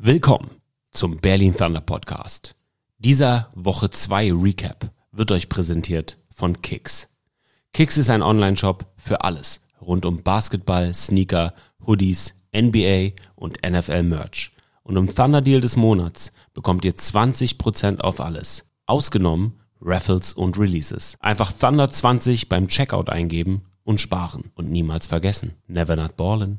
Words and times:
Willkommen 0.00 0.52
zum 0.92 1.16
Berlin 1.16 1.56
Thunder 1.56 1.80
Podcast. 1.80 2.54
Dieser 2.98 3.48
Woche 3.56 3.90
2 3.90 4.32
Recap 4.32 4.92
wird 5.10 5.32
euch 5.32 5.48
präsentiert 5.48 6.18
von 6.30 6.62
Kicks. 6.62 7.08
Kicks 7.72 7.98
ist 7.98 8.08
ein 8.08 8.22
Online-Shop 8.22 8.86
für 8.96 9.24
alles 9.24 9.60
rund 9.80 10.06
um 10.06 10.22
Basketball, 10.22 10.94
Sneaker, 10.94 11.52
Hoodies, 11.84 12.36
NBA 12.54 13.20
und 13.34 13.58
NFL 13.68 14.04
Merch. 14.04 14.52
Und 14.84 14.94
im 14.94 15.12
Thunder 15.12 15.40
Deal 15.40 15.60
des 15.60 15.76
Monats 15.76 16.32
bekommt 16.54 16.84
ihr 16.84 16.94
20% 16.94 17.98
auf 17.98 18.20
alles. 18.20 18.70
Ausgenommen 18.86 19.58
Raffles 19.80 20.32
und 20.32 20.60
Releases. 20.60 21.16
Einfach 21.18 21.50
Thunder 21.50 21.90
20 21.90 22.48
beim 22.48 22.68
Checkout 22.68 23.08
eingeben 23.08 23.62
und 23.82 24.00
sparen 24.00 24.52
und 24.54 24.70
niemals 24.70 25.08
vergessen. 25.08 25.56
Never 25.66 25.96
not 25.96 26.16
ballin'. 26.16 26.58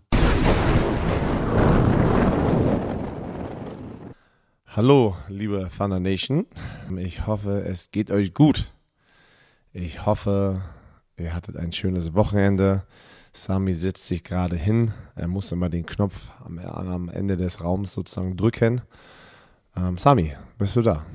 Hallo, 4.81 5.17
liebe 5.27 5.69
Thunder 5.77 5.99
Nation. 5.99 6.45
Ich 6.99 7.27
hoffe, 7.27 7.65
es 7.67 7.91
geht 7.91 8.11
euch 8.11 8.33
gut. 8.33 8.71
Ich 9.73 10.05
hoffe, 10.05 10.61
ihr 11.17 11.33
hattet 11.33 11.57
ein 11.57 11.73
schönes 11.73 12.13
Wochenende. 12.13 12.83
Sami 13.33 13.73
setzt 13.73 14.07
sich 14.07 14.23
gerade 14.23 14.55
hin. 14.55 14.93
Er 15.17 15.27
muss 15.27 15.51
immer 15.51 15.67
den 15.67 15.85
Knopf 15.85 16.29
am, 16.45 16.59
am 16.59 17.09
Ende 17.09 17.35
des 17.35 17.59
Raums 17.59 17.91
sozusagen 17.91 18.37
drücken. 18.37 18.79
Ähm, 19.75 19.97
Sami, 19.97 20.33
bist 20.57 20.77
du 20.77 20.81
da? 20.81 21.05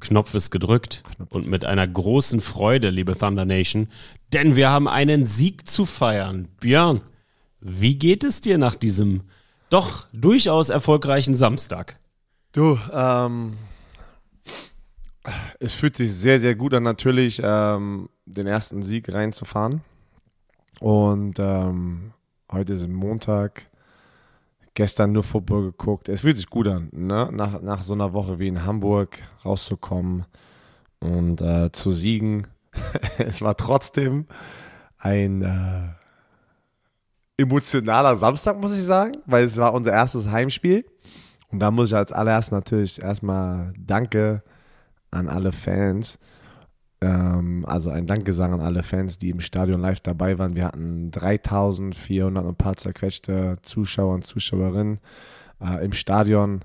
Knopf 0.00 0.34
ist 0.34 0.50
gedrückt 0.50 1.04
Knopf 1.14 1.30
und 1.30 1.46
mit 1.46 1.64
einer 1.64 1.86
großen 1.86 2.40
Freude, 2.40 2.90
liebe 2.90 3.16
Thunder 3.16 3.44
Nation, 3.44 3.86
denn 4.32 4.56
wir 4.56 4.70
haben 4.70 4.88
einen 4.88 5.26
Sieg 5.26 5.68
zu 5.68 5.86
feiern. 5.86 6.48
Björn, 6.58 7.02
wie 7.60 7.94
geht 7.94 8.24
es 8.24 8.40
dir 8.40 8.58
nach 8.58 8.74
diesem 8.74 9.22
doch 9.70 10.08
durchaus 10.12 10.70
erfolgreichen 10.70 11.34
Samstag? 11.34 12.00
Du, 12.54 12.78
ähm, 12.92 13.56
es 15.58 15.74
fühlt 15.74 15.96
sich 15.96 16.12
sehr, 16.12 16.38
sehr 16.38 16.54
gut 16.54 16.72
an, 16.72 16.84
natürlich 16.84 17.40
ähm, 17.42 18.08
den 18.26 18.46
ersten 18.46 18.80
Sieg 18.80 19.12
reinzufahren. 19.12 19.80
Und 20.78 21.40
ähm, 21.40 22.12
heute 22.52 22.74
ist 22.74 22.86
Montag. 22.88 23.66
Gestern 24.74 25.10
nur 25.10 25.24
Football 25.24 25.64
geguckt. 25.64 26.08
Es 26.08 26.20
fühlt 26.20 26.36
sich 26.36 26.48
gut 26.48 26.68
an, 26.68 26.90
ne? 26.92 27.28
nach, 27.32 27.60
nach 27.60 27.82
so 27.82 27.92
einer 27.92 28.12
Woche 28.12 28.38
wie 28.38 28.48
in 28.48 28.64
Hamburg 28.64 29.18
rauszukommen 29.44 30.24
und 31.00 31.40
äh, 31.40 31.72
zu 31.72 31.90
siegen. 31.90 32.46
es 33.18 33.42
war 33.42 33.56
trotzdem 33.56 34.26
ein 34.98 35.42
äh, 35.42 35.88
emotionaler 37.36 38.14
Samstag, 38.14 38.60
muss 38.60 38.76
ich 38.78 38.84
sagen, 38.84 39.16
weil 39.26 39.42
es 39.44 39.56
war 39.56 39.74
unser 39.74 39.90
erstes 39.90 40.30
Heimspiel. 40.30 40.84
Und 41.54 41.60
da 41.60 41.70
muss 41.70 41.90
ich 41.90 41.96
als 41.96 42.10
allererst 42.10 42.50
natürlich 42.50 43.00
erstmal 43.00 43.72
Danke 43.78 44.42
an 45.12 45.28
alle 45.28 45.52
Fans. 45.52 46.18
Ähm, 47.00 47.64
also 47.68 47.90
ein 47.90 48.08
Dankgesang 48.08 48.54
an 48.54 48.60
alle 48.60 48.82
Fans, 48.82 49.18
die 49.18 49.30
im 49.30 49.38
Stadion 49.38 49.80
live 49.80 50.00
dabei 50.00 50.36
waren. 50.36 50.56
Wir 50.56 50.64
hatten 50.64 51.12
3400 51.12 52.42
und 52.42 52.50
ein 52.50 52.56
paar 52.56 52.74
zerquetschte 52.74 53.58
Zuschauer 53.62 54.14
und 54.14 54.26
Zuschauerinnen 54.26 54.98
äh, 55.60 55.84
im 55.84 55.92
Stadion. 55.92 56.64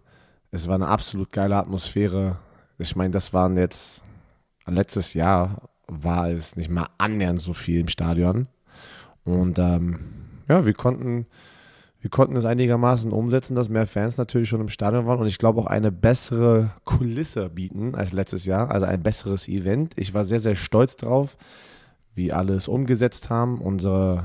Es 0.49 0.67
war 0.67 0.73
eine 0.73 0.87
absolut 0.87 1.31
geile 1.31 1.57
Atmosphäre. 1.57 2.39
Ich 2.79 2.95
meine, 2.95 3.11
das 3.11 3.31
waren 3.31 3.57
jetzt, 3.57 4.01
letztes 4.65 5.13
Jahr 5.13 5.69
war 5.87 6.31
es 6.31 6.55
nicht 6.55 6.71
mal 6.71 6.87
annähernd 6.97 7.39
so 7.39 7.53
viel 7.53 7.81
im 7.81 7.89
Stadion. 7.89 8.47
Und 9.23 9.59
ähm, 9.59 9.99
ja, 10.47 10.65
wir 10.65 10.73
konnten 10.73 11.27
wir 12.01 12.09
konnten 12.09 12.37
es 12.37 12.45
einigermaßen 12.45 13.11
umsetzen, 13.11 13.55
dass 13.55 13.67
mehr 13.67 13.87
Fans 13.87 14.17
natürlich 14.17 14.47
schon 14.47 14.61
im 14.61 14.69
Stadion 14.69 15.05
waren 15.05 15.19
und 15.19 15.27
ich 15.27 15.37
glaube 15.37 15.59
auch 15.59 15.67
eine 15.67 15.91
bessere 15.91 16.71
Kulisse 16.85 17.49
bieten 17.49 17.93
als 17.93 18.13
letztes 18.13 18.45
Jahr, 18.45 18.71
also 18.71 18.85
ein 18.85 19.03
besseres 19.03 19.49
Event. 19.49 19.93
Ich 19.97 20.13
war 20.13 20.23
sehr, 20.23 20.39
sehr 20.39 20.55
stolz 20.55 20.95
drauf, 20.95 21.35
wie 22.15 22.31
alle 22.31 22.53
es 22.53 22.69
umgesetzt 22.69 23.29
haben. 23.29 23.59
Unsere 23.59 24.23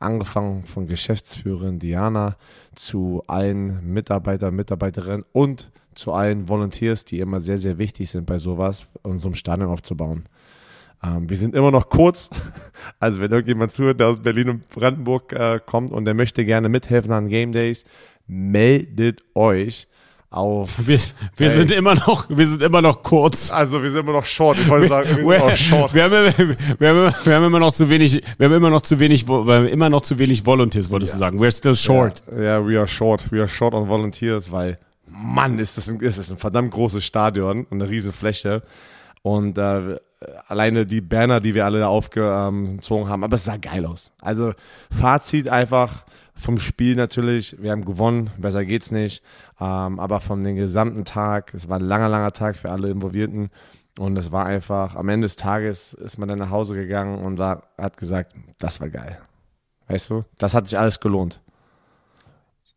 angefangen 0.00 0.64
von 0.64 0.86
Geschäftsführerin 0.86 1.78
Diana 1.78 2.36
zu 2.74 3.22
allen 3.26 3.92
Mitarbeiter, 3.92 4.50
Mitarbeiterinnen 4.50 5.24
und 5.32 5.70
zu 5.94 6.12
allen 6.12 6.48
Volunteers, 6.48 7.04
die 7.04 7.20
immer 7.20 7.40
sehr, 7.40 7.58
sehr 7.58 7.78
wichtig 7.78 8.10
sind 8.10 8.26
bei 8.26 8.36
sowas, 8.36 8.88
unserem 9.02 9.34
Stadion 9.34 9.70
aufzubauen. 9.70 10.24
Ähm, 11.04 11.28
wir 11.28 11.36
sind 11.36 11.54
immer 11.54 11.70
noch 11.70 11.88
kurz. 11.88 12.30
Also 13.00 13.20
wenn 13.20 13.30
irgendjemand 13.32 13.72
zuhört, 13.72 14.00
der 14.00 14.08
aus 14.08 14.22
Berlin 14.22 14.50
und 14.50 14.68
Brandenburg 14.70 15.32
äh, 15.32 15.58
kommt 15.64 15.90
und 15.90 16.04
der 16.04 16.14
möchte 16.14 16.44
gerne 16.44 16.68
mithelfen 16.68 17.12
an 17.12 17.28
Game 17.28 17.52
Days, 17.52 17.84
meldet 18.26 19.22
euch 19.34 19.88
auf. 20.30 20.86
Wir, 20.86 20.98
wir 21.36 21.50
sind 21.50 21.70
immer 21.70 21.94
noch, 21.94 22.28
wir 22.28 22.46
sind 22.46 22.62
immer 22.62 22.82
noch 22.82 23.02
kurz. 23.02 23.50
Also 23.50 23.82
wir 23.82 23.90
sind 23.90 24.00
immer 24.00 24.12
noch 24.12 24.24
short. 24.24 24.58
Ich 24.58 24.68
wollte 24.68 24.88
sagen, 24.88 25.26
wir 25.26 25.38
sind 25.40 25.58
short. 25.58 25.94
Wir 25.94 26.04
haben, 26.04 26.12
wir, 26.78 26.88
haben, 26.88 27.14
wir 27.24 27.34
haben 27.34 27.44
immer 27.44 27.60
noch 27.60 27.72
zu 27.72 27.88
wenig, 27.88 28.22
wir 28.36 28.46
haben 28.46 28.54
immer 28.54 28.70
noch 28.70 28.82
zu 28.82 28.98
wenig, 28.98 29.26
wir 29.26 29.34
haben 29.34 29.66
immer 29.66 29.88
noch 29.88 30.02
zu 30.02 30.18
wenig 30.18 30.44
Volunteers, 30.44 30.90
wolltest 30.90 31.14
ja. 31.14 31.16
du 31.16 31.20
sagen. 31.20 31.40
We're 31.40 31.56
still 31.56 31.76
short. 31.76 32.22
Ja, 32.32 32.38
yeah, 32.38 32.66
we 32.66 32.78
are 32.78 32.88
short. 32.88 33.30
We 33.30 33.40
are 33.40 33.48
short 33.48 33.74
on 33.74 33.88
Volunteers, 33.88 34.50
weil 34.50 34.78
Mann, 35.06 35.58
ist 35.58 35.76
das 35.76 35.88
ein, 35.88 36.00
ist 36.00 36.18
das 36.18 36.30
ein 36.30 36.38
verdammt 36.38 36.72
großes 36.72 37.04
Stadion 37.04 37.64
und 37.70 37.80
eine 37.80 37.88
riesen 37.88 38.12
Fläche. 38.12 38.62
Und 39.22 39.56
äh, 39.56 39.96
alleine 40.48 40.86
die 40.86 41.00
Banner, 41.00 41.40
die 41.40 41.54
wir 41.54 41.64
alle 41.64 41.80
da 41.80 41.88
aufgezogen 41.88 43.08
haben, 43.08 43.24
aber 43.24 43.34
es 43.34 43.44
sah 43.44 43.56
geil 43.56 43.86
aus. 43.86 44.12
Also 44.20 44.52
Fazit 44.90 45.48
einfach 45.48 46.04
vom 46.34 46.58
Spiel 46.58 46.96
natürlich, 46.96 47.60
wir 47.60 47.70
haben 47.70 47.84
gewonnen, 47.84 48.30
besser 48.38 48.64
geht's 48.64 48.90
nicht, 48.90 49.22
ähm, 49.60 50.00
aber 50.00 50.20
von 50.20 50.42
dem 50.42 50.56
gesamten 50.56 51.04
Tag, 51.04 51.54
es 51.54 51.68
war 51.68 51.78
ein 51.78 51.84
langer, 51.84 52.08
langer 52.08 52.32
Tag 52.32 52.56
für 52.56 52.70
alle 52.70 52.90
Involvierten 52.90 53.50
und 53.98 54.16
es 54.18 54.32
war 54.32 54.46
einfach, 54.46 54.96
am 54.96 55.08
Ende 55.08 55.26
des 55.26 55.36
Tages 55.36 55.92
ist 55.94 56.18
man 56.18 56.28
dann 56.28 56.38
nach 56.38 56.50
Hause 56.50 56.74
gegangen 56.74 57.24
und 57.24 57.38
war, 57.38 57.64
hat 57.78 57.96
gesagt, 57.96 58.34
das 58.58 58.80
war 58.80 58.88
geil. 58.88 59.18
Weißt 59.86 60.10
du, 60.10 60.24
das 60.38 60.54
hat 60.54 60.68
sich 60.68 60.78
alles 60.78 60.98
gelohnt. 60.98 61.40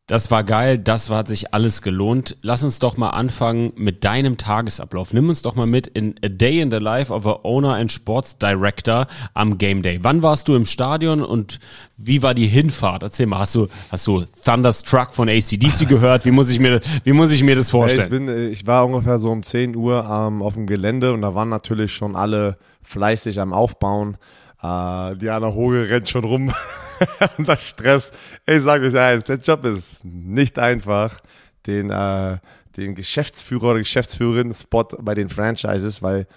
Das 0.09 0.31
war 0.31 0.45
geil, 0.45 0.77
das 0.77 1.09
hat 1.09 1.27
sich 1.27 1.53
alles 1.53 1.81
gelohnt. 1.81 2.37
Lass 2.41 2.63
uns 2.63 2.79
doch 2.79 2.95
mal 2.95 3.09
anfangen 3.09 3.73
mit 3.75 4.05
deinem 4.05 4.37
Tagesablauf. 4.37 5.11
Nimm 5.11 5.27
uns 5.27 5.41
doch 5.41 5.55
mal 5.55 5.65
mit 5.65 5.87
in 5.87 6.15
A 6.23 6.29
Day 6.29 6.61
in 6.61 6.71
the 6.71 6.77
Life 6.77 7.11
of 7.11 7.25
a 7.25 7.39
Owner 7.43 7.73
and 7.73 7.91
Sports 7.91 8.37
Director 8.37 9.07
am 9.33 9.57
Game 9.57 9.81
Day. 9.81 9.99
Wann 10.03 10.23
warst 10.23 10.47
du 10.47 10.55
im 10.55 10.63
Stadion 10.63 11.21
und 11.21 11.59
wie 11.97 12.23
war 12.23 12.33
die 12.33 12.47
Hinfahrt? 12.47 13.03
Erzähl 13.03 13.25
mal, 13.25 13.39
hast 13.39 13.55
du, 13.55 13.67
hast 13.91 14.07
du 14.07 14.23
Thunderstruck 14.45 15.11
von 15.11 15.27
ACDC 15.27 15.85
gehört? 15.89 16.23
Wie 16.23 16.31
muss 16.31 16.49
ich 16.49 16.61
mir, 16.61 16.79
wie 17.03 17.11
muss 17.11 17.31
ich 17.31 17.43
mir 17.43 17.57
das 17.57 17.69
vorstellen? 17.69 18.05
Ich, 18.05 18.09
bin, 18.09 18.51
ich 18.51 18.65
war 18.65 18.85
ungefähr 18.85 19.19
so 19.19 19.29
um 19.29 19.43
10 19.43 19.75
Uhr 19.75 20.07
ähm, 20.09 20.41
auf 20.41 20.53
dem 20.53 20.67
Gelände 20.67 21.11
und 21.11 21.21
da 21.21 21.35
waren 21.35 21.49
natürlich 21.49 21.93
schon 21.93 22.15
alle 22.15 22.57
fleißig 22.81 23.41
am 23.41 23.51
Aufbauen. 23.51 24.15
Äh, 24.61 25.15
Diana 25.15 25.53
Hoge 25.53 25.89
rennt 25.89 26.09
schon 26.09 26.23
rum 26.23 26.53
unter 27.37 27.57
Stress. 27.57 28.11
Ich 28.45 28.61
sage 28.61 28.87
euch 28.87 28.97
eins, 28.97 29.23
der 29.25 29.37
Job 29.37 29.65
ist 29.65 30.03
nicht 30.05 30.57
einfach, 30.57 31.21
den, 31.65 31.89
äh, 31.89 32.37
den 32.75 32.95
Geschäftsführer 32.95 33.71
oder 33.71 33.79
Geschäftsführerin-Spot 33.79 34.87
bei 34.99 35.13
den 35.13 35.29
Franchises, 35.29 36.01
weil 36.01 36.27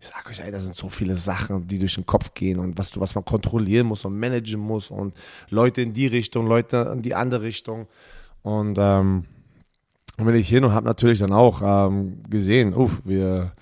ich 0.00 0.08
sage 0.08 0.30
euch, 0.30 0.40
ey, 0.40 0.50
da 0.50 0.58
sind 0.58 0.74
so 0.74 0.88
viele 0.88 1.14
Sachen, 1.16 1.66
die 1.66 1.78
durch 1.78 1.94
den 1.94 2.06
Kopf 2.06 2.32
gehen 2.32 2.58
und 2.58 2.78
was 2.78 2.98
was 2.98 3.14
man 3.14 3.24
kontrollieren 3.24 3.86
muss 3.86 4.04
und 4.04 4.18
managen 4.18 4.60
muss 4.60 4.90
und 4.90 5.14
Leute 5.50 5.82
in 5.82 5.92
die 5.92 6.06
Richtung, 6.06 6.46
Leute 6.46 6.90
in 6.94 7.02
die 7.02 7.14
andere 7.14 7.42
Richtung. 7.42 7.86
Und 8.42 8.78
ähm, 8.78 9.26
bin 10.16 10.34
ich 10.34 10.48
hin 10.48 10.64
und 10.64 10.72
habe 10.72 10.86
natürlich 10.86 11.18
dann 11.18 11.32
auch 11.32 11.60
ähm, 11.62 12.22
gesehen, 12.28 12.74
uff, 12.74 13.02
wir 13.04 13.52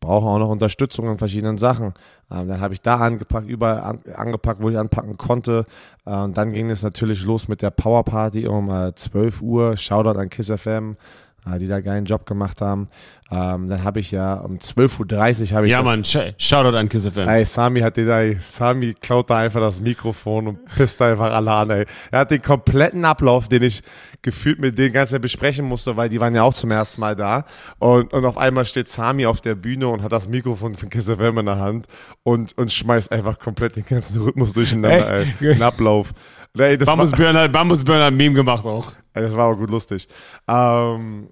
brauchen 0.00 0.28
auch 0.28 0.38
noch 0.38 0.50
Unterstützung 0.50 1.10
in 1.10 1.18
verschiedenen 1.18 1.56
Sachen. 1.56 1.94
Ähm, 2.30 2.48
dann 2.48 2.60
habe 2.60 2.74
ich 2.74 2.80
da 2.80 2.96
angepackt, 2.96 3.48
überall 3.48 3.80
an, 3.80 4.00
angepackt, 4.14 4.60
wo 4.60 4.68
ich 4.68 4.78
anpacken 4.78 5.16
konnte. 5.16 5.64
Ähm, 6.06 6.32
dann 6.32 6.52
ging 6.52 6.70
es 6.70 6.82
natürlich 6.82 7.24
los 7.24 7.48
mit 7.48 7.62
der 7.62 7.70
Power 7.70 8.04
Party 8.04 8.46
um 8.46 8.70
äh, 8.70 8.94
12 8.94 9.42
Uhr. 9.42 9.76
Shoutout 9.76 10.18
an 10.18 10.28
Kiss 10.28 10.50
FM, 10.50 10.96
die 11.58 11.66
da 11.66 11.80
geilen 11.80 12.04
Job 12.04 12.26
gemacht 12.26 12.60
haben. 12.60 12.88
Ähm, 13.30 13.66
dann 13.66 13.82
habe 13.82 13.98
ich 13.98 14.12
ja 14.12 14.34
um 14.34 14.58
12.30 14.58 15.50
Uhr 15.50 15.56
habe 15.56 15.66
ich. 15.66 15.72
Ja, 15.72 15.82
Mann, 15.82 16.04
Shoutout 16.04 16.76
an 16.76 16.88
Kiss 16.88 17.08
FM. 17.08 17.28
Ey, 17.28 17.44
Sami 17.44 17.80
hat 17.80 17.96
den, 17.96 18.08
ey, 18.08 18.36
Sami 18.40 18.94
klaut 18.94 19.30
da 19.30 19.38
einfach 19.38 19.60
das 19.60 19.80
Mikrofon 19.80 20.46
und 20.46 20.64
pisst 20.76 21.02
einfach 21.02 21.32
alle 21.32 21.50
an, 21.50 21.70
ey. 21.70 21.86
Er 22.12 22.20
hat 22.20 22.30
den 22.30 22.42
kompletten 22.42 23.04
Ablauf, 23.04 23.48
den 23.48 23.62
ich 23.62 23.82
gefühlt 24.22 24.60
mit 24.60 24.78
denen 24.78 24.92
ganzen 24.92 25.20
besprechen 25.20 25.64
musste, 25.64 25.96
weil 25.96 26.08
die 26.08 26.20
waren 26.20 26.34
ja 26.34 26.42
auch 26.42 26.54
zum 26.54 26.70
ersten 26.70 27.00
Mal 27.00 27.16
da. 27.16 27.44
Und, 27.78 28.12
und 28.12 28.24
auf 28.24 28.38
einmal 28.38 28.64
steht 28.64 28.88
Sami 28.88 29.26
auf 29.26 29.40
der 29.40 29.56
Bühne 29.56 29.88
und 29.88 30.02
hat 30.02 30.12
das 30.12 30.28
Mikrofon 30.28 30.74
von 30.74 30.88
Kiss 30.88 31.10
FM 31.10 31.38
in 31.38 31.46
der 31.46 31.58
Hand 31.58 31.86
und, 32.22 32.56
und 32.56 32.72
schmeißt 32.72 33.10
einfach 33.10 33.38
komplett 33.38 33.76
den 33.76 33.86
ganzen 33.86 34.20
Rhythmus 34.22 34.52
durcheinander, 34.52 35.10
ey. 35.10 35.26
ey. 35.40 35.54
Den 35.54 35.62
Ablauf. 35.62 36.12
Bambus 36.56 37.12
Burner, 37.12 37.48
Bambus 37.48 37.84
Burner 37.84 38.10
Meme 38.10 38.34
gemacht 38.34 38.64
auch. 38.64 38.92
Ey, 39.12 39.22
das 39.22 39.36
war 39.36 39.46
auch 39.46 39.56
gut 39.56 39.70
lustig. 39.70 40.08
Ähm, 40.48 41.28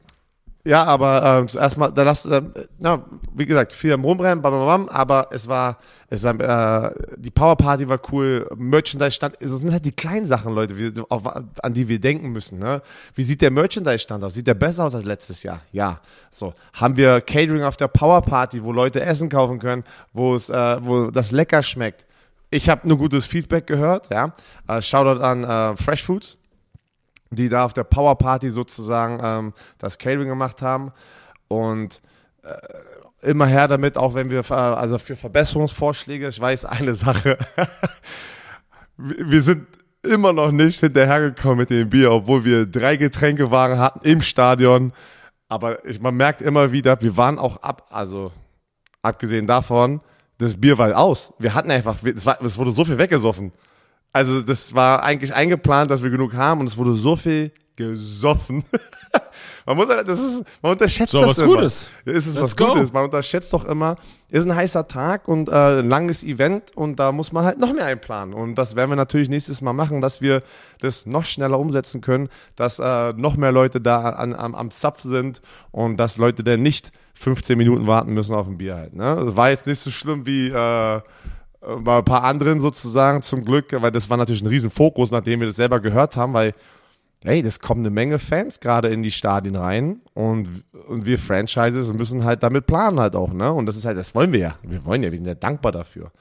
Ja, 0.66 0.84
aber 0.84 1.42
äh, 1.42 1.46
zuerst 1.46 1.76
mal, 1.76 1.90
da 1.90 2.04
lass, 2.04 2.24
äh, 2.24 2.40
na, 2.78 3.04
wie 3.34 3.44
gesagt, 3.44 3.70
viel 3.70 3.92
am 3.92 4.02
Rumrennen, 4.02 4.40
bam, 4.40 4.50
bam, 4.50 4.64
bam, 4.64 4.88
aber 4.88 5.28
es 5.30 5.46
war, 5.46 5.76
es 6.08 6.24
war, 6.24 6.88
äh, 6.88 6.94
die 7.18 7.30
Power 7.30 7.54
Party 7.54 7.86
war 7.86 8.00
cool, 8.10 8.48
Merchandise 8.56 9.10
stand, 9.10 9.36
es 9.40 9.52
sind 9.52 9.70
halt 9.70 9.84
die 9.84 9.92
kleinen 9.92 10.24
Sachen, 10.24 10.54
Leute, 10.54 10.78
wie, 10.78 10.90
auf, 11.10 11.22
an 11.26 11.74
die 11.74 11.86
wir 11.86 12.00
denken 12.00 12.30
müssen. 12.30 12.58
Ne? 12.60 12.80
Wie 13.14 13.24
sieht 13.24 13.42
der 13.42 13.50
Merchandise 13.50 13.98
Stand 13.98 14.24
aus? 14.24 14.32
Sieht 14.32 14.46
der 14.46 14.54
besser 14.54 14.84
aus 14.84 14.94
als 14.94 15.04
letztes 15.04 15.42
Jahr? 15.42 15.60
Ja. 15.70 16.00
So 16.30 16.54
haben 16.72 16.96
wir 16.96 17.20
Catering 17.20 17.62
auf 17.62 17.76
der 17.76 17.88
Power 17.88 18.22
Party, 18.22 18.64
wo 18.64 18.72
Leute 18.72 19.02
Essen 19.02 19.28
kaufen 19.28 19.58
können, 19.58 19.84
wo 20.14 20.34
es, 20.34 20.48
äh, 20.48 20.76
wo 20.80 21.10
das 21.10 21.30
lecker 21.30 21.62
schmeckt. 21.62 22.06
Ich 22.48 22.70
habe 22.70 22.88
nur 22.88 22.96
gutes 22.96 23.26
Feedback 23.26 23.66
gehört. 23.66 24.08
Ja, 24.10 24.32
äh, 24.66 24.80
Shoutout 24.80 25.22
an 25.22 25.44
äh, 25.44 25.76
Fresh 25.76 26.04
Foods 26.04 26.38
die 27.34 27.48
da 27.48 27.64
auf 27.64 27.72
der 27.72 27.84
Power 27.84 28.16
Party 28.16 28.50
sozusagen 28.50 29.20
ähm, 29.22 29.52
das 29.78 29.98
Catering 29.98 30.28
gemacht 30.28 30.62
haben. 30.62 30.92
Und 31.48 32.00
äh, 32.42 33.28
immer 33.28 33.46
her 33.46 33.68
damit, 33.68 33.96
auch 33.96 34.14
wenn 34.14 34.30
wir, 34.30 34.48
also 34.50 34.98
für 34.98 35.16
Verbesserungsvorschläge, 35.16 36.28
ich 36.28 36.40
weiß 36.40 36.64
eine 36.64 36.94
Sache, 36.94 37.38
wir 38.96 39.40
sind 39.40 39.66
immer 40.02 40.32
noch 40.32 40.52
nicht 40.52 40.80
hinterhergekommen 40.80 41.58
mit 41.58 41.70
dem 41.70 41.88
Bier, 41.88 42.12
obwohl 42.12 42.44
wir 42.44 42.66
drei 42.66 42.96
Getränkewagen 42.96 43.78
hatten 43.78 44.06
im 44.06 44.20
Stadion. 44.20 44.92
Aber 45.48 45.84
ich, 45.84 46.00
man 46.00 46.14
merkt 46.14 46.42
immer 46.42 46.72
wieder, 46.72 47.00
wir 47.00 47.16
waren 47.16 47.38
auch 47.38 47.56
ab, 47.58 47.86
also 47.90 48.32
abgesehen 49.02 49.46
davon, 49.46 50.00
das 50.38 50.60
Bier 50.60 50.78
war 50.78 50.96
aus. 50.98 51.32
Wir 51.38 51.54
hatten 51.54 51.70
einfach, 51.70 52.02
es, 52.02 52.26
war, 52.26 52.40
es 52.42 52.58
wurde 52.58 52.72
so 52.72 52.84
viel 52.84 52.98
weggesoffen. 52.98 53.52
Also 54.14 54.42
das 54.42 54.72
war 54.72 55.02
eigentlich 55.02 55.34
eingeplant, 55.34 55.90
dass 55.90 56.04
wir 56.04 56.08
genug 56.08 56.34
haben 56.34 56.60
und 56.60 56.68
es 56.68 56.76
wurde 56.76 56.94
so 56.94 57.16
viel 57.16 57.50
gesoffen. 57.74 58.62
man 59.66 59.76
muss, 59.76 59.88
das 59.88 60.20
ist, 60.20 60.44
man 60.62 60.70
unterschätzt 60.70 61.10
so, 61.10 61.20
das 61.20 61.30
was 61.30 61.38
immer. 61.38 61.56
Gutes. 61.56 61.90
Ist 62.04 62.26
es 62.28 62.34
Let's 62.36 62.44
was 62.44 62.56
go. 62.56 62.74
Gutes? 62.74 62.92
Man 62.92 63.02
unterschätzt 63.02 63.52
doch 63.52 63.64
immer, 63.64 63.96
ist 64.30 64.46
ein 64.46 64.54
heißer 64.54 64.86
Tag 64.86 65.26
und 65.26 65.48
äh, 65.48 65.80
ein 65.80 65.88
langes 65.88 66.22
Event 66.22 66.76
und 66.76 67.00
da 67.00 67.10
muss 67.10 67.32
man 67.32 67.44
halt 67.44 67.58
noch 67.58 67.72
mehr 67.72 67.86
einplanen. 67.86 68.34
Und 68.34 68.54
das 68.54 68.76
werden 68.76 68.90
wir 68.90 68.96
natürlich 68.96 69.28
nächstes 69.28 69.60
Mal 69.60 69.72
machen, 69.72 70.00
dass 70.00 70.20
wir 70.20 70.44
das 70.78 71.06
noch 71.06 71.24
schneller 71.24 71.58
umsetzen 71.58 72.00
können, 72.00 72.28
dass 72.54 72.78
äh, 72.78 73.12
noch 73.14 73.36
mehr 73.36 73.50
Leute 73.50 73.80
da 73.80 74.10
an, 74.10 74.32
am, 74.32 74.54
am 74.54 74.70
Zapf 74.70 75.02
sind 75.02 75.42
und 75.72 75.96
dass 75.96 76.18
Leute 76.18 76.44
dann 76.44 76.62
nicht 76.62 76.92
15 77.14 77.58
Minuten 77.58 77.88
warten 77.88 78.14
müssen 78.14 78.36
auf 78.36 78.46
ein 78.46 78.58
Bier 78.58 78.76
halt. 78.76 78.94
Ne? 78.94 79.22
Das 79.24 79.34
war 79.34 79.50
jetzt 79.50 79.66
nicht 79.66 79.80
so 79.80 79.90
schlimm 79.90 80.24
wie 80.24 80.50
äh, 80.50 81.00
bei 81.78 81.98
ein 81.98 82.04
paar 82.04 82.24
anderen 82.24 82.60
sozusagen 82.60 83.22
zum 83.22 83.44
Glück, 83.44 83.66
weil 83.72 83.90
das 83.90 84.10
war 84.10 84.16
natürlich 84.16 84.42
ein 84.42 84.48
Riesenfokus, 84.48 85.10
nachdem 85.10 85.40
wir 85.40 85.46
das 85.46 85.56
selber 85.56 85.80
gehört 85.80 86.16
haben, 86.16 86.32
weil 86.32 86.54
hey, 87.24 87.42
das 87.42 87.58
kommen 87.58 87.80
eine 87.80 87.90
Menge 87.90 88.18
Fans 88.18 88.60
gerade 88.60 88.88
in 88.88 89.02
die 89.02 89.10
Stadien 89.10 89.56
rein 89.56 90.02
und, 90.12 90.48
und 90.88 91.06
wir 91.06 91.18
Franchises 91.18 91.92
müssen 91.92 92.22
halt 92.24 92.42
damit 92.42 92.66
planen 92.66 93.00
halt 93.00 93.16
auch, 93.16 93.32
ne? 93.32 93.50
Und 93.50 93.66
das 93.66 93.76
ist 93.76 93.86
halt, 93.86 93.96
das 93.96 94.14
wollen 94.14 94.32
wir 94.32 94.40
ja. 94.40 94.58
Wir 94.62 94.84
wollen 94.84 95.02
ja, 95.02 95.10
wir 95.10 95.16
sind 95.16 95.26
ja 95.26 95.34
dankbar 95.34 95.72
dafür. 95.72 96.12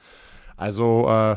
Also, 0.56 1.06
äh, 1.10 1.36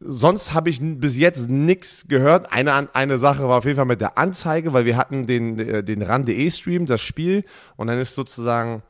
sonst 0.00 0.52
habe 0.52 0.68
ich 0.68 0.80
bis 0.80 1.16
jetzt 1.16 1.48
nichts 1.48 2.08
gehört. 2.08 2.52
Eine, 2.52 2.94
eine 2.94 3.18
Sache 3.18 3.48
war 3.48 3.58
auf 3.58 3.64
jeden 3.64 3.76
Fall 3.76 3.84
mit 3.84 4.00
der 4.00 4.18
Anzeige, 4.18 4.72
weil 4.72 4.84
wir 4.84 4.96
hatten 4.96 5.26
den, 5.26 5.58
äh, 5.60 5.84
den 5.84 6.02
RAN.de 6.02 6.50
Stream, 6.50 6.86
das 6.86 7.00
Spiel, 7.00 7.44
und 7.76 7.86
dann 7.86 8.00
ist 8.00 8.16
sozusagen 8.16 8.82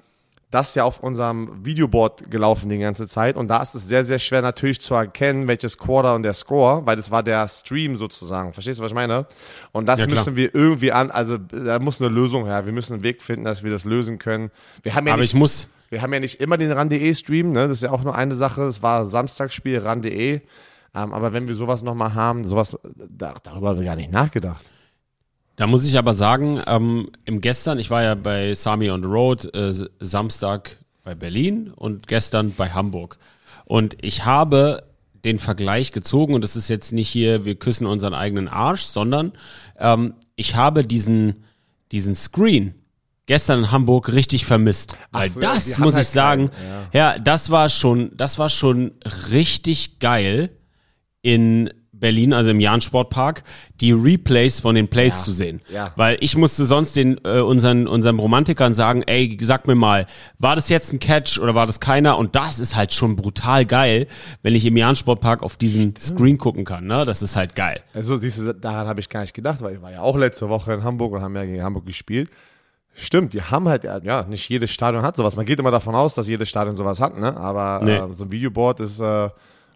das 0.50 0.74
ja 0.74 0.84
auf 0.84 1.00
unserem 1.00 1.64
Videoboard 1.64 2.30
gelaufen 2.30 2.68
die 2.68 2.78
ganze 2.78 3.08
Zeit 3.08 3.36
und 3.36 3.48
da 3.48 3.60
ist 3.62 3.74
es 3.74 3.88
sehr, 3.88 4.04
sehr 4.04 4.18
schwer 4.18 4.40
natürlich 4.42 4.80
zu 4.80 4.94
erkennen, 4.94 5.48
welches 5.48 5.78
Quarter 5.78 6.14
und 6.14 6.22
der 6.22 6.32
Score, 6.32 6.86
weil 6.86 6.96
das 6.96 7.10
war 7.10 7.22
der 7.22 7.48
Stream 7.48 7.96
sozusagen. 7.96 8.52
Verstehst 8.52 8.78
du, 8.78 8.82
was 8.82 8.92
ich 8.92 8.94
meine? 8.94 9.26
Und 9.72 9.86
das 9.86 10.00
Ja, 10.00 10.06
müssen 10.06 10.36
wir 10.36 10.54
irgendwie 10.54 10.92
an, 10.92 11.10
also 11.10 11.38
da 11.38 11.78
muss 11.80 12.00
eine 12.00 12.08
Lösung 12.10 12.46
her. 12.46 12.66
Wir 12.66 12.72
müssen 12.72 12.94
einen 12.94 13.02
Weg 13.02 13.22
finden, 13.22 13.44
dass 13.44 13.62
wir 13.64 13.70
das 13.70 13.84
lösen 13.84 14.18
können. 14.18 14.50
Wir 14.82 14.94
haben 14.94 15.06
ja 15.06 15.14
Aber 15.14 15.22
nicht 15.22 15.32
ich 15.32 15.38
muss, 15.38 15.68
wir 15.90 16.02
haben 16.02 16.12
ja 16.12 16.20
nicht 16.20 16.40
immer 16.40 16.56
den 16.56 16.70
RAN.de 16.72 17.14
Stream, 17.14 17.52
ne? 17.52 17.68
Das 17.68 17.78
ist 17.78 17.82
ja 17.82 17.90
auch 17.90 18.02
nur 18.04 18.14
eine 18.14 18.34
Sache. 18.34 18.62
Es 18.62 18.82
war 18.82 19.04
Samstagsspiel 19.06 19.78
RAN.de. 19.78 20.40
Ähm, 20.96 21.12
aber 21.12 21.32
wenn 21.32 21.48
wir 21.48 21.56
sowas 21.56 21.82
nochmal 21.82 22.14
haben, 22.14 22.44
sowas, 22.44 22.76
da, 22.94 23.34
darüber 23.42 23.70
haben 23.70 23.78
wir 23.78 23.84
gar 23.84 23.96
nicht 23.96 24.12
nachgedacht. 24.12 24.64
Da 25.56 25.66
muss 25.66 25.84
ich 25.84 25.96
aber 25.98 26.14
sagen, 26.14 26.60
ähm, 26.66 27.10
im 27.24 27.40
gestern, 27.40 27.78
ich 27.78 27.90
war 27.90 28.02
ja 28.02 28.14
bei 28.14 28.54
Sami 28.54 28.90
on 28.90 29.02
the 29.02 29.08
Road, 29.08 29.54
äh, 29.54 29.72
Samstag 30.00 30.78
bei 31.04 31.14
Berlin 31.14 31.70
und 31.74 32.08
gestern 32.08 32.52
bei 32.52 32.70
Hamburg. 32.70 33.18
Und 33.64 33.96
ich 34.00 34.24
habe 34.24 34.82
den 35.24 35.38
Vergleich 35.38 35.92
gezogen, 35.92 36.34
und 36.34 36.42
das 36.42 36.56
ist 36.56 36.68
jetzt 36.68 36.92
nicht 36.92 37.08
hier, 37.08 37.44
wir 37.44 37.54
küssen 37.54 37.86
unseren 37.86 38.14
eigenen 38.14 38.48
Arsch, 38.48 38.82
sondern 38.82 39.32
ähm, 39.78 40.14
ich 40.36 40.56
habe 40.56 40.84
diesen, 40.84 41.44
diesen 41.92 42.14
Screen 42.14 42.74
gestern 43.26 43.60
in 43.60 43.70
Hamburg 43.70 44.12
richtig 44.12 44.44
vermisst. 44.44 44.96
Weil 45.12 45.30
so, 45.30 45.40
ja, 45.40 45.54
das, 45.54 45.78
muss 45.78 45.94
halt 45.94 46.04
ich 46.04 46.10
sagen, 46.10 46.50
keinen, 46.50 46.88
ja, 46.92 47.18
das 47.18 47.50
war 47.50 47.68
schon, 47.68 48.10
das 48.16 48.38
war 48.38 48.50
schon 48.50 48.92
richtig 49.30 49.98
geil 49.98 50.50
in 51.22 51.72
Berlin, 52.04 52.34
also 52.34 52.50
im 52.50 52.60
Jahn 52.60 52.82
Sportpark, 52.82 53.42
die 53.80 53.92
Replays 53.92 54.60
von 54.60 54.74
den 54.74 54.88
Plays 54.88 55.24
zu 55.24 55.32
sehen. 55.32 55.62
ja. 55.70 55.92
Weil 55.96 56.18
ich 56.20 56.36
musste 56.36 56.66
sonst 56.66 56.96
den 56.96 57.18
äh, 57.24 57.40
unseren 57.40 57.86
unseren 57.86 58.18
Romantikern 58.18 58.74
sagen, 58.74 59.02
ey, 59.06 59.38
sag 59.40 59.66
mir 59.66 59.74
mal, 59.74 60.06
war 60.38 60.54
das 60.54 60.68
jetzt 60.68 60.92
ein 60.92 60.98
Catch 61.00 61.38
oder 61.38 61.54
war 61.54 61.66
das 61.66 61.80
keiner? 61.80 62.18
Und 62.18 62.34
das 62.36 62.58
ist 62.60 62.76
halt 62.76 62.92
schon 62.92 63.16
brutal 63.16 63.64
geil, 63.64 64.06
wenn 64.42 64.54
ich 64.54 64.66
im 64.66 64.76
Jahn 64.76 64.96
Sportpark 64.96 65.42
auf 65.42 65.56
diesen 65.56 65.96
Screen 65.96 66.36
gucken 66.36 66.64
kann. 66.66 66.86
Ne, 66.86 67.04
das 67.06 67.22
ist 67.22 67.36
halt 67.36 67.56
geil. 67.56 67.80
Also 67.94 68.18
siehst 68.18 68.38
du, 68.38 68.52
daran 68.52 68.86
habe 68.86 69.00
ich 69.00 69.08
gar 69.08 69.22
nicht 69.22 69.32
gedacht, 69.34 69.62
weil 69.62 69.74
ich 69.76 69.80
war 69.82 69.90
ja 69.90 70.02
auch 70.02 70.18
letzte 70.18 70.48
Woche 70.50 70.74
in 70.74 70.84
Hamburg 70.84 71.12
und 71.14 71.22
haben 71.22 71.34
ja 71.34 71.44
gegen 71.46 71.62
Hamburg 71.62 71.86
gespielt. 71.86 72.28
Stimmt, 72.96 73.32
die 73.34 73.42
haben 73.42 73.66
halt, 73.68 73.82
ja, 73.82 74.22
nicht 74.24 74.48
jedes 74.48 74.70
Stadion 74.70 75.02
hat 75.02 75.16
sowas. 75.16 75.34
Man 75.34 75.44
geht 75.46 75.58
immer 75.58 75.72
davon 75.72 75.96
aus, 75.96 76.14
dass 76.14 76.28
jedes 76.28 76.48
Stadion 76.48 76.76
sowas 76.76 77.00
hat, 77.00 77.18
ne? 77.18 77.36
Aber 77.36 77.80
Nee. 77.82 77.96
äh, 77.96 78.12
so 78.12 78.22
ein 78.24 78.30
Videoboard 78.30 78.78
ist, 78.80 79.00
äh, 79.00 79.30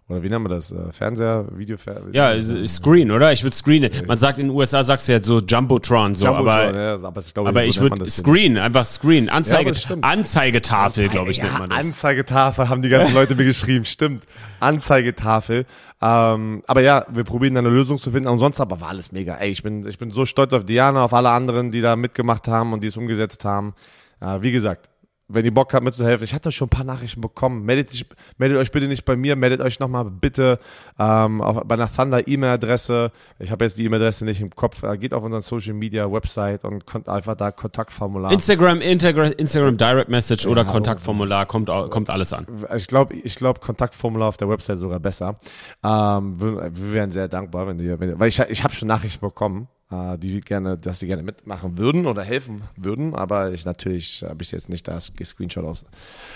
oder 0.09 0.23
wie 0.23 0.29
nennt 0.29 0.41
man 0.41 0.51
das? 0.51 0.71
Äh, 0.71 0.91
Fernseher, 0.91 1.45
Videofer 1.55 2.01
Ja, 2.11 2.33
Screen, 2.67 3.11
oder? 3.11 3.31
Ich 3.31 3.43
würde 3.43 3.55
Screen. 3.55 3.89
Man 4.07 4.17
sagt 4.17 4.39
in 4.39 4.47
den 4.47 4.55
USA 4.55 4.83
sagst 4.83 5.07
du 5.07 5.11
ja 5.11 5.21
so 5.21 5.39
Jumbotron, 5.39 6.15
so, 6.15 6.25
Jumbotron, 6.25 6.49
aber 6.49 6.79
ja, 6.79 6.95
aber, 6.95 7.11
das, 7.21 7.33
glaube 7.33 7.49
aber 7.49 7.63
ich 7.63 7.79
würde 7.79 8.09
Screen, 8.09 8.57
einfach 8.57 8.85
Screen, 8.85 9.29
Anzeige, 9.29 9.75
stimmt. 9.75 10.03
Anzeigetafel, 10.03 11.09
glaube 11.09 11.29
ich, 11.29 11.37
ja, 11.37 11.45
nennt 11.45 11.59
man 11.59 11.69
das. 11.69 11.79
Anzeigetafel 11.79 12.69
haben 12.69 12.81
die 12.81 12.89
ganzen 12.89 13.13
Leute 13.13 13.35
mir 13.35 13.45
geschrieben, 13.45 13.85
stimmt. 13.85 14.23
Anzeigetafel. 14.59 15.65
Ähm, 16.01 16.63
aber 16.65 16.81
ja, 16.81 17.05
wir 17.09 17.23
probieren 17.23 17.55
eine 17.57 17.69
Lösung 17.69 17.97
zu 17.97 18.11
finden. 18.11 18.29
Und 18.29 18.39
sonst 18.39 18.59
aber 18.59 18.81
war 18.81 18.89
alles 18.89 19.11
mega. 19.11 19.35
Ey, 19.35 19.51
ich 19.51 19.61
bin, 19.61 19.87
ich 19.87 19.99
bin 19.99 20.11
so 20.11 20.25
stolz 20.25 20.53
auf 20.53 20.65
Diana, 20.65 21.03
auf 21.03 21.13
alle 21.13 21.29
anderen, 21.29 21.71
die 21.71 21.81
da 21.81 21.95
mitgemacht 21.95 22.47
haben 22.47 22.73
und 22.73 22.83
die 22.83 22.87
es 22.87 22.97
umgesetzt 22.97 23.45
haben. 23.45 23.73
Äh, 24.21 24.41
wie 24.41 24.51
gesagt, 24.51 24.89
wenn 25.29 25.45
ihr 25.45 25.53
Bock 25.53 25.73
habt 25.73 25.83
mitzuhelfen, 25.83 26.25
ich 26.25 26.33
hatte 26.33 26.51
schon 26.51 26.65
ein 26.65 26.69
paar 26.71 26.83
Nachrichten 26.83 27.21
bekommen. 27.21 27.63
Meldet, 27.63 27.93
dich, 27.93 28.05
meldet 28.37 28.57
euch 28.57 28.71
bitte 28.71 28.87
nicht 28.87 29.05
bei 29.05 29.15
mir, 29.15 29.35
meldet 29.35 29.61
euch 29.61 29.79
nochmal 29.79 30.05
bitte 30.05 30.59
ähm, 30.97 31.41
auf, 31.41 31.61
bei 31.65 31.75
einer 31.75 31.91
Thunder 31.91 32.27
E-Mail-Adresse. 32.27 33.11
Ich 33.37 33.51
habe 33.51 33.63
jetzt 33.63 33.77
die 33.77 33.85
E-Mail-Adresse 33.85 34.25
nicht 34.25 34.41
im 34.41 34.49
Kopf. 34.49 34.81
Äh, 34.81 34.97
geht 34.97 35.13
auf 35.13 35.23
unseren 35.23 35.41
Social 35.41 35.73
Media 35.73 36.11
Website 36.11 36.65
und 36.65 36.85
kommt 36.87 37.07
einfach 37.07 37.35
da 37.35 37.51
Kontaktformular. 37.51 38.31
Instagram, 38.31 38.81
Integra 38.81 39.27
Instagram 39.27 39.77
Direct 39.77 40.09
Message 40.09 40.47
oder 40.47 40.65
Kontaktformular, 40.65 41.45
kommt, 41.45 41.69
kommt 41.69 42.09
alles 42.09 42.33
an. 42.33 42.47
Ich 42.75 42.87
glaube, 42.87 43.13
ich 43.13 43.35
glaube 43.35 43.59
Kontaktformular 43.59 44.29
auf 44.29 44.37
der 44.37 44.49
Website 44.49 44.79
sogar 44.79 44.99
besser. 44.99 45.37
Ähm, 45.83 46.41
wir, 46.41 46.71
wir 46.73 46.93
wären 46.93 47.11
sehr 47.11 47.27
dankbar, 47.27 47.67
wenn 47.67 47.77
die, 47.77 47.99
wenn, 47.99 48.19
weil 48.19 48.29
ich, 48.29 48.39
ich 48.39 48.63
habe 48.63 48.73
schon 48.73 48.87
Nachrichten 48.87 49.21
bekommen, 49.21 49.67
die 49.91 50.39
gerne, 50.41 50.77
dass 50.77 50.99
sie 50.99 51.07
gerne 51.07 51.23
mitmachen 51.23 51.79
würden 51.79 52.05
oder 52.05 52.21
helfen 52.21 52.61
würden, 52.75 53.15
aber 53.15 53.51
ich 53.53 53.65
natürlich 53.65 54.23
habe 54.27 54.43
ich 54.43 54.51
jetzt 54.51 54.69
nicht 54.69 54.87
das 54.87 55.11
Screenshot 55.23 55.65
aus. 55.65 55.83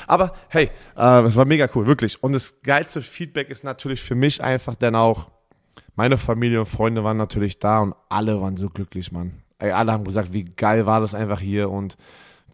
Aber 0.07 0.33
hey, 0.49 0.71
äh, 0.97 1.21
es 1.21 1.35
war 1.35 1.45
mega 1.45 1.69
cool, 1.75 1.85
wirklich. 1.85 2.23
Und 2.23 2.31
das 2.31 2.55
geilste 2.63 3.03
Feedback 3.03 3.49
ist 3.49 3.63
natürlich 3.63 4.01
für 4.01 4.15
mich 4.15 4.43
einfach 4.43 4.73
dann 4.73 4.95
auch, 4.95 5.29
meine 5.95 6.17
Familie 6.17 6.61
und 6.61 6.65
Freunde 6.65 7.03
waren 7.03 7.17
natürlich 7.17 7.59
da 7.59 7.81
und 7.81 7.93
alle 8.09 8.41
waren 8.41 8.57
so 8.57 8.69
glücklich, 8.69 9.11
Mann. 9.11 9.43
Ey, 9.59 9.71
alle 9.71 9.91
haben 9.91 10.03
gesagt, 10.03 10.33
wie 10.33 10.45
geil 10.45 10.87
war 10.87 10.99
das 10.99 11.13
einfach 11.13 11.39
hier 11.39 11.69
und 11.69 11.95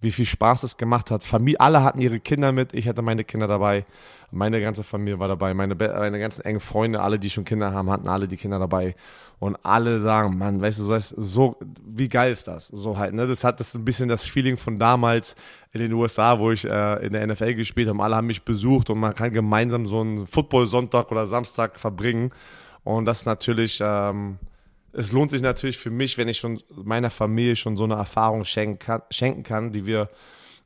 wie 0.02 0.12
viel 0.12 0.26
Spaß 0.26 0.64
es 0.64 0.78
gemacht 0.78 1.12
hat. 1.12 1.24
Familie, 1.24 1.60
alle 1.60 1.84
hatten 1.84 2.00
ihre 2.02 2.20
Kinder 2.20 2.52
mit, 2.52 2.74
ich 2.74 2.88
hatte 2.88 3.02
meine 3.02 3.24
Kinder 3.24 3.48
dabei, 3.48 3.86
meine 4.32 4.62
ganze 4.62 4.84
Familie 4.84 5.20
war 5.20 5.28
dabei, 5.28 5.54
meine, 5.54 5.76
meine 5.76 6.20
ganzen 6.20 6.44
engen 6.46 6.60
Freunde, 6.60 7.02
alle, 7.02 7.18
die 7.20 7.30
schon 7.30 7.46
Kinder 7.46 7.74
haben, 7.74 7.90
hatten 7.90 8.08
alle 8.08 8.28
die 8.28 8.38
Kinder 8.38 8.60
dabei. 8.60 8.96
Und 9.40 9.56
alle 9.64 10.02
sagen, 10.02 10.38
Mann, 10.38 10.62
weißt 10.62 10.80
du, 10.80 10.84
so, 10.84 10.94
ist- 10.94 11.16
so 11.18 11.56
wie 11.86 12.10
geil 12.10 12.32
ist 12.32 12.48
das? 12.50 12.68
So 12.68 12.98
halt, 12.98 13.14
ne? 13.14 13.26
Das 13.26 13.44
hat 13.46 13.60
das 13.62 13.74
ein 13.74 13.86
bisschen 13.86 14.10
das 14.10 14.24
Feeling 14.26 14.58
von 14.58 14.78
damals 14.78 15.36
in 15.72 15.80
den 15.80 15.94
USA, 15.94 16.38
wo 16.40 16.52
ich 16.52 16.66
äh, 16.66 17.06
in 17.06 17.14
der 17.14 17.26
NFL 17.26 17.54
gespielt 17.56 17.88
habe. 17.88 18.04
Alle 18.04 18.18
haben 18.18 18.28
mich 18.28 18.44
besucht 18.44 18.90
und 18.90 19.00
man 19.00 19.14
kann 19.14 19.32
gemeinsam 19.32 19.86
so 19.88 20.02
einen 20.02 20.28
Football-Sonntag 20.28 21.10
oder 21.12 21.26
Samstag 21.26 21.80
verbringen. 21.80 22.32
Und 22.84 23.06
das 23.06 23.26
natürlich, 23.26 23.80
ähm, 23.82 24.40
es 24.94 25.12
lohnt 25.12 25.32
sich 25.32 25.42
natürlich 25.42 25.78
für 25.78 25.92
mich, 25.92 26.18
wenn 26.18 26.28
ich 26.28 26.38
schon 26.38 26.62
meiner 26.72 27.10
Familie 27.10 27.56
schon 27.56 27.78
so 27.78 27.84
eine 27.84 27.96
Erfahrung 27.96 28.46
schenken 28.46 28.80
kann, 28.80 29.02
schenken 29.12 29.44
kann 29.44 29.72
die 29.72 29.86
wir, 29.86 30.10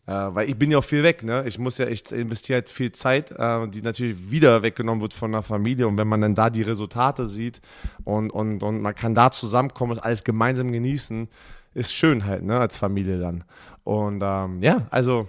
äh, 0.06 0.12
weil 0.12 0.50
ich 0.50 0.58
bin 0.58 0.72
ja 0.72 0.80
auch 0.80 0.84
viel 0.84 1.04
weg, 1.04 1.24
ne? 1.24 1.44
Ich 1.48 1.60
muss 1.60 1.78
ja, 1.78 1.88
ich 1.88 2.12
investiere 2.12 2.58
halt 2.58 2.70
viel 2.70 2.92
Zeit, 2.92 3.32
äh, 3.32 3.68
die 3.68 3.82
natürlich 3.82 4.32
wieder 4.32 4.64
weggenommen 4.64 5.02
wird 5.02 5.14
von 5.14 5.32
der 5.32 5.44
Familie. 5.44 5.88
Und 5.88 5.98
wenn 5.98 6.08
man 6.08 6.22
dann 6.22 6.36
da 6.36 6.50
die 6.50 6.62
Resultate 6.62 7.26
sieht 7.26 7.62
und, 8.04 8.30
und, 8.30 8.64
und 8.64 8.82
man 8.82 8.96
kann 8.96 9.14
da 9.14 9.32
zusammenkommen 9.32 9.94
und 9.94 10.04
alles 10.04 10.24
gemeinsam 10.24 10.72
genießen, 10.72 11.28
ist 11.74 11.94
schön 11.94 12.26
halt, 12.26 12.44
ne, 12.44 12.60
als 12.60 12.78
Familie 12.78 13.20
dann. 13.20 13.44
Und 13.84 14.22
ähm, 14.24 14.62
ja, 14.62 14.88
also 14.90 15.28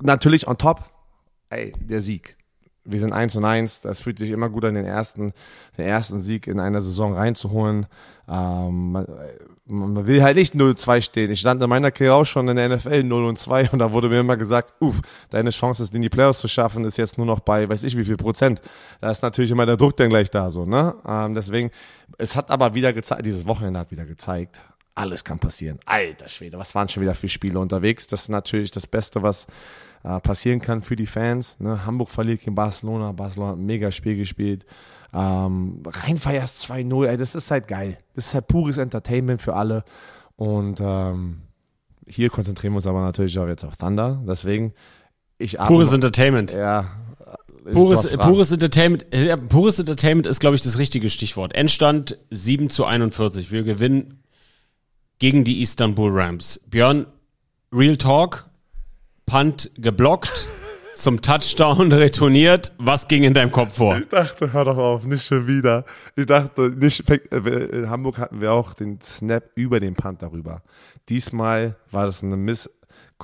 natürlich 0.00 0.46
on 0.48 0.58
top, 0.58 0.84
ey, 1.50 1.72
der 1.80 2.00
Sieg. 2.00 2.35
Wir 2.86 2.98
sind 2.98 3.12
eins 3.12 3.36
und 3.36 3.44
eins. 3.44 3.80
Das 3.80 4.00
fühlt 4.00 4.18
sich 4.18 4.30
immer 4.30 4.48
gut 4.48 4.64
an, 4.64 4.74
den 4.74 4.84
ersten, 4.84 5.32
den 5.76 5.86
ersten 5.86 6.20
Sieg 6.20 6.46
in 6.46 6.60
einer 6.60 6.80
Saison 6.80 7.14
reinzuholen. 7.14 7.86
Ähm, 8.28 8.92
man, 8.92 9.06
man, 9.66 10.06
will 10.06 10.22
halt 10.22 10.36
nicht 10.36 10.54
0-2 10.54 11.02
stehen. 11.02 11.30
Ich 11.30 11.40
stand 11.40 11.62
in 11.62 11.68
meiner 11.68 11.90
Karriere 11.90 12.14
auch 12.14 12.24
schon 12.24 12.48
in 12.48 12.56
der 12.56 12.68
NFL 12.68 13.02
0 13.02 13.24
und 13.24 13.38
2 13.38 13.70
und 13.70 13.78
da 13.78 13.92
wurde 13.92 14.08
mir 14.08 14.20
immer 14.20 14.36
gesagt, 14.36 14.74
uff, 14.80 15.00
deine 15.30 15.50
Chance, 15.50 15.82
es 15.82 15.90
in 15.90 16.02
die 16.02 16.08
Playoffs 16.08 16.40
zu 16.40 16.48
schaffen, 16.48 16.84
ist 16.84 16.98
jetzt 16.98 17.18
nur 17.18 17.26
noch 17.26 17.40
bei, 17.40 17.68
weiß 17.68 17.84
ich 17.84 17.96
wie 17.96 18.04
viel 18.04 18.16
Prozent. 18.16 18.60
Da 19.00 19.10
ist 19.10 19.22
natürlich 19.22 19.50
immer 19.50 19.66
der 19.66 19.76
Druck 19.76 19.96
dann 19.96 20.08
gleich 20.08 20.30
da, 20.30 20.50
so, 20.50 20.64
ne? 20.64 20.94
Ähm, 21.06 21.34
deswegen, 21.34 21.70
es 22.18 22.36
hat 22.36 22.50
aber 22.50 22.74
wieder 22.74 22.92
gezeigt, 22.92 23.26
dieses 23.26 23.46
Wochenende 23.46 23.80
hat 23.80 23.90
wieder 23.90 24.06
gezeigt, 24.06 24.60
alles 24.96 25.24
kann 25.24 25.38
passieren. 25.38 25.78
Alter 25.84 26.28
Schwede, 26.28 26.58
was 26.58 26.74
waren 26.74 26.88
schon 26.88 27.02
wieder 27.02 27.14
für 27.14 27.28
Spiele 27.28 27.58
unterwegs? 27.58 28.06
Das 28.06 28.22
ist 28.22 28.28
natürlich 28.30 28.70
das 28.70 28.86
Beste, 28.86 29.22
was 29.22 29.46
äh, 30.06 30.20
passieren 30.20 30.60
kann 30.60 30.82
für 30.82 30.94
die 30.94 31.06
Fans. 31.06 31.58
Ne? 31.58 31.84
Hamburg 31.84 32.10
verliert 32.10 32.40
gegen 32.40 32.54
Barcelona, 32.54 33.10
Barcelona 33.12 33.52
hat 33.52 33.58
ein 33.58 33.66
mega 33.66 33.90
Spiel 33.90 34.16
gespielt. 34.16 34.64
Ähm, 35.12 35.82
Rheinfeiers 35.84 36.64
2-0, 36.64 37.06
ey, 37.06 37.16
das 37.16 37.34
ist 37.34 37.50
halt 37.50 37.66
geil. 37.66 37.98
Das 38.14 38.28
ist 38.28 38.34
halt 38.34 38.46
pures 38.46 38.78
Entertainment 38.78 39.42
für 39.42 39.54
alle. 39.54 39.84
Und 40.36 40.80
ähm, 40.80 41.42
hier 42.06 42.30
konzentrieren 42.30 42.72
wir 42.74 42.76
uns 42.76 42.86
aber 42.86 43.00
natürlich 43.00 43.36
auch 43.38 43.48
jetzt 43.48 43.64
auf 43.64 43.76
Thunder. 43.76 44.22
Deswegen, 44.26 44.74
ich 45.38 45.58
Pures 45.58 45.92
Entertainment. 45.92 46.52
Ja. 46.52 46.86
Pures, 47.72 48.16
pures, 48.16 48.52
Entertainment, 48.52 49.06
ja, 49.12 49.36
pures 49.36 49.80
Entertainment 49.80 50.28
ist, 50.28 50.38
glaube 50.38 50.54
ich, 50.54 50.62
das 50.62 50.78
richtige 50.78 51.10
Stichwort. 51.10 51.52
Endstand 51.52 52.16
7 52.30 52.70
zu 52.70 52.84
41. 52.84 53.50
Wir 53.50 53.64
gewinnen 53.64 54.22
gegen 55.18 55.42
die 55.42 55.62
Istanbul 55.62 56.12
Rams. 56.12 56.60
Björn, 56.70 57.06
Real 57.72 57.96
Talk, 57.96 58.45
Punt 59.26 59.72
geblockt, 59.76 60.46
zum 60.94 61.20
Touchdown 61.20 61.90
retourniert. 61.90 62.72
Was 62.78 63.08
ging 63.08 63.24
in 63.24 63.34
deinem 63.34 63.50
Kopf 63.50 63.76
vor? 63.76 63.98
Ich 63.98 64.08
dachte, 64.08 64.52
hör 64.52 64.64
doch 64.64 64.78
auf, 64.78 65.04
nicht 65.04 65.26
schon 65.26 65.48
wieder. 65.48 65.84
Ich 66.14 66.26
dachte, 66.26 66.70
nicht, 66.70 67.10
äh, 67.10 67.36
in 67.36 67.90
Hamburg 67.90 68.18
hatten 68.18 68.40
wir 68.40 68.52
auch 68.52 68.72
den 68.72 69.00
Snap 69.00 69.50
über 69.56 69.80
den 69.80 69.94
Punt 69.94 70.22
darüber. 70.22 70.62
Diesmal 71.08 71.74
war 71.90 72.06
das 72.06 72.22
eine 72.22 72.36
Miss, 72.36 72.70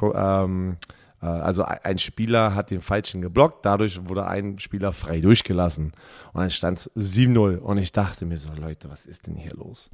ähm, 0.03 0.77
äh, 1.23 1.27
also 1.27 1.63
ein 1.65 1.99
Spieler 1.99 2.57
hat 2.57 2.73
den 2.73 2.81
Falschen 2.81 3.23
geblockt, 3.23 3.65
dadurch 3.65 4.09
wurde 4.09 4.27
ein 4.27 4.59
Spieler 4.59 4.93
frei 4.93 5.21
durchgelassen. 5.21 5.93
Und 6.33 6.41
dann 6.41 6.51
stand 6.51 6.79
es 6.79 6.91
7-0. 6.97 7.59
Und 7.59 7.79
ich 7.79 7.93
dachte 7.93 8.27
mir 8.27 8.39
so, 8.39 8.51
Leute, 8.61 8.91
was 8.91 9.07
ist 9.07 9.29
denn 9.29 9.37
hier 9.37 9.55
los? 9.55 9.89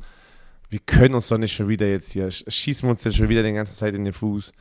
Wir 0.70 0.80
können 0.80 1.14
uns 1.14 1.28
doch 1.28 1.38
nicht 1.38 1.54
schon 1.54 1.68
wieder 1.68 1.86
jetzt 1.86 2.12
hier, 2.12 2.30
schießen 2.30 2.86
wir 2.86 2.90
uns 2.90 3.04
jetzt 3.04 3.18
schon 3.18 3.28
wieder 3.28 3.42
die 3.42 3.52
ganze 3.52 3.76
Zeit 3.76 3.94
in 3.94 4.04
den 4.04 4.14
Fuß. 4.14 4.52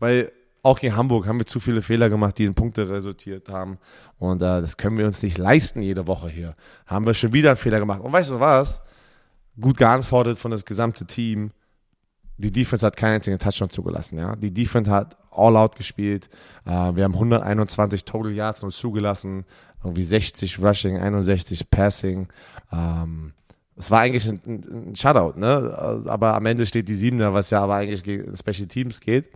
Weil 0.00 0.32
auch 0.66 0.80
gegen 0.80 0.96
Hamburg 0.96 1.28
haben 1.28 1.38
wir 1.38 1.46
zu 1.46 1.60
viele 1.60 1.80
Fehler 1.80 2.10
gemacht, 2.10 2.38
die 2.38 2.44
in 2.44 2.54
Punkte 2.54 2.88
resultiert 2.88 3.48
haben. 3.48 3.78
Und 4.18 4.42
äh, 4.42 4.60
das 4.60 4.76
können 4.76 4.98
wir 4.98 5.06
uns 5.06 5.22
nicht 5.22 5.38
leisten 5.38 5.80
jede 5.80 6.08
Woche 6.08 6.28
hier. 6.28 6.56
Haben 6.86 7.06
wir 7.06 7.14
schon 7.14 7.32
wieder 7.32 7.50
einen 7.50 7.56
Fehler 7.56 7.78
gemacht. 7.78 8.00
Und 8.00 8.12
weißt 8.12 8.30
du 8.30 8.40
was? 8.40 8.82
Gut 9.60 9.76
geantwortet 9.76 10.38
von 10.38 10.50
das 10.50 10.64
gesamte 10.64 11.06
Team. 11.06 11.52
Die 12.38 12.50
Defense 12.50 12.84
hat 12.84 12.96
keinen 12.96 13.14
einzigen 13.14 13.38
Touchdown 13.38 13.70
zugelassen. 13.70 14.18
Ja? 14.18 14.34
Die 14.34 14.52
Defense 14.52 14.90
hat 14.90 15.16
all 15.30 15.56
out 15.56 15.76
gespielt. 15.76 16.28
Äh, 16.64 16.70
wir 16.70 17.04
haben 17.04 17.14
121 17.14 18.04
Total 18.04 18.32
Yards 18.32 18.64
uns 18.64 18.76
zugelassen. 18.76 19.44
Irgendwie 19.84 20.02
60 20.02 20.58
Rushing, 20.58 20.98
61 20.98 21.70
Passing. 21.70 22.26
Ähm, 22.72 23.34
es 23.76 23.90
war 23.92 24.00
eigentlich 24.00 24.28
ein, 24.28 24.40
ein 24.90 24.96
Shutout, 24.96 25.38
ne? 25.38 26.02
Aber 26.06 26.34
am 26.34 26.46
Ende 26.46 26.66
steht 26.66 26.88
die 26.88 26.94
Siebener, 26.94 27.34
was 27.34 27.50
ja 27.50 27.62
aber 27.62 27.76
eigentlich 27.76 28.02
gegen 28.02 28.34
Special 28.34 28.66
Teams 28.66 29.00
geht. 29.00 29.28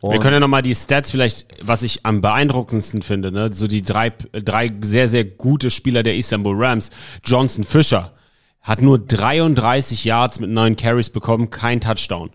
Und 0.00 0.12
wir 0.12 0.20
können 0.20 0.34
ja 0.34 0.40
nochmal 0.40 0.62
die 0.62 0.74
Stats 0.74 1.10
vielleicht, 1.10 1.46
was 1.62 1.82
ich 1.82 2.04
am 2.04 2.20
beeindruckendsten 2.20 3.02
finde, 3.02 3.32
ne? 3.32 3.50
so 3.52 3.66
die 3.66 3.82
drei, 3.82 4.12
drei 4.32 4.72
sehr, 4.82 5.08
sehr 5.08 5.24
gute 5.24 5.70
Spieler 5.70 6.02
der 6.02 6.16
Istanbul 6.16 6.56
Rams. 6.56 6.90
Johnson 7.24 7.64
Fischer 7.64 8.12
hat 8.60 8.82
nur 8.82 8.98
33 8.98 10.04
Yards 10.04 10.40
mit 10.40 10.50
neun 10.50 10.76
Carries 10.76 11.10
bekommen, 11.10 11.50
kein 11.50 11.80
Touchdown. 11.80 12.30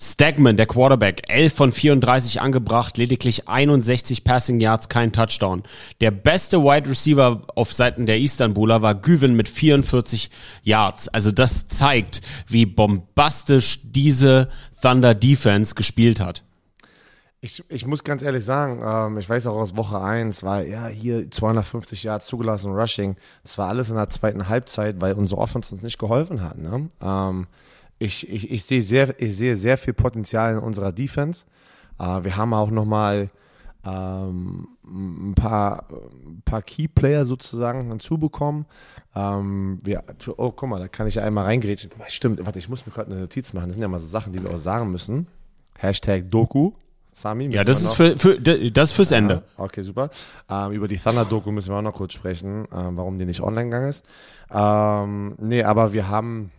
Stagman, 0.00 0.56
der 0.56 0.66
Quarterback, 0.66 1.22
11 1.28 1.52
von 1.52 1.72
34 1.72 2.40
angebracht, 2.40 2.96
lediglich 2.96 3.48
61 3.48 4.22
Passing 4.22 4.60
Yards, 4.60 4.88
kein 4.88 5.12
Touchdown. 5.12 5.64
Der 6.00 6.12
beste 6.12 6.62
Wide 6.62 6.88
Receiver 6.88 7.42
auf 7.56 7.72
Seiten 7.72 8.06
der 8.06 8.20
Istanbuler 8.20 8.80
war 8.80 8.94
Güven 8.94 9.34
mit 9.34 9.48
44 9.48 10.30
Yards. 10.62 11.08
Also 11.08 11.32
das 11.32 11.66
zeigt, 11.66 12.20
wie 12.46 12.64
bombastisch 12.64 13.80
diese 13.82 14.50
Thunder 14.80 15.16
Defense 15.16 15.74
gespielt 15.74 16.20
hat. 16.20 16.44
Ich, 17.40 17.62
ich 17.68 17.86
muss 17.86 18.02
ganz 18.02 18.22
ehrlich 18.22 18.44
sagen, 18.44 18.82
ähm, 18.84 19.18
ich 19.18 19.28
weiß 19.28 19.46
auch 19.46 19.56
aus 19.56 19.76
Woche 19.76 20.00
1, 20.00 20.42
war 20.42 20.62
ja 20.62 20.88
hier 20.88 21.30
250 21.30 22.02
Yards 22.02 22.26
zugelassen 22.26 22.72
Rushing. 22.72 23.16
Das 23.44 23.58
war 23.58 23.68
alles 23.68 23.90
in 23.90 23.96
der 23.96 24.08
zweiten 24.10 24.48
Halbzeit, 24.48 25.00
weil 25.00 25.14
unsere 25.14 25.40
Offense 25.40 25.72
uns 25.72 25.84
nicht 25.84 25.98
geholfen 25.98 26.42
hat. 26.42 26.58
Ne? 26.58 26.88
Ähm, 27.00 27.46
ich, 28.00 28.28
ich, 28.28 28.50
ich, 28.50 28.64
sehe 28.64 28.82
sehr, 28.82 29.20
ich 29.20 29.36
sehe 29.36 29.54
sehr 29.54 29.78
viel 29.78 29.94
Potenzial 29.94 30.54
in 30.54 30.58
unserer 30.58 30.90
Defense. 30.90 31.44
Äh, 32.00 32.24
wir 32.24 32.36
haben 32.36 32.52
auch 32.54 32.70
nochmal 32.70 33.30
ähm, 33.84 34.68
ein 34.84 35.34
paar, 35.36 35.86
ein 35.92 36.42
paar 36.44 36.62
Key-Player 36.62 37.24
sozusagen 37.24 37.88
hinzubekommen. 37.88 38.66
Ähm, 39.14 39.78
wir, 39.84 40.02
oh, 40.36 40.50
guck 40.50 40.68
mal, 40.68 40.80
da 40.80 40.88
kann 40.88 41.06
ich 41.06 41.14
ja 41.14 41.22
einmal 41.22 41.44
reingrätschen. 41.44 41.90
Stimmt, 42.08 42.44
warte, 42.44 42.58
ich 42.58 42.68
muss 42.68 42.84
mir 42.84 42.92
gerade 42.92 43.12
eine 43.12 43.20
Notiz 43.20 43.52
machen. 43.52 43.68
Das 43.68 43.74
sind 43.74 43.82
ja 43.82 43.88
mal 43.88 44.00
so 44.00 44.08
Sachen, 44.08 44.32
die 44.32 44.42
wir 44.42 44.50
auch 44.50 44.58
sagen 44.58 44.90
müssen. 44.90 45.28
Hashtag 45.78 46.28
Doku. 46.28 46.72
Sami. 47.18 47.46
Ja, 47.48 47.64
das 47.64 47.82
ist, 47.82 47.94
für, 47.94 48.16
für, 48.16 48.38
das 48.38 48.92
fürs 48.92 49.12
Ende. 49.12 49.42
Ah, 49.56 49.64
okay, 49.64 49.82
super. 49.82 50.10
Ähm, 50.48 50.72
über 50.72 50.86
die 50.88 50.98
Thunder-Doku 50.98 51.50
müssen 51.50 51.70
wir 51.70 51.78
auch 51.78 51.82
noch 51.82 51.94
kurz 51.94 52.12
sprechen, 52.12 52.66
ähm, 52.72 52.96
warum 52.96 53.18
die 53.18 53.24
nicht 53.24 53.40
online 53.40 53.64
gegangen 53.64 53.90
ist. 53.90 54.04
Ähm, 54.50 55.34
nee, 55.38 55.62
aber 55.62 55.92
wir 55.92 56.08
haben 56.08 56.52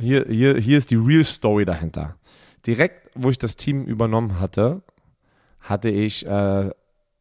hier, 0.00 0.26
hier, 0.28 0.56
hier 0.56 0.78
ist 0.78 0.90
die 0.90 0.96
Real 0.96 1.24
Story 1.24 1.64
dahinter. 1.64 2.16
Direkt, 2.66 3.10
wo 3.14 3.30
ich 3.30 3.38
das 3.38 3.56
Team 3.56 3.84
übernommen 3.84 4.40
hatte, 4.40 4.82
hatte 5.60 5.88
ich 5.88 6.26
äh, 6.26 6.70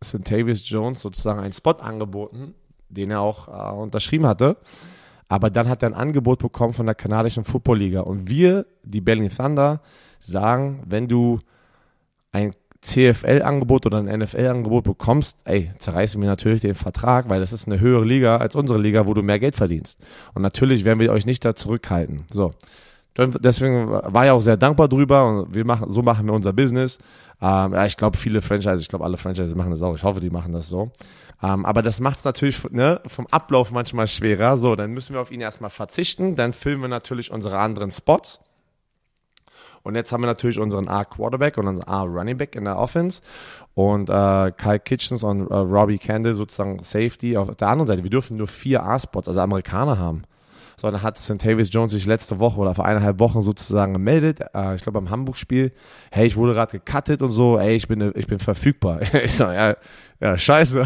Centavius 0.03 0.69
Jones 0.69 1.01
sozusagen 1.01 1.39
einen 1.39 1.53
Spot 1.53 1.71
angeboten, 1.71 2.53
den 2.89 3.11
er 3.11 3.21
auch 3.21 3.47
äh, 3.47 3.75
unterschrieben 3.75 4.27
hatte. 4.27 4.57
Aber 5.27 5.49
dann 5.49 5.67
hat 5.67 5.81
er 5.83 5.89
ein 5.89 5.95
Angebot 5.95 6.39
bekommen 6.39 6.73
von 6.73 6.85
der 6.85 6.95
kanadischen 6.95 7.43
Football 7.43 7.79
Liga. 7.79 8.01
Und 8.01 8.29
wir, 8.29 8.65
die 8.83 9.01
Berlin 9.01 9.31
Thunder, 9.35 9.81
sagen, 10.19 10.83
wenn 10.85 11.07
du 11.07 11.39
ein 12.31 12.51
CFL-Angebot 12.81 13.87
oder 13.87 13.97
ein 13.97 14.19
NFL-Angebot 14.19 14.83
bekommst, 14.83 15.39
ey, 15.45 15.71
zerreißen 15.79 16.21
wir 16.21 16.29
natürlich 16.29 16.61
den 16.61 16.75
Vertrag, 16.75 17.29
weil 17.29 17.39
das 17.39 17.51
ist 17.51 17.67
eine 17.67 17.79
höhere 17.79 18.05
Liga 18.05 18.37
als 18.37 18.55
unsere 18.55 18.79
Liga, 18.79 19.07
wo 19.07 19.13
du 19.13 19.23
mehr 19.23 19.39
Geld 19.39 19.55
verdienst. 19.55 19.99
Und 20.35 20.43
natürlich 20.43 20.85
werden 20.85 20.99
wir 20.99 21.11
euch 21.11 21.25
nicht 21.25 21.43
da 21.43 21.55
zurückhalten. 21.55 22.25
So. 22.31 22.53
Deswegen 23.17 23.89
war 23.89 24.25
ich 24.25 24.31
auch 24.31 24.41
sehr 24.41 24.57
dankbar 24.57 24.89
drüber 24.89 25.25
und 25.27 25.55
wir 25.55 25.65
machen, 25.65 25.89
so 25.89 26.01
machen 26.01 26.27
wir 26.27 26.33
unser 26.33 26.51
Business. 26.51 26.99
Ähm, 27.41 27.73
ja, 27.73 27.85
ich 27.85 27.95
glaube, 27.95 28.17
viele 28.17 28.41
Franchises, 28.41 28.81
ich 28.81 28.89
glaube, 28.89 29.05
alle 29.05 29.17
Franchises 29.17 29.55
machen 29.55 29.71
das 29.71 29.81
auch. 29.81 29.95
Ich 29.95 30.03
hoffe, 30.03 30.19
die 30.19 30.29
machen 30.29 30.51
das 30.51 30.67
so. 30.67 30.91
Ähm, 31.45 31.65
aber 31.65 31.83
das 31.83 31.99
macht 31.99 32.19
es 32.19 32.23
natürlich 32.23 32.63
ne, 32.71 33.01
vom 33.05 33.27
Ablauf 33.27 33.71
manchmal 33.71 34.07
schwerer. 34.07 34.57
So, 34.57 34.75
dann 34.75 34.91
müssen 34.91 35.13
wir 35.13 35.21
auf 35.21 35.31
ihn 35.31 35.41
erstmal 35.41 35.69
verzichten. 35.69 36.35
Dann 36.35 36.53
filmen 36.53 36.81
wir 36.81 36.87
natürlich 36.87 37.31
unsere 37.31 37.59
anderen 37.59 37.91
Spots. 37.91 38.39
Und 39.83 39.93
jetzt 39.93 40.11
haben 40.11 40.23
wir 40.23 40.27
natürlich 40.27 40.57
unseren 40.57 40.87
A-Quarterback 40.87 41.59
und 41.59 41.67
unseren 41.67 41.87
A-Running 41.87 42.37
Back 42.37 42.55
in 42.55 42.63
der 42.63 42.79
Offense. 42.79 43.21
Und 43.75 44.09
äh, 44.09 44.51
Kyle 44.57 44.79
Kitchens 44.79 45.23
und 45.23 45.47
äh, 45.51 45.53
Robbie 45.53 45.99
Kendall 45.99 46.33
sozusagen 46.33 46.83
Safety 46.83 47.37
auf 47.37 47.55
der 47.55 47.67
anderen 47.67 47.85
Seite. 47.85 48.01
Wir 48.01 48.09
dürfen 48.09 48.37
nur 48.37 48.47
vier 48.47 48.83
A-Spots, 48.83 49.27
also 49.27 49.39
Amerikaner 49.41 49.99
haben. 49.99 50.23
So, 50.77 50.89
dann 50.89 51.03
hat 51.03 51.23
Tavis 51.39 51.71
Jones 51.71 51.91
sich 51.91 52.05
letzte 52.05 52.39
Woche 52.39 52.59
oder 52.59 52.73
vor 52.73 52.85
eineinhalb 52.85 53.19
Wochen 53.19 53.41
sozusagen 53.41 53.93
gemeldet, 53.93 54.39
äh, 54.53 54.75
ich 54.75 54.81
glaube 54.81 54.99
beim 54.99 55.09
Hamburg-Spiel, 55.09 55.71
hey, 56.11 56.27
ich 56.27 56.35
wurde 56.35 56.53
gerade 56.53 56.79
gecuttet 56.79 57.21
und 57.21 57.31
so, 57.31 57.57
ey, 57.57 57.75
ich 57.75 57.87
bin, 57.87 58.11
ich 58.15 58.27
bin 58.27 58.39
verfügbar. 58.39 59.01
ich 59.13 59.33
so, 59.33 59.45
ja, 59.45 59.77
ja, 60.19 60.37
scheiße. 60.37 60.85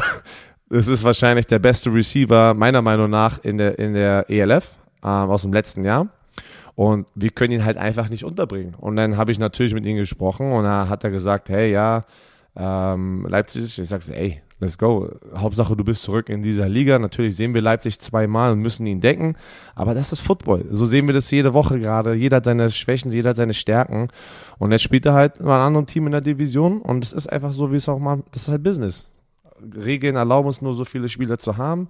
Das 0.70 0.88
ist 0.88 1.04
wahrscheinlich 1.04 1.48
der 1.48 1.60
beste 1.60 1.92
Receiver, 1.92 2.54
meiner 2.54 2.84
Meinung 2.84 3.10
nach, 3.10 3.44
in 3.44 3.58
der, 3.58 3.80
in 3.80 3.96
der 3.96 4.30
ELF 4.30 4.76
ähm, 5.04 5.10
aus 5.10 5.42
dem 5.42 5.52
letzten 5.52 5.84
Jahr. 5.84 6.08
Und 6.76 7.08
wir 7.16 7.32
können 7.32 7.54
ihn 7.54 7.66
halt 7.66 7.78
einfach 7.78 8.10
nicht 8.10 8.24
unterbringen. 8.24 8.76
Und 8.76 8.96
dann 8.96 9.18
habe 9.18 9.32
ich 9.32 9.40
natürlich 9.40 9.74
mit 9.74 9.86
ihm 9.86 9.98
gesprochen 9.98 10.52
und 10.52 10.64
da 10.64 10.88
hat 10.88 11.04
er 11.04 11.10
gesagt, 11.10 11.50
hey, 11.50 11.72
ja, 11.72 12.04
ähm, 12.56 13.26
Leipzig, 13.28 13.80
ich 13.80 13.88
sag's, 13.88 14.10
ey, 14.10 14.42
let's 14.60 14.78
go. 14.78 15.10
Hauptsache, 15.36 15.76
du 15.76 15.84
bist 15.84 16.04
zurück 16.04 16.30
in 16.30 16.44
dieser 16.44 16.70
Liga. 16.70 17.00
Natürlich 17.00 17.36
sehen 17.36 17.54
wir 17.54 17.62
Leipzig 17.62 18.00
zweimal 18.00 18.52
und 18.52 18.60
müssen 18.60 18.86
ihn 18.86 19.02
decken, 19.02 19.36
aber 19.76 19.94
das 19.94 20.14
ist 20.14 20.22
Football. 20.22 20.66
So 20.70 20.86
sehen 20.86 21.08
wir 21.08 21.14
das 21.14 21.32
jede 21.32 21.54
Woche 21.54 21.80
gerade. 21.80 22.14
Jeder 22.14 22.38
hat 22.38 22.46
seine 22.46 22.70
Schwächen, 22.70 23.12
jeder 23.12 23.32
hat 23.32 23.38
seine 23.38 23.54
Stärken. 23.54 24.08
Und 24.60 24.72
jetzt 24.72 24.84
spielt 24.84 25.06
er 25.06 25.14
halt 25.14 25.40
mal 25.42 25.62
ein 25.62 25.68
anderes 25.68 25.92
Team 25.92 26.06
in 26.06 26.12
der 26.12 26.22
Division 26.22 26.82
und 26.82 27.04
es 27.04 27.12
ist 27.12 27.28
einfach 27.28 27.54
so, 27.54 27.72
wie 27.72 27.78
es 27.78 27.90
auch 27.90 28.00
mal, 28.00 28.22
das 28.32 28.44
ist 28.44 28.50
halt 28.50 28.64
Business. 28.64 29.10
Regeln 29.76 30.16
erlauben 30.16 30.48
uns 30.48 30.62
nur 30.62 30.74
so 30.74 30.86
viele 30.86 31.10
Spieler 31.10 31.38
zu 31.38 31.58
haben. 31.58 31.90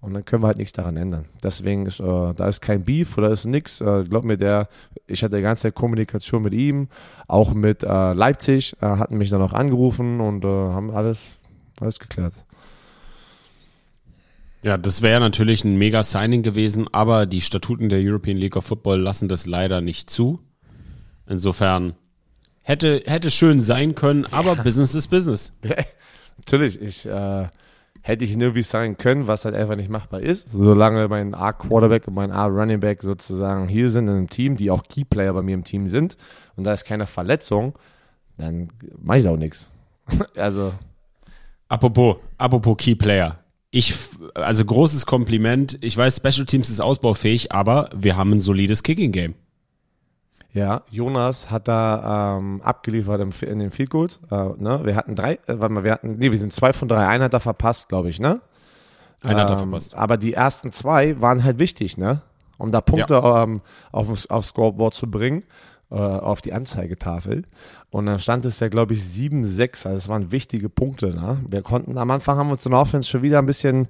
Und 0.00 0.14
dann 0.14 0.24
können 0.24 0.42
wir 0.42 0.48
halt 0.48 0.58
nichts 0.58 0.72
daran 0.72 0.96
ändern. 0.96 1.26
Deswegen 1.44 1.86
ist, 1.86 2.00
äh, 2.00 2.34
da 2.34 2.48
ist 2.48 2.60
kein 2.60 2.82
Beef 2.82 3.16
oder 3.16 3.30
ist 3.30 3.44
nichts. 3.44 3.80
Äh, 3.80 4.02
glaub 4.02 4.24
mir, 4.24 4.36
der, 4.36 4.68
ich 5.06 5.22
hatte 5.22 5.36
die 5.36 5.42
ganze 5.42 5.62
Zeit 5.62 5.76
Kommunikation 5.76 6.42
mit 6.42 6.54
ihm, 6.54 6.88
auch 7.28 7.54
mit 7.54 7.84
äh, 7.84 8.12
Leipzig, 8.12 8.74
äh, 8.80 8.86
hatten 8.86 9.16
mich 9.16 9.30
dann 9.30 9.40
auch 9.40 9.52
angerufen 9.52 10.20
und 10.20 10.44
äh, 10.44 10.48
haben 10.48 10.90
alles, 10.90 11.36
alles 11.80 12.00
geklärt. 12.00 12.34
Ja, 14.64 14.76
das 14.76 15.02
wäre 15.02 15.20
natürlich 15.20 15.64
ein 15.64 15.76
mega 15.76 16.02
Signing 16.02 16.42
gewesen, 16.42 16.86
aber 16.92 17.26
die 17.26 17.40
Statuten 17.40 17.88
der 17.88 18.00
European 18.00 18.36
League 18.36 18.56
of 18.56 18.64
Football 18.64 19.00
lassen 19.00 19.28
das 19.28 19.46
leider 19.46 19.80
nicht 19.80 20.10
zu. 20.10 20.40
Insofern 21.28 21.94
hätte, 22.62 23.02
hätte 23.06 23.30
schön 23.30 23.60
sein 23.60 23.94
können, 23.94 24.26
aber 24.26 24.56
ja. 24.56 24.62
Business 24.62 24.96
ist 24.96 25.08
Business. 25.08 25.52
natürlich, 26.38 26.80
ich, 26.80 27.06
äh, 27.06 27.48
hätte 28.02 28.24
ich 28.24 28.32
irgendwie 28.32 28.62
sagen 28.62 28.96
können, 28.96 29.26
was 29.28 29.44
halt 29.44 29.54
einfach 29.54 29.76
nicht 29.76 29.88
machbar 29.88 30.20
ist. 30.20 30.48
Solange 30.50 31.08
mein 31.08 31.34
A-Quarterback 31.34 32.08
und 32.08 32.14
mein 32.14 32.32
A-Running 32.32 32.80
Back 32.80 33.02
sozusagen 33.02 33.68
hier 33.68 33.88
sind 33.90 34.08
in 34.08 34.14
einem 34.14 34.28
Team, 34.28 34.56
die 34.56 34.70
auch 34.70 34.82
Keyplayer 34.82 35.32
bei 35.32 35.42
mir 35.42 35.54
im 35.54 35.64
Team 35.64 35.88
sind 35.88 36.16
und 36.56 36.64
da 36.64 36.74
ist 36.74 36.84
keine 36.84 37.06
Verletzung, 37.06 37.78
dann 38.36 38.68
mache 39.00 39.18
ich 39.18 39.28
auch 39.28 39.36
nichts. 39.36 39.70
also. 40.36 40.72
Apropos, 41.68 42.16
apropos 42.36 42.76
Keyplayer. 42.76 43.38
Ich, 43.70 43.94
also 44.34 44.64
großes 44.64 45.06
Kompliment. 45.06 45.78
Ich 45.80 45.96
weiß, 45.96 46.16
Special 46.16 46.44
Teams 46.44 46.68
ist 46.68 46.80
ausbaufähig, 46.80 47.52
aber 47.52 47.88
wir 47.96 48.16
haben 48.16 48.32
ein 48.32 48.40
solides 48.40 48.82
Kicking 48.82 49.12
Game. 49.12 49.34
Ja, 50.54 50.82
Jonas 50.90 51.50
hat 51.50 51.66
da 51.66 52.36
ähm, 52.36 52.60
abgeliefert 52.62 53.20
im, 53.20 53.30
in 53.48 53.58
den 53.58 53.70
Field 53.70 53.90
Goals. 53.90 54.20
Äh, 54.30 54.36
ne? 54.58 54.80
Wir 54.84 54.96
hatten 54.96 55.14
drei, 55.14 55.34
äh, 55.46 55.58
warte 55.58 55.72
mal, 55.72 55.84
wir 55.84 55.92
hatten, 55.92 56.18
nee, 56.18 56.30
wir 56.30 56.38
sind 56.38 56.52
zwei 56.52 56.72
von 56.74 56.88
drei. 56.88 57.06
Einer 57.06 57.24
hat 57.24 57.32
er 57.32 57.40
verpasst, 57.40 57.88
glaube 57.88 58.10
ich, 58.10 58.20
ne? 58.20 58.40
Einer 59.22 59.42
hat 59.42 59.50
er 59.50 59.54
ähm, 59.54 59.58
verpasst. 59.60 59.94
Aber 59.94 60.18
die 60.18 60.34
ersten 60.34 60.70
zwei 60.72 61.18
waren 61.20 61.42
halt 61.42 61.58
wichtig, 61.58 61.96
ne? 61.96 62.20
Um 62.58 62.70
da 62.70 62.82
Punkte 62.82 63.14
ja. 63.14 63.44
ähm, 63.44 63.62
auf, 63.92 64.30
aufs 64.30 64.48
Scoreboard 64.48 64.94
zu 64.94 65.10
bringen, 65.10 65.42
äh, 65.90 65.94
auf 65.94 66.42
die 66.42 66.52
Anzeigetafel. 66.52 67.44
Und 67.90 68.06
dann 68.06 68.18
stand 68.18 68.44
es 68.44 68.60
ja, 68.60 68.68
glaube 68.68 68.92
ich, 68.92 69.00
7-6. 69.00 69.86
Also 69.86 69.96
es 69.96 70.08
waren 70.10 70.32
wichtige 70.32 70.68
Punkte, 70.68 71.14
ne? 71.14 71.38
Wir 71.48 71.62
konnten, 71.62 71.96
am 71.96 72.10
Anfang 72.10 72.36
haben 72.36 72.48
wir 72.48 72.52
uns 72.52 72.66
in 72.66 72.72
der 72.72 72.80
Offense 72.80 73.08
schon 73.08 73.22
wieder 73.22 73.38
ein 73.38 73.46
bisschen, 73.46 73.88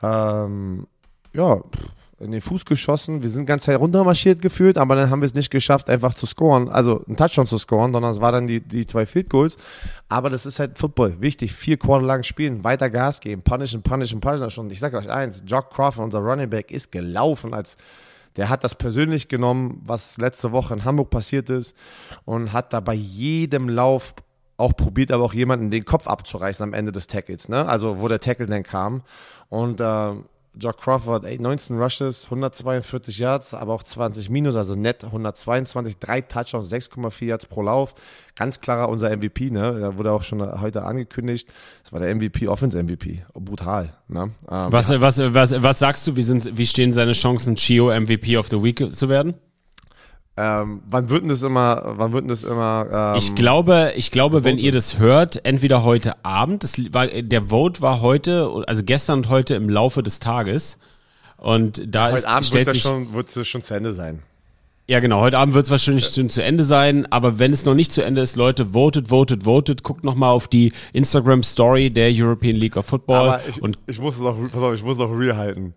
ähm, 0.00 0.86
ja, 1.32 1.58
in 2.20 2.32
den 2.32 2.40
Fuß 2.40 2.64
geschossen. 2.64 3.22
Wir 3.22 3.30
sind 3.30 3.46
ganz 3.46 3.64
Zeit 3.64 3.78
runtermarschiert 3.78 4.42
gefühlt, 4.42 4.76
aber 4.76 4.96
dann 4.96 5.10
haben 5.10 5.22
wir 5.22 5.26
es 5.26 5.34
nicht 5.34 5.50
geschafft, 5.50 5.88
einfach 5.88 6.14
zu 6.14 6.26
scoren, 6.26 6.68
also 6.68 7.04
einen 7.06 7.16
Touchdown 7.16 7.46
zu 7.46 7.58
scoren, 7.58 7.92
sondern 7.92 8.12
es 8.12 8.20
war 8.20 8.32
dann 8.32 8.46
die, 8.46 8.60
die 8.60 8.86
zwei 8.86 9.06
Field 9.06 9.30
Goals. 9.30 9.56
Aber 10.08 10.28
das 10.28 10.44
ist 10.44 10.58
halt 10.58 10.78
Football. 10.78 11.20
Wichtig. 11.20 11.52
Vier 11.52 11.76
Quarter 11.76 12.06
lang 12.06 12.24
spielen, 12.24 12.64
weiter 12.64 12.90
Gas 12.90 13.20
geben, 13.20 13.42
punishen, 13.42 13.82
punishen, 13.82 14.20
punishen. 14.20 14.64
Und 14.64 14.72
ich 14.72 14.80
sage 14.80 14.96
euch 14.96 15.08
eins, 15.08 15.42
Jock 15.46 15.70
Crawford, 15.70 16.04
unser 16.04 16.18
Running 16.18 16.50
Back, 16.50 16.72
ist 16.72 16.90
gelaufen 16.90 17.54
als, 17.54 17.76
der 18.36 18.48
hat 18.48 18.64
das 18.64 18.74
persönlich 18.74 19.28
genommen, 19.28 19.80
was 19.84 20.18
letzte 20.18 20.50
Woche 20.50 20.74
in 20.74 20.84
Hamburg 20.84 21.10
passiert 21.10 21.50
ist 21.50 21.76
und 22.24 22.52
hat 22.52 22.72
da 22.72 22.80
bei 22.80 22.94
jedem 22.94 23.68
Lauf 23.68 24.14
auch 24.56 24.76
probiert, 24.76 25.12
aber 25.12 25.22
auch 25.22 25.34
jemanden 25.34 25.70
den 25.70 25.84
Kopf 25.84 26.08
abzureißen 26.08 26.64
am 26.64 26.74
Ende 26.74 26.90
des 26.90 27.06
Tackles, 27.06 27.48
ne? 27.48 27.66
Also, 27.68 28.00
wo 28.00 28.08
der 28.08 28.18
Tackle 28.18 28.46
dann 28.46 28.64
kam. 28.64 29.02
Und, 29.48 29.80
äh, 29.80 30.14
Jock 30.60 30.80
Crawford, 30.80 31.24
ey, 31.24 31.38
19 31.38 31.78
Rushes, 31.80 32.24
142 32.24 33.18
Yards, 33.18 33.54
aber 33.54 33.72
auch 33.72 33.82
20 33.82 34.28
Minus, 34.30 34.56
also 34.56 34.74
net 34.74 35.04
122, 35.04 35.98
drei 35.98 36.20
Touchdowns, 36.20 36.72
6,4 36.72 37.24
Yards 37.26 37.46
pro 37.46 37.62
Lauf. 37.62 37.94
Ganz 38.34 38.60
klarer 38.60 38.88
unser 38.88 39.14
MVP, 39.16 39.50
ne? 39.50 39.78
Da 39.80 39.98
wurde 39.98 40.12
auch 40.12 40.22
schon 40.22 40.40
heute 40.60 40.84
angekündigt. 40.84 41.52
Das 41.82 41.92
war 41.92 42.00
der 42.00 42.14
MVP, 42.14 42.48
Offense 42.48 42.82
MVP. 42.82 43.24
Brutal, 43.34 43.92
ne? 44.08 44.30
Ähm, 44.50 44.72
was, 44.72 44.90
was, 44.90 45.18
was, 45.18 45.62
was 45.62 45.78
sagst 45.78 46.06
du, 46.06 46.16
wie, 46.16 46.22
sind, 46.22 46.56
wie 46.56 46.66
stehen 46.66 46.92
seine 46.92 47.12
Chancen, 47.12 47.56
Chio 47.56 47.88
MVP 47.88 48.36
of 48.36 48.48
the 48.48 48.62
Week 48.62 48.92
zu 48.92 49.08
werden? 49.08 49.34
Ähm, 50.40 50.82
wann 50.88 51.10
wird 51.10 51.22
denn 51.22 51.30
das 51.30 51.42
immer, 51.42 51.94
wann 51.96 52.12
wird 52.12 52.30
das 52.30 52.44
immer? 52.44 52.86
Ähm, 52.92 53.18
ich 53.18 53.34
glaube, 53.34 53.92
ich 53.96 54.12
glaube, 54.12 54.44
wenn 54.44 54.56
ihr 54.56 54.70
das 54.70 55.00
hört, 55.00 55.44
entweder 55.44 55.82
heute 55.82 56.24
Abend, 56.24 56.62
das 56.62 56.76
war, 56.92 57.08
der 57.08 57.46
Vote 57.46 57.80
war 57.80 58.02
heute, 58.02 58.48
also 58.68 58.84
gestern 58.84 59.18
und 59.18 59.30
heute 59.30 59.56
im 59.56 59.68
Laufe 59.68 60.00
des 60.00 60.20
Tages. 60.20 60.78
Und 61.38 61.82
da 61.92 62.06
heute 62.06 62.18
ist, 62.18 62.24
Abend 62.26 62.46
stellt 62.46 62.70
sich 62.70 62.82
schon, 62.82 63.12
wird 63.14 63.36
es 63.36 63.48
schon 63.48 63.62
zu 63.62 63.74
Ende 63.74 63.92
sein. 63.92 64.22
Ja, 64.86 65.00
genau. 65.00 65.20
Heute 65.20 65.38
Abend 65.38 65.54
wird 65.54 65.64
es 65.64 65.72
wahrscheinlich 65.72 66.04
ja. 66.04 66.12
schon 66.12 66.30
zu 66.30 66.40
Ende 66.40 66.64
sein. 66.64 67.10
Aber 67.10 67.40
wenn 67.40 67.52
es 67.52 67.64
noch 67.64 67.74
nicht 67.74 67.90
zu 67.90 68.02
Ende 68.02 68.22
ist, 68.22 68.36
Leute, 68.36 68.66
votet, 68.66 69.08
votet, 69.08 69.42
votet. 69.42 69.82
Guckt 69.82 70.04
nochmal 70.04 70.30
auf 70.30 70.46
die 70.46 70.72
Instagram 70.92 71.42
Story 71.42 71.90
der 71.90 72.10
European 72.12 72.54
League 72.54 72.76
of 72.76 72.86
Football. 72.86 73.28
Aber 73.28 73.40
ich, 73.48 73.60
und 73.60 73.76
ich 73.88 73.98
muss 73.98 74.16
es 74.16 74.22
auch, 74.22 74.36
pass 74.52 74.62
auf, 74.62 74.74
ich 74.74 74.84
muss 74.84 75.00
auch 75.00 75.10
real 75.10 75.36
halten. 75.36 75.74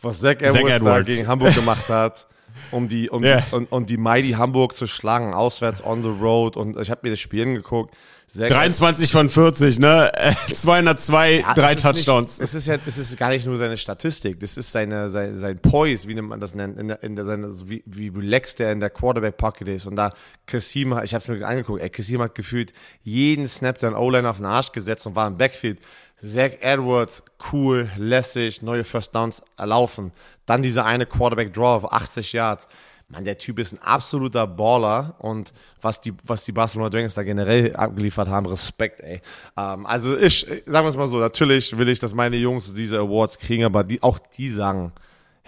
Was 0.00 0.20
Zach 0.20 0.36
Edwards, 0.36 0.52
Zach 0.52 0.60
Edwards. 0.60 1.08
da 1.08 1.14
gegen 1.14 1.26
Hamburg 1.26 1.54
gemacht 1.56 1.88
hat 1.88 2.28
um 2.70 2.88
die, 2.88 3.10
um, 3.10 3.22
yeah. 3.22 3.40
die, 3.40 3.54
um, 3.54 3.66
um 3.70 3.86
die 3.86 3.96
Mighty 3.96 4.32
Hamburg 4.32 4.74
zu 4.74 4.86
schlagen, 4.86 5.34
auswärts 5.34 5.84
on 5.84 6.02
the 6.02 6.08
road. 6.08 6.56
Und 6.56 6.78
ich 6.78 6.90
habe 6.90 7.00
mir 7.04 7.10
das 7.10 7.20
Spiel 7.20 7.42
angeguckt. 7.42 7.94
Sehr 8.30 8.50
23 8.50 9.10
geil. 9.10 9.20
von 9.20 9.28
40, 9.30 9.78
ne? 9.78 10.12
202, 10.52 11.40
ja, 11.40 11.54
drei 11.54 11.74
Touchdowns. 11.74 12.38
Es 12.40 12.52
ist 12.52 12.66
ja, 12.66 12.76
es 12.84 12.98
ist 12.98 13.16
gar 13.16 13.30
nicht 13.30 13.46
nur 13.46 13.56
seine 13.56 13.78
Statistik, 13.78 14.38
das 14.40 14.58
ist 14.58 14.70
seine, 14.70 15.08
sein, 15.08 15.34
sein 15.34 15.58
Poise, 15.58 16.06
wie 16.08 16.20
man 16.20 16.38
das 16.38 16.54
nennt, 16.54 16.78
in 16.78 16.88
der, 16.88 17.02
in 17.02 17.16
der, 17.16 17.24
seine, 17.24 17.48
wie, 17.64 17.82
wie 17.86 18.08
relaxed 18.08 18.60
er 18.60 18.70
in 18.72 18.80
der 18.80 18.90
Quarterback 18.90 19.38
Pocket 19.38 19.68
ist. 19.68 19.86
Und 19.86 19.96
da 19.96 20.12
Kassim, 20.44 20.92
ich 21.02 21.14
habe 21.14 21.22
es 21.22 21.28
mir 21.40 21.46
angeguckt, 21.46 21.80
ey, 21.80 21.88
Kassim 21.88 22.20
hat 22.20 22.34
gefühlt 22.34 22.74
jeden 23.02 23.48
Snap 23.48 23.78
der 23.78 23.98
O-Line 23.98 24.28
auf 24.28 24.36
den 24.36 24.46
Arsch 24.46 24.72
gesetzt 24.72 25.06
und 25.06 25.16
war 25.16 25.26
im 25.26 25.38
Backfield. 25.38 25.78
Zach 26.20 26.52
Edwards, 26.60 27.22
cool, 27.52 27.90
lässig, 27.96 28.62
neue 28.62 28.84
First 28.84 29.14
Downs 29.14 29.42
erlaufen. 29.56 30.12
Dann 30.46 30.62
dieser 30.62 30.84
eine 30.84 31.06
Quarterback 31.06 31.52
Draw 31.52 31.76
auf 31.76 31.92
80 31.92 32.32
Yards. 32.32 32.66
man, 33.08 33.24
der 33.24 33.38
Typ 33.38 33.58
ist 33.58 33.72
ein 33.72 33.78
absoluter 33.78 34.46
Baller 34.46 35.14
und 35.18 35.52
was 35.80 36.00
die, 36.00 36.12
was 36.24 36.44
die 36.44 36.52
Barcelona 36.52 36.90
Dragons 36.90 37.14
da 37.14 37.22
generell 37.22 37.74
abgeliefert 37.74 38.28
haben, 38.28 38.46
Respekt, 38.46 39.00
ey. 39.00 39.20
Ähm, 39.56 39.86
also 39.86 40.16
ich, 40.16 40.40
sagen 40.40 40.86
wir 40.86 40.90
es 40.90 40.96
mal 40.96 41.06
so, 41.06 41.18
natürlich 41.18 41.76
will 41.78 41.88
ich, 41.88 42.00
dass 42.00 42.12
meine 42.14 42.36
Jungs 42.36 42.74
diese 42.74 42.98
Awards 42.98 43.38
kriegen, 43.38 43.64
aber 43.64 43.84
die, 43.84 44.02
auch 44.02 44.18
die 44.18 44.50
sagen, 44.50 44.92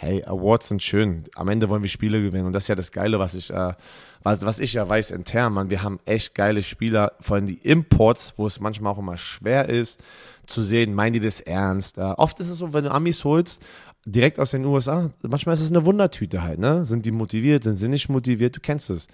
hey, 0.01 0.25
Awards 0.25 0.69
sind 0.69 0.83
schön. 0.83 1.25
Am 1.35 1.49
Ende 1.49 1.69
wollen 1.69 1.83
wir 1.83 1.91
Spiele 1.91 2.23
gewinnen 2.23 2.47
und 2.47 2.55
das 2.55 2.65
ist 2.65 2.69
ja 2.69 2.75
das 2.75 2.91
Geile, 2.91 3.19
was 3.19 3.35
ich, 3.35 3.51
äh, 3.51 3.75
was, 4.23 4.43
was 4.47 4.59
ich 4.59 4.73
ja 4.73 4.89
weiß 4.89 5.11
intern, 5.11 5.53
man, 5.53 5.69
wir 5.69 5.83
haben 5.83 6.01
echt 6.07 6.35
geile 6.35 6.63
Spieler, 6.63 7.13
vor 7.21 7.37
allem 7.37 7.47
die 7.47 7.59
Imports, 7.59 8.33
wo 8.37 8.47
es 8.47 8.61
manchmal 8.61 8.95
auch 8.95 8.99
immer 8.99 9.19
schwer 9.19 9.69
ist 9.69 10.01
zu 10.47 10.63
sehen, 10.63 10.95
meinen 10.95 11.13
die 11.13 11.21
das 11.21 11.41
ernst. 11.41 11.99
Äh, 11.99 12.15
oft 12.17 12.41
ist 12.41 12.49
es 12.49 12.57
so, 12.57 12.73
wenn 12.73 12.85
du 12.85 12.91
Amis 12.91 13.25
holst, 13.25 13.63
direkt 14.07 14.39
aus 14.39 14.53
den 14.53 14.65
USA, 14.65 15.11
manchmal 15.23 15.55
ist 15.55 15.61
es 15.61 15.71
eine 15.71 15.85
Wundertüte 15.85 16.43
halt, 16.43 16.59
ne? 16.59 16.85
Sind 16.85 17.05
die 17.05 17.11
motiviert, 17.11 17.65
sind 17.65 17.77
sie 17.77 17.89
nicht 17.89 18.09
motiviert, 18.09 18.57
du 18.57 18.61
kennst 18.61 18.91
es. 18.91 19.09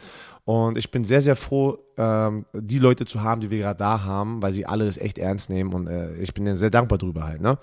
Und 0.44 0.78
ich 0.78 0.90
bin 0.92 1.02
sehr, 1.02 1.20
sehr 1.22 1.34
froh, 1.34 1.78
ähm, 1.96 2.46
die 2.52 2.78
Leute 2.78 3.04
zu 3.04 3.22
haben, 3.22 3.40
die 3.40 3.50
wir 3.50 3.58
gerade 3.58 3.78
da 3.78 4.04
haben, 4.04 4.42
weil 4.42 4.52
sie 4.52 4.64
alle 4.64 4.86
das 4.86 4.96
echt 4.96 5.18
ernst 5.18 5.50
nehmen 5.50 5.72
und 5.72 5.88
äh, 5.88 6.14
ich 6.18 6.32
bin 6.34 6.44
denen 6.44 6.56
sehr 6.56 6.70
dankbar 6.70 6.98
drüber 6.98 7.24
halt, 7.24 7.40
ne? 7.40 7.58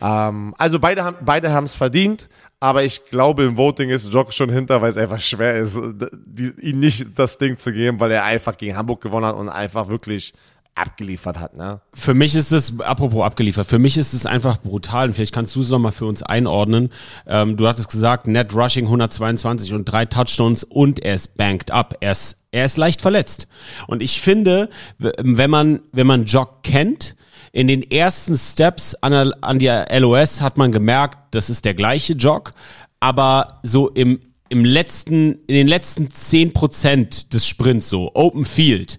Ähm, 0.00 0.54
also 0.58 0.78
beide 0.78 1.04
haben 1.04 1.16
beide 1.24 1.48
es 1.48 1.74
verdient, 1.74 2.28
aber 2.60 2.84
ich 2.84 3.06
glaube 3.06 3.44
im 3.44 3.56
Voting 3.56 3.90
ist 3.90 4.12
Jock 4.12 4.32
schon 4.32 4.50
hinter, 4.50 4.80
weil 4.80 4.90
es 4.90 4.96
einfach 4.96 5.18
schwer 5.18 5.56
ist, 5.58 5.78
die, 6.26 6.52
ihm 6.60 6.78
nicht 6.78 7.18
das 7.18 7.38
Ding 7.38 7.56
zu 7.56 7.72
geben, 7.72 7.98
weil 7.98 8.12
er 8.12 8.24
einfach 8.24 8.56
gegen 8.56 8.76
Hamburg 8.76 9.00
gewonnen 9.00 9.26
hat 9.26 9.36
und 9.36 9.48
einfach 9.48 9.88
wirklich 9.88 10.34
abgeliefert 10.78 11.38
hat, 11.38 11.56
ne? 11.56 11.80
Für 11.94 12.14
mich 12.14 12.34
ist 12.34 12.52
es, 12.52 12.80
apropos 12.80 13.24
abgeliefert, 13.24 13.66
für 13.66 13.78
mich 13.78 13.96
ist 13.96 14.14
es 14.14 14.26
einfach 14.26 14.58
brutal 14.58 15.08
und 15.08 15.14
vielleicht 15.14 15.34
kannst 15.34 15.54
du 15.56 15.60
es 15.60 15.70
nochmal 15.70 15.92
für 15.92 16.06
uns 16.06 16.22
einordnen. 16.22 16.90
Ähm, 17.26 17.56
du 17.56 17.66
hattest 17.66 17.90
gesagt, 17.90 18.26
Net 18.28 18.54
Rushing 18.54 18.84
122 18.84 19.74
und 19.74 19.84
drei 19.84 20.06
Touchdowns 20.06 20.64
und 20.64 21.00
er 21.00 21.14
ist 21.14 21.36
banked 21.36 21.70
up. 21.70 21.96
Er 22.00 22.12
ist, 22.12 22.38
er 22.50 22.64
ist 22.64 22.76
leicht 22.76 23.00
verletzt. 23.00 23.48
Und 23.86 24.02
ich 24.02 24.20
finde, 24.20 24.70
wenn 24.98 25.50
man, 25.50 25.80
wenn 25.92 26.06
man 26.06 26.24
Jock 26.24 26.62
kennt, 26.62 27.16
in 27.52 27.66
den 27.66 27.82
ersten 27.90 28.36
Steps 28.36 28.94
an 28.94 29.12
der, 29.12 29.32
an 29.40 29.58
der 29.58 29.88
LOS 29.98 30.40
hat 30.40 30.58
man 30.58 30.70
gemerkt, 30.70 31.34
das 31.34 31.50
ist 31.50 31.64
der 31.64 31.74
gleiche 31.74 32.12
Jog, 32.12 32.52
aber 33.00 33.60
so 33.62 33.88
im, 33.88 34.20
im 34.48 34.64
letzten, 34.64 35.34
in 35.46 35.54
den 35.54 35.68
letzten 35.68 36.10
zehn 36.10 36.52
Prozent 36.52 37.32
des 37.32 37.46
Sprints 37.46 37.88
so, 37.88 38.10
Open 38.14 38.44
Field, 38.44 38.98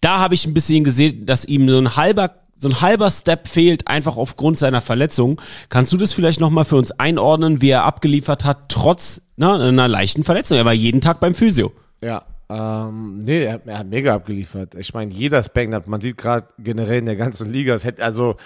da 0.00 0.18
habe 0.18 0.34
ich 0.34 0.46
ein 0.46 0.54
bisschen 0.54 0.84
gesehen, 0.84 1.26
dass 1.26 1.44
ihm 1.44 1.68
so 1.68 1.78
ein 1.78 1.96
halber 1.96 2.34
so 2.60 2.68
ein 2.68 2.80
halber 2.80 3.08
Step 3.10 3.46
fehlt, 3.46 3.86
einfach 3.86 4.16
aufgrund 4.16 4.58
seiner 4.58 4.80
Verletzung. 4.80 5.40
Kannst 5.68 5.92
du 5.92 5.96
das 5.96 6.12
vielleicht 6.12 6.40
nochmal 6.40 6.64
für 6.64 6.74
uns 6.74 6.90
einordnen, 6.90 7.62
wie 7.62 7.70
er 7.70 7.84
abgeliefert 7.84 8.44
hat, 8.44 8.68
trotz 8.68 9.22
ne, 9.36 9.52
einer 9.54 9.86
leichten 9.86 10.24
Verletzung? 10.24 10.58
Er 10.58 10.64
war 10.64 10.72
jeden 10.72 11.00
Tag 11.00 11.20
beim 11.20 11.36
Physio. 11.36 11.72
Ja, 12.00 12.24
ähm, 12.50 13.18
nee, 13.20 13.44
er, 13.44 13.60
er, 13.66 13.78
hat 13.78 13.88
mega 13.88 14.14
abgeliefert. 14.14 14.74
Ich 14.74 14.94
meine, 14.94 15.12
jeder 15.12 15.42
Spank 15.42 15.74
hat, 15.74 15.86
man 15.86 16.00
sieht 16.00 16.16
gerade 16.16 16.48
generell 16.58 16.98
in 16.98 17.06
der 17.06 17.16
ganzen 17.16 17.52
Liga, 17.52 17.74
es 17.74 17.84
hätte, 17.84 18.02
also, 18.02 18.36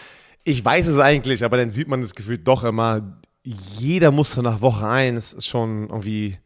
ich 0.45 0.65
weiß 0.65 0.89
es 0.89 0.99
eigentlich, 0.99 1.45
aber 1.45 1.57
dann 1.57 1.71
sieht 1.71 1.89
man 1.89 2.03
das 2.03 2.15
Gefühl 2.15 2.39
doch 2.39 2.65
immer, 2.65 3.19
jeder 3.45 4.11
musste 4.11 4.43
nach 4.43 4.61
Woche 4.61 4.87
eins 4.87 5.37
schon 5.39 5.89
irgendwie 5.89 6.37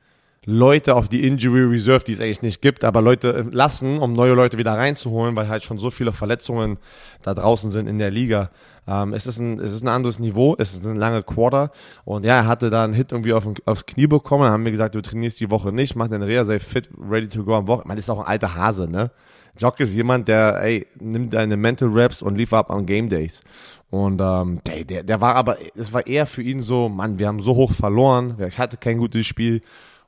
Leute 0.49 0.95
auf 0.95 1.09
die 1.09 1.27
Injury 1.27 1.65
Reserve, 1.65 2.05
die 2.05 2.13
es 2.13 2.21
eigentlich 2.21 2.41
nicht 2.41 2.63
gibt, 2.63 2.85
aber 2.85 3.03
Leute 3.03 3.35
äh, 3.35 3.45
lassen, 3.51 3.99
um 3.99 4.13
neue 4.13 4.33
Leute 4.33 4.59
wieder 4.59 4.75
reinzuholen, 4.75 5.35
weil 5.35 5.49
halt 5.49 5.65
schon 5.65 5.77
so 5.77 5.91
viele 5.91 6.13
Verletzungen 6.13 6.79
da 7.23 7.35
draußen 7.35 7.73
sind 7.73 7.89
in 7.89 7.99
der 7.99 8.13
Liga. 8.13 8.51
Ähm, 8.87 9.13
es, 9.13 9.27
ist 9.27 9.41
ein, 9.41 9.59
es 9.59 9.73
ist 9.73 9.83
ein 9.83 9.89
anderes 9.89 10.21
Niveau, 10.21 10.55
es 10.57 10.73
ist 10.73 10.87
ein 10.87 10.95
lange 10.95 11.25
Quarter 11.25 11.73
und 12.05 12.25
ja, 12.25 12.37
er 12.37 12.47
hatte 12.47 12.71
da 12.71 12.85
einen 12.85 12.95
Hit 12.95 13.11
irgendwie 13.11 13.33
auf, 13.33 13.49
aufs 13.65 13.87
Knie 13.87 14.07
bekommen, 14.07 14.45
dann 14.45 14.53
haben 14.53 14.65
wir 14.65 14.71
gesagt, 14.71 14.95
du 14.95 15.03
trainierst 15.03 15.41
die 15.41 15.51
Woche 15.51 15.73
nicht, 15.73 15.97
mach 15.97 16.07
den 16.07 16.23
Reha, 16.23 16.45
sei 16.45 16.61
fit, 16.61 16.89
ready 16.97 17.29
to 17.29 17.43
go 17.43 17.57
am 17.57 17.67
Woche. 17.67 17.83
Man 17.89 17.99
ist 17.99 18.09
auch 18.09 18.21
ein 18.21 18.27
alter 18.27 18.55
Hase, 18.55 18.89
ne? 18.89 19.11
Jock 19.59 19.81
ist 19.81 19.95
jemand, 19.95 20.29
der, 20.29 20.61
ey, 20.63 20.87
nimmt 21.01 21.35
deine 21.35 21.57
Mental 21.57 21.89
Raps 21.91 22.23
und 22.23 22.37
lief 22.37 22.53
ab 22.53 22.71
an 22.71 22.87
Game 22.87 23.09
Days. 23.09 23.41
Und 23.91 24.21
ähm, 24.21 24.61
der, 24.67 24.85
der, 24.85 25.03
der 25.03 25.21
war 25.21 25.35
aber, 25.35 25.57
es 25.75 25.93
war 25.93 26.07
eher 26.07 26.27
für 26.27 26.43
ihn 26.43 26.61
so, 26.61 26.89
Mann, 26.89 27.19
wir 27.19 27.27
haben 27.27 27.41
so 27.41 27.57
hoch 27.57 27.73
verloren, 27.73 28.37
ich 28.47 28.59
hatte 28.59 28.77
kein 28.77 28.99
gutes 28.99 29.27
Spiel 29.27 29.63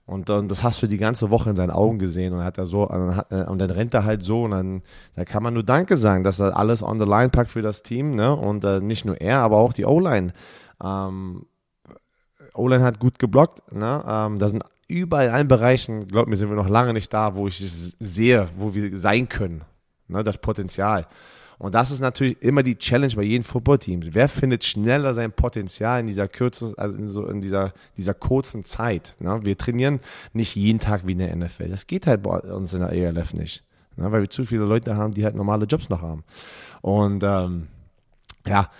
und 0.08 0.30
dann, 0.30 0.48
das 0.48 0.62
hast 0.62 0.82
du 0.82 0.86
die 0.86 0.96
ganze 0.96 1.28
Woche 1.28 1.50
in 1.50 1.56
seinen 1.56 1.70
Augen 1.70 1.98
gesehen 1.98 2.32
und 2.32 2.42
hat 2.42 2.56
er 2.56 2.64
so, 2.64 2.88
äh, 2.88 3.44
und 3.44 3.58
dann 3.58 3.70
rennt 3.70 3.92
er 3.92 4.06
halt 4.06 4.24
so 4.24 4.44
und 4.44 4.52
dann, 4.52 4.82
da 5.14 5.26
kann 5.26 5.42
man 5.42 5.52
nur 5.52 5.62
Danke 5.62 5.98
sagen, 5.98 6.24
dass 6.24 6.40
er 6.40 6.56
alles 6.56 6.82
on 6.82 6.98
the 6.98 7.04
line 7.04 7.28
packt 7.28 7.50
für 7.50 7.60
das 7.60 7.82
Team, 7.82 8.14
ne? 8.14 8.34
Und 8.34 8.64
äh, 8.64 8.80
nicht 8.80 9.04
nur 9.04 9.20
er, 9.20 9.40
aber 9.40 9.58
auch 9.58 9.74
die 9.74 9.84
O-Line. 9.84 10.32
Ähm, 10.82 11.44
O-Line 12.54 12.82
hat 12.82 13.00
gut 13.00 13.18
geblockt, 13.18 13.70
ne? 13.70 14.02
Ähm, 14.08 14.38
da 14.38 14.48
sind 14.48 14.64
überall 14.88 15.26
in 15.26 15.32
allen 15.32 15.48
Bereichen, 15.48 16.08
glaub 16.08 16.26
mir, 16.26 16.36
sind 16.36 16.48
wir 16.48 16.56
noch 16.56 16.70
lange 16.70 16.94
nicht 16.94 17.12
da, 17.12 17.34
wo 17.34 17.46
ich 17.46 17.58
sehe, 17.58 18.48
wo 18.56 18.72
wir 18.72 18.96
sein 18.96 19.28
können, 19.28 19.60
ne? 20.06 20.22
Das 20.22 20.38
Potenzial. 20.38 21.06
Und 21.58 21.74
das 21.74 21.90
ist 21.90 22.00
natürlich 22.00 22.40
immer 22.40 22.62
die 22.62 22.78
Challenge 22.78 23.12
bei 23.14 23.22
jedem 23.22 23.42
Footballteam. 23.42 24.00
Wer 24.12 24.28
findet 24.28 24.64
schneller 24.64 25.12
sein 25.12 25.32
Potenzial 25.32 26.00
in 26.00 26.06
dieser 26.06 26.28
Kürze, 26.28 26.72
also 26.76 26.96
in, 26.96 27.08
so, 27.08 27.26
in 27.26 27.40
dieser, 27.40 27.72
dieser 27.96 28.14
kurzen 28.14 28.64
Zeit? 28.64 29.16
Ne? 29.18 29.40
Wir 29.42 29.58
trainieren 29.58 29.98
nicht 30.32 30.54
jeden 30.54 30.78
Tag 30.78 31.06
wie 31.06 31.12
in 31.12 31.18
der 31.18 31.34
NFL. 31.34 31.68
Das 31.68 31.88
geht 31.88 32.06
halt 32.06 32.22
bei 32.22 32.38
uns 32.38 32.72
in 32.74 32.80
der 32.80 32.92
ELF 32.92 33.34
nicht. 33.34 33.64
Ne? 33.96 34.10
Weil 34.12 34.20
wir 34.22 34.30
zu 34.30 34.44
viele 34.44 34.64
Leute 34.64 34.96
haben, 34.96 35.12
die 35.12 35.24
halt 35.24 35.34
normale 35.34 35.66
Jobs 35.66 35.88
noch 35.88 36.00
haben. 36.00 36.22
Und 36.80 37.24
ähm, 37.24 37.66
ja, 38.46 38.70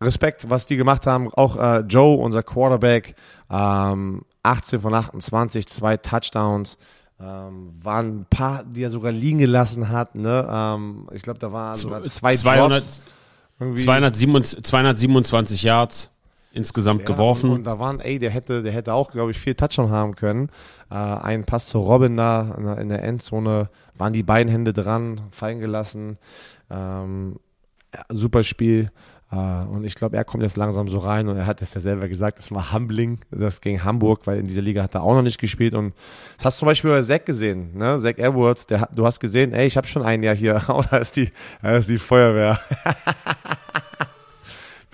Respekt, 0.00 0.48
was 0.48 0.66
die 0.66 0.76
gemacht 0.76 1.06
haben. 1.06 1.32
Auch 1.34 1.56
äh, 1.56 1.80
Joe, 1.80 2.16
unser 2.16 2.44
Quarterback, 2.44 3.16
ähm, 3.50 4.22
18 4.42 4.80
von 4.80 4.94
28, 4.94 5.66
zwei 5.66 5.96
Touchdowns. 5.96 6.78
Ähm, 7.22 7.74
waren 7.82 8.20
ein 8.20 8.26
paar, 8.30 8.64
die 8.64 8.82
er 8.82 8.90
sogar 8.90 9.12
liegen 9.12 9.38
gelassen 9.38 9.90
hat. 9.90 10.14
Ne? 10.14 10.48
Ähm, 10.50 11.06
ich 11.12 11.22
glaube, 11.22 11.38
da 11.38 11.52
waren 11.52 11.76
sogar 11.76 12.02
zwei 12.04 12.34
200, 12.34 12.82
Drops. 12.82 13.06
227, 13.58 14.64
227 14.64 15.62
Yards 15.62 16.10
insgesamt 16.52 17.02
ja, 17.02 17.06
geworfen. 17.06 17.50
Und, 17.50 17.66
da 17.66 17.78
waren, 17.78 18.00
ey, 18.00 18.18
der 18.18 18.30
hätte, 18.30 18.62
der 18.62 18.72
hätte 18.72 18.94
auch, 18.94 19.10
glaube 19.10 19.30
ich, 19.30 19.38
vier 19.38 19.56
Touchdown 19.56 19.90
haben 19.90 20.16
können. 20.16 20.48
Äh, 20.90 20.94
ein 20.94 21.44
Pass 21.44 21.66
zu 21.66 21.78
Robin 21.78 22.16
da 22.16 22.54
in 22.78 22.88
der 22.88 23.02
Endzone, 23.04 23.68
waren 23.94 24.12
die 24.12 24.22
beiden 24.22 24.50
Hände 24.50 24.72
dran, 24.72 25.20
fallen 25.30 25.60
gelassen. 25.60 26.18
Ähm, 26.70 27.36
ja, 27.94 28.04
super 28.08 28.42
Spiel. 28.42 28.90
Uh, 29.32 29.64
und 29.70 29.84
ich 29.84 29.94
glaube, 29.94 30.16
er 30.16 30.24
kommt 30.24 30.42
jetzt 30.42 30.56
langsam 30.56 30.88
so 30.88 30.98
rein 30.98 31.28
und 31.28 31.36
er 31.36 31.46
hat 31.46 31.62
es 31.62 31.72
ja 31.74 31.80
selber 31.80 32.08
gesagt, 32.08 32.40
es 32.40 32.50
war 32.50 32.72
Humbling, 32.72 33.20
das 33.30 33.60
gegen 33.60 33.84
Hamburg, 33.84 34.26
weil 34.26 34.40
in 34.40 34.46
dieser 34.46 34.62
Liga 34.62 34.82
hat 34.82 34.96
er 34.96 35.04
auch 35.04 35.14
noch 35.14 35.22
nicht 35.22 35.40
gespielt. 35.40 35.74
Und 35.74 35.94
das 36.36 36.46
hast 36.46 36.58
du 36.58 36.60
zum 36.60 36.66
Beispiel 36.66 36.90
bei 36.90 37.00
Zack 37.00 37.26
gesehen, 37.26 37.76
ne? 37.76 37.96
Zack 38.00 38.18
Edwards, 38.18 38.66
der, 38.66 38.88
du 38.92 39.06
hast 39.06 39.20
gesehen, 39.20 39.52
ey, 39.52 39.68
ich 39.68 39.76
habe 39.76 39.86
schon 39.86 40.02
ein 40.02 40.24
Jahr 40.24 40.34
hier, 40.34 40.60
oh, 40.68 40.82
da 40.90 40.96
ist 40.96 41.14
die, 41.14 41.30
da 41.62 41.76
ist 41.76 41.88
die 41.88 41.98
Feuerwehr. 41.98 42.58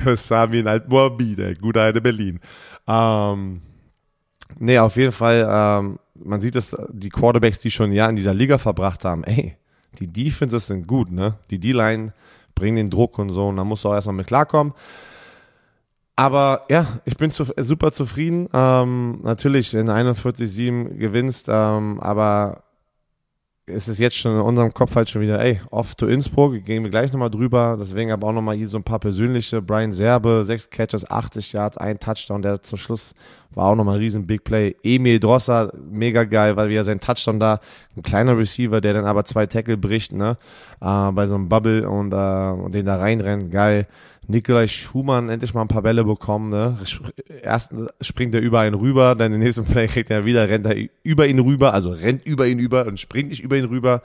Samin 0.17 0.69
Altmoabi, 0.69 1.35
der 1.35 1.55
gute 1.55 1.81
alte 1.81 2.03
Berlin. 2.03 2.39
Ähm, 2.87 3.63
nee, 4.59 4.79
auf 4.79 4.97
jeden 4.97 5.13
Fall, 5.13 5.47
ähm, 5.49 5.99
man 6.15 6.43
sieht 6.43 6.57
es, 6.57 6.77
die 6.91 7.09
Quarterbacks, 7.09 7.61
die 7.61 7.71
schon 7.71 7.89
ein 7.89 7.95
Jahr 7.95 8.11
in 8.11 8.17
dieser 8.17 8.35
Liga 8.35 8.59
verbracht 8.59 9.07
haben, 9.07 9.25
ey, 9.25 9.57
die 9.99 10.13
Defenses 10.13 10.67
sind 10.67 10.87
gut, 10.87 11.11
ne? 11.11 11.39
Die 11.51 11.59
D-Line 11.59 12.13
bringen 12.57 12.77
den 12.77 12.91
Druck 12.91 13.21
und 13.21 13.29
so 13.29 13.47
und 13.47 13.57
da 13.57 13.65
musst 13.65 13.85
du 13.85 13.89
auch 13.89 13.95
erstmal 13.95 14.17
mit 14.17 14.27
klarkommen. 14.27 14.75
Aber 16.17 16.63
ja, 16.71 16.87
ich 17.05 17.17
bin 17.17 17.31
zu, 17.31 17.45
super 17.59 17.93
zufrieden. 17.93 18.49
Ähm, 18.53 19.21
natürlich, 19.23 19.71
du 19.71 19.79
41-7 19.79 20.97
gewinnst, 20.97 21.47
ähm, 21.51 22.01
aber 22.01 22.65
es 23.67 23.89
ist 23.89 23.99
jetzt 23.99 24.17
schon 24.17 24.33
in 24.33 24.41
unserem 24.41 24.73
Kopf 24.73 24.95
halt 24.95 25.11
schon 25.11 25.21
wieder, 25.21 25.41
ey, 25.41 25.61
off 25.71 25.95
to 25.95 26.07
Innsbruck, 26.07 26.65
gehen 26.65 26.85
wir 26.85 26.91
gleich 26.91 27.13
nochmal 27.13 27.31
drüber. 27.31 27.77
Deswegen 27.79 28.13
aber 28.13 28.29
auch 28.29 28.33
nochmal 28.33 28.57
hier 28.57 28.69
so 28.69 28.79
ein 28.79 28.85
paar 28.85 29.01
persönliche. 29.01 29.61
Brian 29.61 29.93
Serbe, 29.93 30.43
sechs 30.45 30.71
Catches, 30.71 31.09
80 31.11 31.53
Yards, 31.53 31.77
ein 31.77 31.99
Touchdown, 31.99 32.43
der 32.43 32.63
zum 32.63 32.79
Schluss 32.79 33.15
war 33.51 33.67
auch 33.67 33.75
nochmal 33.75 33.97
ein 33.97 34.01
riesen 34.01 34.27
Big 34.27 34.45
Play. 34.45 34.77
Emil 34.83 35.19
Drosser, 35.19 35.73
mega 35.91 36.25
geil, 36.25 36.57
weil 36.57 36.71
ja 36.71 36.85
sein 36.85 37.01
Touchdown 37.01 37.41
da, 37.41 37.61
ein 37.97 38.03
kleiner 38.03 38.37
Receiver, 38.37 38.81
der 38.81 38.93
dann 38.93 39.07
aber 39.07 39.25
zwei 39.25 39.47
Tackle 39.47 39.77
bricht, 39.77 40.13
ne, 40.13 40.37
äh, 40.81 41.13
bei 41.13 41.27
so 41.27 41.35
einem 41.35 41.49
Bubble 41.49 41.89
und, 41.89 42.13
äh, 42.13 42.63
und 42.63 42.75
den 42.75 42.87
da 42.87 42.97
reinrennt, 42.97 43.51
geil. 43.51 43.87
Nikolai 44.29 44.67
Schumann 44.67 45.29
endlich 45.29 45.55
mal 45.55 45.63
ein 45.63 45.69
paar 45.69 45.83
Bälle 45.83 46.05
bekommen. 46.05 46.51
Ne? 46.51 46.77
Erst 47.43 47.73
springt 48.01 48.35
er 48.35 48.41
über 48.41 48.67
ihn 48.67 48.75
rüber, 48.75 49.15
dann 49.15 49.33
den 49.33 49.41
nächsten 49.41 49.65
Play 49.65 49.87
kriegt 49.87 50.11
er 50.11 50.25
wieder, 50.25 50.49
rennt 50.49 50.67
er 50.67 50.77
über 51.05 51.27
ihn 51.27 51.39
rüber, 51.39 51.73
also 51.73 51.91
rennt 51.91 52.27
über 52.27 52.47
ihn 52.47 52.59
über 52.59 52.87
und 52.87 52.99
springt 52.99 53.29
nicht 53.29 53.43
über 53.43 53.57
ihn 53.57 53.67
rüber. 53.67 54.03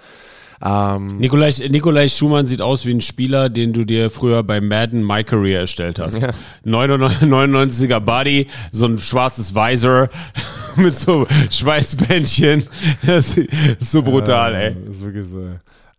Ähm, 0.63 1.17
Nikolai, 1.17 1.51
Nikolai 1.69 2.07
Schumann 2.07 2.45
sieht 2.45 2.61
aus 2.61 2.85
wie 2.85 2.91
ein 2.91 3.01
Spieler, 3.01 3.49
den 3.49 3.73
du 3.73 3.83
dir 3.83 4.09
früher 4.11 4.43
bei 4.43 4.61
Madden 4.61 5.05
My 5.05 5.23
Career 5.23 5.61
erstellt 5.61 5.99
hast. 5.99 6.21
Ja. 6.21 6.31
99er 6.65 7.99
Body, 7.99 8.47
so 8.71 8.85
ein 8.85 8.99
schwarzes 8.99 9.55
Visor 9.55 10.09
mit 10.75 10.95
so 10.95 11.25
Schweißbändchen. 11.49 12.67
Das 13.05 13.37
ist 13.37 13.91
so 13.91 14.03
brutal, 14.03 14.53
äh, 14.53 14.67
ey. 14.67 14.77
Das 14.85 14.97
ist 14.97 15.03
wirklich 15.03 15.25
so. 15.27 15.47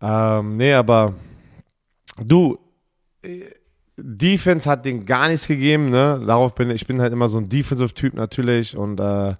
Ähm, 0.01 0.57
nee, 0.57 0.73
aber 0.73 1.13
du, 2.23 2.57
Defense 3.97 4.69
hat 4.69 4.85
den 4.85 5.05
gar 5.05 5.27
nichts 5.27 5.47
gegeben, 5.47 5.89
ne? 5.89 6.21
Darauf 6.25 6.55
bin 6.55 6.69
ich 6.71 6.87
bin 6.87 7.01
halt 7.01 7.13
immer 7.13 7.29
so 7.29 7.37
ein 7.37 7.49
Defensive-Typ 7.49 8.13
natürlich 8.13 8.75
und 8.75 8.99
äh, 8.99 9.35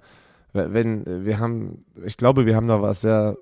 wenn 0.53 1.25
wir 1.25 1.39
haben, 1.39 1.83
ich 2.05 2.15
glaube, 2.15 2.45
wir 2.45 2.55
haben 2.55 2.67
da 2.67 2.81
was 2.81 3.01
sehr 3.01 3.38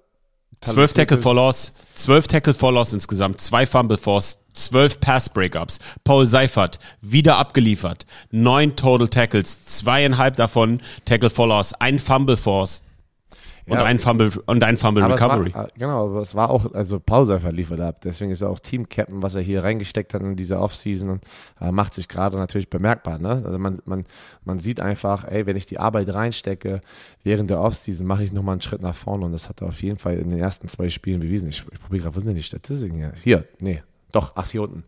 12 0.64 0.94
Tackle 0.94 1.18
for 1.18 1.34
Loss, 1.34 1.74
12 1.96 2.28
Tackle 2.28 2.54
for 2.54 2.72
Loss 2.72 2.94
insgesamt, 2.94 3.42
zwei 3.42 3.66
Fumble 3.66 3.98
Force, 3.98 4.38
12 4.54 5.00
Pass 5.00 5.28
Breakups. 5.28 5.80
Paul 6.04 6.28
Seifert 6.28 6.80
wieder 7.02 7.38
abgeliefert, 7.38 8.06
neun 8.30 8.76
Total 8.76 9.08
Tackles, 9.08 9.66
zweieinhalb 9.66 10.36
davon 10.36 10.82
Tackle 11.06 11.32
for 11.32 11.48
Loss, 11.48 11.74
ein 11.74 11.98
Fumble 11.98 12.38
Force, 12.38 12.84
und 13.72 13.78
Ja, 13.78 13.86
ein 13.86 14.00
Fumble 14.00 14.30
und 14.48 14.64
ein 14.64 14.76
Fumble 14.76 15.04
Recovery. 15.06 15.54
War, 15.54 15.68
äh, 15.68 15.70
genau, 15.78 16.10
aber 16.10 16.22
es 16.22 16.36
war 16.36 16.50
auch, 16.50 16.74
also 16.74 17.00
Paul 17.00 17.26
Seifert 17.26 17.54
liefert 17.54 17.80
ab. 17.80 18.02
Deswegen 18.04 18.30
ist 18.30 18.42
er 18.42 18.50
auch 18.50 18.60
Team-Captain, 18.60 19.22
was 19.22 19.36
er 19.36 19.42
hier 19.42 19.64
reingesteckt 19.64 20.14
hat 20.14 20.22
in 20.22 20.36
diese 20.36 20.60
Offseason 20.60 21.10
und 21.10 21.24
äh, 21.62 21.72
macht 21.72 21.94
sich 21.94 22.10
gerade 22.10 22.36
natürlich 22.36 22.70
bemerkbar. 22.70 23.18
Ne? 23.18 23.42
Also 23.46 23.58
man, 23.58 23.80
man, 23.86 24.04
man 24.44 24.60
sieht 24.60 24.82
einfach, 24.82 25.24
ey, 25.24 25.46
wenn 25.46 25.56
ich 25.56 25.66
die 25.66 25.80
Arbeit 25.80 26.14
reinstecke 26.14 26.82
während 27.24 27.50
der 27.50 27.62
Offseason, 27.62 28.06
mache 28.06 28.24
ich 28.24 28.34
nochmal 28.34 28.54
einen 28.54 28.62
Schritt 28.62 28.82
nach 28.82 28.96
vorne 28.96 29.24
und 29.24 29.32
das 29.32 29.48
hat 29.48 29.62
er 29.62 29.70
auf 29.70 29.82
jeden 29.82 29.98
Fall 29.98 30.18
in 30.18 30.30
den 30.30 30.40
ersten 30.40 30.68
zwei 30.68 30.90
Spielen 30.90 31.22
bewiesen. 31.22 31.48
Ich, 31.48 31.64
ich 31.72 31.80
probiere 31.80 32.04
gerade, 32.04 32.16
wo 32.16 32.20
sind 32.20 32.28
denn 32.28 32.36
die 32.36 32.44
Statistiken 32.44 32.98
hier? 32.98 33.14
Hier, 33.24 33.46
nee. 33.60 33.82
Doch, 34.12 34.34
ach, 34.36 34.48
hier 34.50 34.64
unten. 34.64 34.84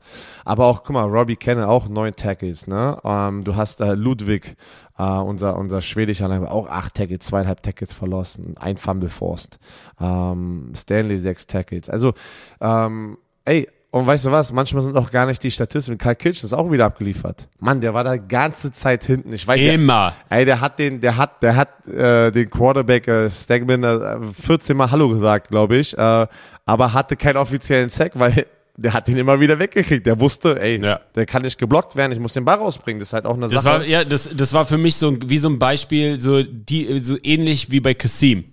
Aber 0.46 0.66
auch, 0.66 0.84
guck 0.84 0.94
mal, 0.94 1.04
Robbie 1.08 1.36
Kenne 1.36 1.68
auch 1.68 1.88
neun 1.88 2.16
Tackles, 2.16 2.68
ne? 2.68 2.98
Ähm, 3.04 3.44
du 3.44 3.56
hast 3.56 3.82
äh, 3.82 3.94
Ludwig, 3.94 4.56
äh, 4.98 5.04
unser, 5.04 5.58
unser 5.58 5.82
schwedischer 5.82 6.28
Linebacker, 6.28 6.52
auch 6.54 6.68
acht 6.70 6.96
Tackles, 6.96 7.20
zweieinhalb 7.26 7.62
Tackles 7.64 7.94
verloren, 7.94 8.56
ein 8.60 8.78
Fumble 8.78 9.10
forced. 9.10 9.60
Ähm, 10.00 10.72
Stanley 10.76 11.18
sechs 11.18 11.48
Tackles. 11.48 11.90
Also, 11.90 12.14
ähm, 12.62 13.18
ey, 13.46 13.68
und 13.92 14.08
weißt 14.08 14.26
du 14.26 14.32
was, 14.32 14.52
manchmal 14.52 14.82
sind 14.82 14.98
auch 14.98 15.12
gar 15.12 15.28
nicht 15.28 15.44
die 15.44 15.52
Statistiken. 15.52 16.00
Karl 16.00 16.16
Kitchen 16.16 16.46
ist 16.48 16.54
auch 16.54 16.72
wieder 16.72 16.86
abgeliefert. 16.86 17.48
Mann, 17.60 17.80
der 17.80 17.94
war 17.94 18.04
da 18.04 18.18
ganze 18.18 18.72
Zeit 18.72 19.04
hinten. 19.04 19.32
Ich 19.34 19.46
weiß 19.48 19.60
der- 19.60 19.76
Immer. 19.76 20.14
Ey, 20.30 20.46
der 20.46 20.62
hat 20.62 20.80
den, 20.80 21.00
der 21.00 21.16
hat, 21.16 21.44
der 21.44 21.56
hat 21.56 21.88
äh, 21.88 22.32
den 22.32 22.50
Quarterback 22.50 23.08
äh, 23.08 23.30
Stegman 23.30 23.84
äh, 23.84 24.18
14 24.34 24.76
Mal 24.76 24.90
Hallo 24.90 25.10
gesagt, 25.10 25.50
glaube 25.50 25.76
ich, 25.76 25.96
äh, 25.96 26.28
aber 26.66 26.94
hatte 26.94 27.16
keinen 27.16 27.38
offiziellen 27.38 27.90
Sack, 27.92 28.14
weil 28.16 28.48
der 28.76 28.94
hat 28.94 29.08
den 29.08 29.18
immer 29.18 29.40
wieder 29.40 29.60
weggekriegt. 29.60 30.06
Der 30.06 30.20
wusste, 30.20 30.60
ey, 30.60 30.84
Ja. 30.84 31.00
der 31.16 31.26
kann 31.26 31.44
nicht 31.44 31.60
geblockt 31.60 31.96
werden, 31.96 32.12
ich 32.12 32.20
muss 32.20 32.34
den 32.34 32.44
Ball 32.46 32.58
rausbringen. 32.58 33.00
Das 33.00 33.10
ist 33.10 33.14
halt 33.14 33.26
auch 33.26 33.36
eine 33.36 33.48
Das 33.48 33.64
Sache. 33.64 33.66
war, 33.82 33.86
ja, 33.86 34.04
das, 34.04 34.30
das 34.36 34.54
war 34.54 34.66
für 34.66 34.78
mich 34.78 34.96
so 34.96 35.10
ein- 35.10 35.30
wie 35.30 35.38
so 35.38 35.48
ein 35.50 35.60
Beispiel, 35.60 36.20
so 36.20 36.42
die, 36.44 37.00
so 37.00 37.18
ähnlich 37.24 37.70
wie 37.72 37.80
bei 37.80 37.94
Kasim. 37.94 38.46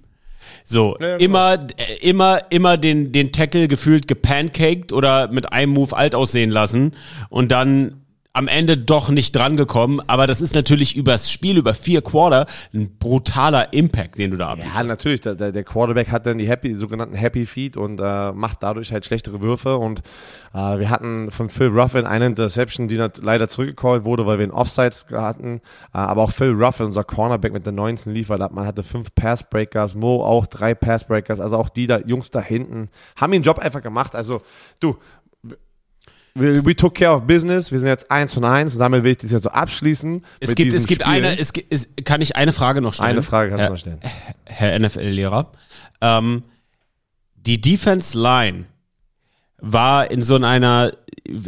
So, 0.65 0.97
Ja, 1.01 1.17
immer, 1.17 1.55
äh, 1.79 1.97
immer, 2.07 2.41
immer 2.51 2.77
den, 2.77 3.13
den 3.13 3.33
Tackle 3.33 3.67
gefühlt 3.67 4.07
gepancaked 4.09 4.93
oder 4.93 5.29
mit 5.33 5.53
einem 5.53 5.73
Move 5.73 5.97
alt 5.97 6.15
aussehen 6.15 6.51
lassen 6.51 6.95
und 7.31 7.51
dann 7.51 8.03
am 8.33 8.47
Ende 8.47 8.79
doch 8.79 9.09
nicht 9.11 9.35
drangekommen. 9.35 10.01
Aber 10.07 10.27
das 10.27 10.41
ist 10.41 10.55
natürlich 10.55 10.97
übers 10.97 11.31
Spiel, 11.31 11.59
über 11.59 11.75
vier 11.75 12.01
Quarter, 12.01 12.47
ein 12.73 12.97
brutaler 12.99 13.73
Impact, 13.73 14.19
den 14.19 14.31
du 14.31 14.37
da 14.37 14.47
ja, 14.47 14.53
ablieferst. 14.53 14.89
natürlich. 14.89 15.21
Der, 15.21 15.35
der 15.35 15.65
Quarterback 15.65 16.11
hat 16.11 16.27
dann 16.27 16.39
die 16.39 16.49
Happy, 16.49 16.75
sogenannten 16.75 17.17
Happy 17.17 17.45
Feet 17.45 17.77
und 17.77 18.01
äh, 18.01 18.33
macht 18.33 18.63
dadurch 18.63 18.93
halt 18.93 19.05
schlechtere 19.05 19.41
Würfe. 19.41 19.77
Und 19.77 20.01
äh, 20.55 20.79
wir 20.79 20.91
hatten 20.91 21.31
von 21.33 21.49
Phil 21.51 21.69
Ruffin 21.69 22.07
eine 22.07 22.27
Interception, 22.27 22.87
die 22.87 22.97
leider 22.97 23.49
zurückgecallt 23.49 24.05
wurde, 24.05 24.27
weil 24.27 24.39
wir 24.39 24.45
einen 24.45 24.53
Offsides 24.53 25.07
hatten. 25.11 25.61
Äh, 25.93 25.99
aber 25.99 26.23
auch 26.23 26.31
Phil 26.31 26.53
Ruffin, 26.53 26.87
unser 26.87 27.03
Cornerback 27.03 27.53
mit 27.53 27.67
der 27.67 27.73
19 27.73 28.15
liefert 28.15 28.41
ab. 28.41 28.53
Man 28.53 28.65
hatte 28.65 28.85
fünf 28.85 29.13
Pass 29.15 29.43
Breakups, 29.43 29.95
Mo 29.95 30.23
auch 30.23 30.47
drei 30.47 30.75
Pass 30.75 31.05
Breakups. 31.05 31.41
Also 31.41 31.57
auch 31.57 31.69
die 31.69 31.89
da, 31.89 31.99
Jungs 31.99 32.31
da 32.31 32.41
hinten 32.41 32.91
haben 33.17 33.33
ihren 33.33 33.43
Job 33.43 33.59
einfach 33.59 33.83
gemacht. 33.83 34.15
Also 34.15 34.41
du, 34.79 34.97
we, 36.35 36.65
we 36.65 36.75
took 36.75 36.95
care 36.95 37.15
of 37.15 37.23
business. 37.27 37.71
Wir 37.73 37.79
sind 37.81 37.89
jetzt 37.89 38.11
eins 38.11 38.33
von 38.35 38.45
eins. 38.45 38.75
Und 38.75 38.81
damit 38.81 39.03
will 39.05 39.13
ich 39.13 39.19
das 39.19 39.31
jetzt 39.33 39.45
so 39.45 39.51
abschließen. 39.51 40.25
es 40.41 40.55
gibt, 40.55 40.73
es 40.73 40.87
gibt 40.87 41.03
Spiel. 41.03 41.13
eine, 41.15 41.39
es, 41.39 41.53
es, 41.71 41.89
kann 42.05 42.21
ich 42.21 42.37
eine 42.37 42.53
Frage 42.53 42.81
noch 42.81 42.95
stellen? 42.95 43.11
Eine 43.11 43.23
Frage 43.23 43.51
kannst 43.51 43.61
Herr- 43.63 43.69
du 43.69 43.73
noch 43.73 43.79
stellen. 43.81 44.01
Herr 44.45 44.79
NFL-Lehrer. 44.79 45.53
Ähm, 46.01 46.45
die 47.37 47.61
Defense 47.61 48.19
Line 48.19 48.67
war 49.59 50.11
in 50.11 50.23
so 50.23 50.37
einer 50.37 50.93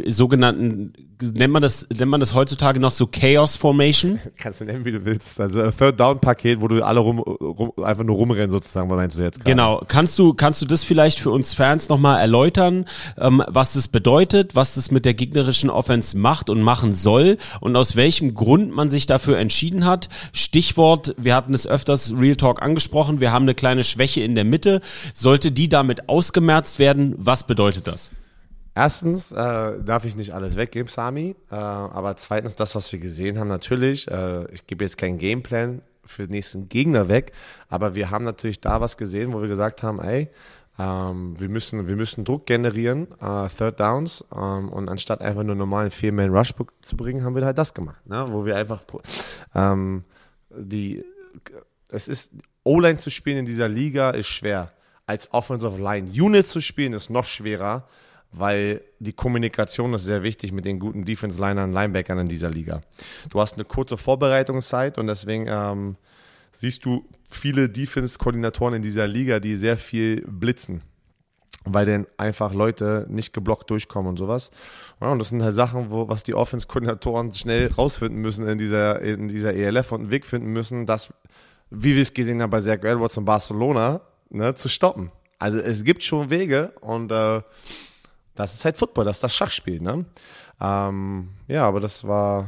sogenannten, 0.05 0.93
nennt 1.21 1.53
man 1.53 1.61
das, 1.61 1.87
nennt 1.89 2.11
man 2.11 2.19
das 2.19 2.33
heutzutage 2.33 2.79
noch 2.79 2.91
so 2.91 3.07
Chaos 3.07 3.55
Formation? 3.55 4.19
Kannst 4.37 4.61
du 4.61 4.65
nennen, 4.65 4.85
wie 4.85 4.91
du 4.91 5.05
willst. 5.05 5.39
Also 5.39 5.61
ein 5.61 5.71
Third 5.75 5.99
Down 5.99 6.19
Paket, 6.19 6.61
wo 6.61 6.67
du 6.67 6.83
alle 6.83 6.99
rum, 6.99 7.19
rum 7.19 7.71
einfach 7.83 8.03
nur 8.03 8.15
rumrennen 8.15 8.51
sozusagen, 8.51 8.89
was 8.89 8.97
meinst 8.97 9.19
du 9.19 9.23
jetzt 9.23 9.39
gerade? 9.39 9.51
Genau. 9.51 9.81
Kannst 9.87 10.17
du, 10.19 10.33
kannst 10.33 10.61
du 10.61 10.65
das 10.65 10.83
vielleicht 10.83 11.19
für 11.19 11.31
uns 11.31 11.53
Fans 11.53 11.89
nochmal 11.89 12.19
erläutern, 12.19 12.85
ähm, 13.17 13.43
was 13.47 13.73
das 13.73 13.87
bedeutet, 13.87 14.55
was 14.55 14.75
das 14.75 14.91
mit 14.91 15.05
der 15.05 15.13
gegnerischen 15.13 15.69
Offense 15.69 16.17
macht 16.17 16.49
und 16.49 16.61
machen 16.61 16.93
soll 16.93 17.37
und 17.59 17.75
aus 17.75 17.95
welchem 17.95 18.33
Grund 18.35 18.73
man 18.73 18.89
sich 18.89 19.05
dafür 19.05 19.37
entschieden 19.37 19.85
hat? 19.85 20.09
Stichwort, 20.31 21.15
wir 21.17 21.35
hatten 21.35 21.53
es 21.53 21.67
öfters 21.67 22.13
Real 22.17 22.35
Talk 22.35 22.61
angesprochen, 22.61 23.19
wir 23.19 23.31
haben 23.31 23.43
eine 23.43 23.55
kleine 23.55 23.83
Schwäche 23.83 24.21
in 24.21 24.35
der 24.35 24.45
Mitte. 24.45 24.81
Sollte 25.13 25.51
die 25.51 25.69
damit 25.69 26.09
ausgemerzt 26.09 26.79
werden, 26.79 27.15
was 27.17 27.45
bedeutet 27.45 27.87
das? 27.87 28.11
Erstens 28.75 29.31
äh, 29.31 29.35
darf 29.83 30.05
ich 30.05 30.15
nicht 30.15 30.33
alles 30.33 30.55
weggeben, 30.55 30.89
Sami. 30.89 31.35
Äh, 31.51 31.55
aber 31.55 32.15
zweitens, 32.17 32.55
das, 32.55 32.75
was 32.75 32.91
wir 32.91 32.99
gesehen 32.99 33.37
haben, 33.37 33.47
natürlich. 33.47 34.09
Äh, 34.09 34.51
ich 34.51 34.65
gebe 34.65 34.83
jetzt 34.83 34.97
keinen 34.97 35.17
Gameplan 35.17 35.81
für 36.05 36.23
den 36.23 36.31
nächsten 36.31 36.69
Gegner 36.69 37.07
weg, 37.07 37.31
aber 37.69 37.95
wir 37.95 38.09
haben 38.09 38.25
natürlich 38.25 38.59
da 38.59 38.81
was 38.81 38.97
gesehen, 38.97 39.31
wo 39.33 39.41
wir 39.41 39.47
gesagt 39.47 39.83
haben, 39.83 40.01
ey, 40.01 40.29
ähm, 40.79 41.39
wir, 41.39 41.49
müssen, 41.49 41.87
wir 41.87 41.95
müssen 41.95 42.25
Druck 42.25 42.45
generieren, 42.45 43.07
äh, 43.21 43.47
Third 43.47 43.79
Downs, 43.79 44.25
ähm, 44.35 44.69
und 44.69 44.89
anstatt 44.89 45.21
einfach 45.21 45.43
nur 45.43 45.55
normalen 45.55 45.91
Vier-Man-Rush 45.91 46.55
zu 46.81 46.97
bringen, 46.97 47.23
haben 47.23 47.35
wir 47.35 47.45
halt 47.45 47.57
das 47.57 47.73
gemacht, 47.73 48.05
ne? 48.07 48.25
wo 48.29 48.45
wir 48.45 48.55
einfach 48.57 48.81
ähm, 49.53 50.03
die, 50.49 51.05
es 51.89 52.07
ist, 52.07 52.31
O-Line 52.63 52.97
zu 52.97 53.11
spielen 53.11 53.39
in 53.39 53.45
dieser 53.45 53.67
Liga 53.67 54.11
ist 54.11 54.27
schwer. 54.27 54.71
Als 55.05 55.33
Offensive 55.33 55.81
Line 55.81 56.09
Unit 56.09 56.47
zu 56.47 56.61
spielen 56.61 56.93
ist 56.93 57.09
noch 57.09 57.25
schwerer, 57.25 57.87
weil 58.33 58.81
die 58.99 59.13
Kommunikation 59.13 59.93
ist 59.93 60.05
sehr 60.05 60.23
wichtig 60.23 60.51
mit 60.51 60.65
den 60.65 60.79
guten 60.79 61.05
Defense-Linern 61.05 61.69
und 61.69 61.73
Linebackern 61.73 62.19
in 62.19 62.27
dieser 62.27 62.49
Liga. 62.49 62.81
Du 63.29 63.39
hast 63.39 63.55
eine 63.55 63.65
kurze 63.65 63.97
Vorbereitungszeit 63.97 64.97
und 64.97 65.07
deswegen 65.07 65.45
ähm, 65.47 65.95
siehst 66.51 66.83
du 66.85 67.05
viele 67.29 67.69
Defense-Koordinatoren 67.69 68.75
in 68.75 68.81
dieser 68.81 69.07
Liga, 69.07 69.39
die 69.39 69.55
sehr 69.55 69.77
viel 69.77 70.21
blitzen 70.27 70.81
weil 71.65 71.85
dann 71.85 72.07
einfach 72.17 72.53
Leute 72.53 73.05
nicht 73.09 73.33
geblockt 73.33 73.69
durchkommen 73.69 74.09
und 74.09 74.17
sowas. 74.17 74.51
Ja, 74.99 75.11
und 75.11 75.19
das 75.19 75.29
sind 75.29 75.41
halt 75.41 75.55
Sachen, 75.55 75.91
wo, 75.91 76.09
was 76.09 76.23
die 76.23 76.33
Offense-Koordinatoren 76.33 77.31
schnell 77.33 77.71
rausfinden 77.71 78.21
müssen 78.21 78.47
in 78.47 78.57
dieser, 78.57 79.01
in 79.01 79.27
dieser 79.27 79.53
ELF 79.53 79.91
und 79.91 80.01
einen 80.01 80.11
Weg 80.11 80.25
finden 80.25 80.51
müssen, 80.51 80.85
das, 80.85 81.13
wie 81.69 81.95
wir 81.95 82.01
es 82.01 82.13
gesehen 82.13 82.41
haben 82.41 82.49
bei 82.49 82.61
Zach 82.61 82.83
Edwards 82.83 83.17
in 83.17 83.25
Barcelona, 83.25 84.01
ne, 84.29 84.55
zu 84.55 84.67
stoppen. 84.67 85.09
Also 85.39 85.57
es 85.57 85.83
gibt 85.83 86.03
schon 86.03 86.29
Wege 86.29 86.73
und 86.81 87.11
äh, 87.11 87.41
das 88.35 88.53
ist 88.53 88.65
halt 88.65 88.77
Football, 88.77 89.05
das 89.05 89.17
ist 89.17 89.23
das 89.23 89.35
Schachspiel, 89.35 89.81
ne? 89.81 90.05
Ähm, 90.61 91.29
ja, 91.47 91.65
aber 91.65 91.79
das 91.79 92.05
war, 92.07 92.47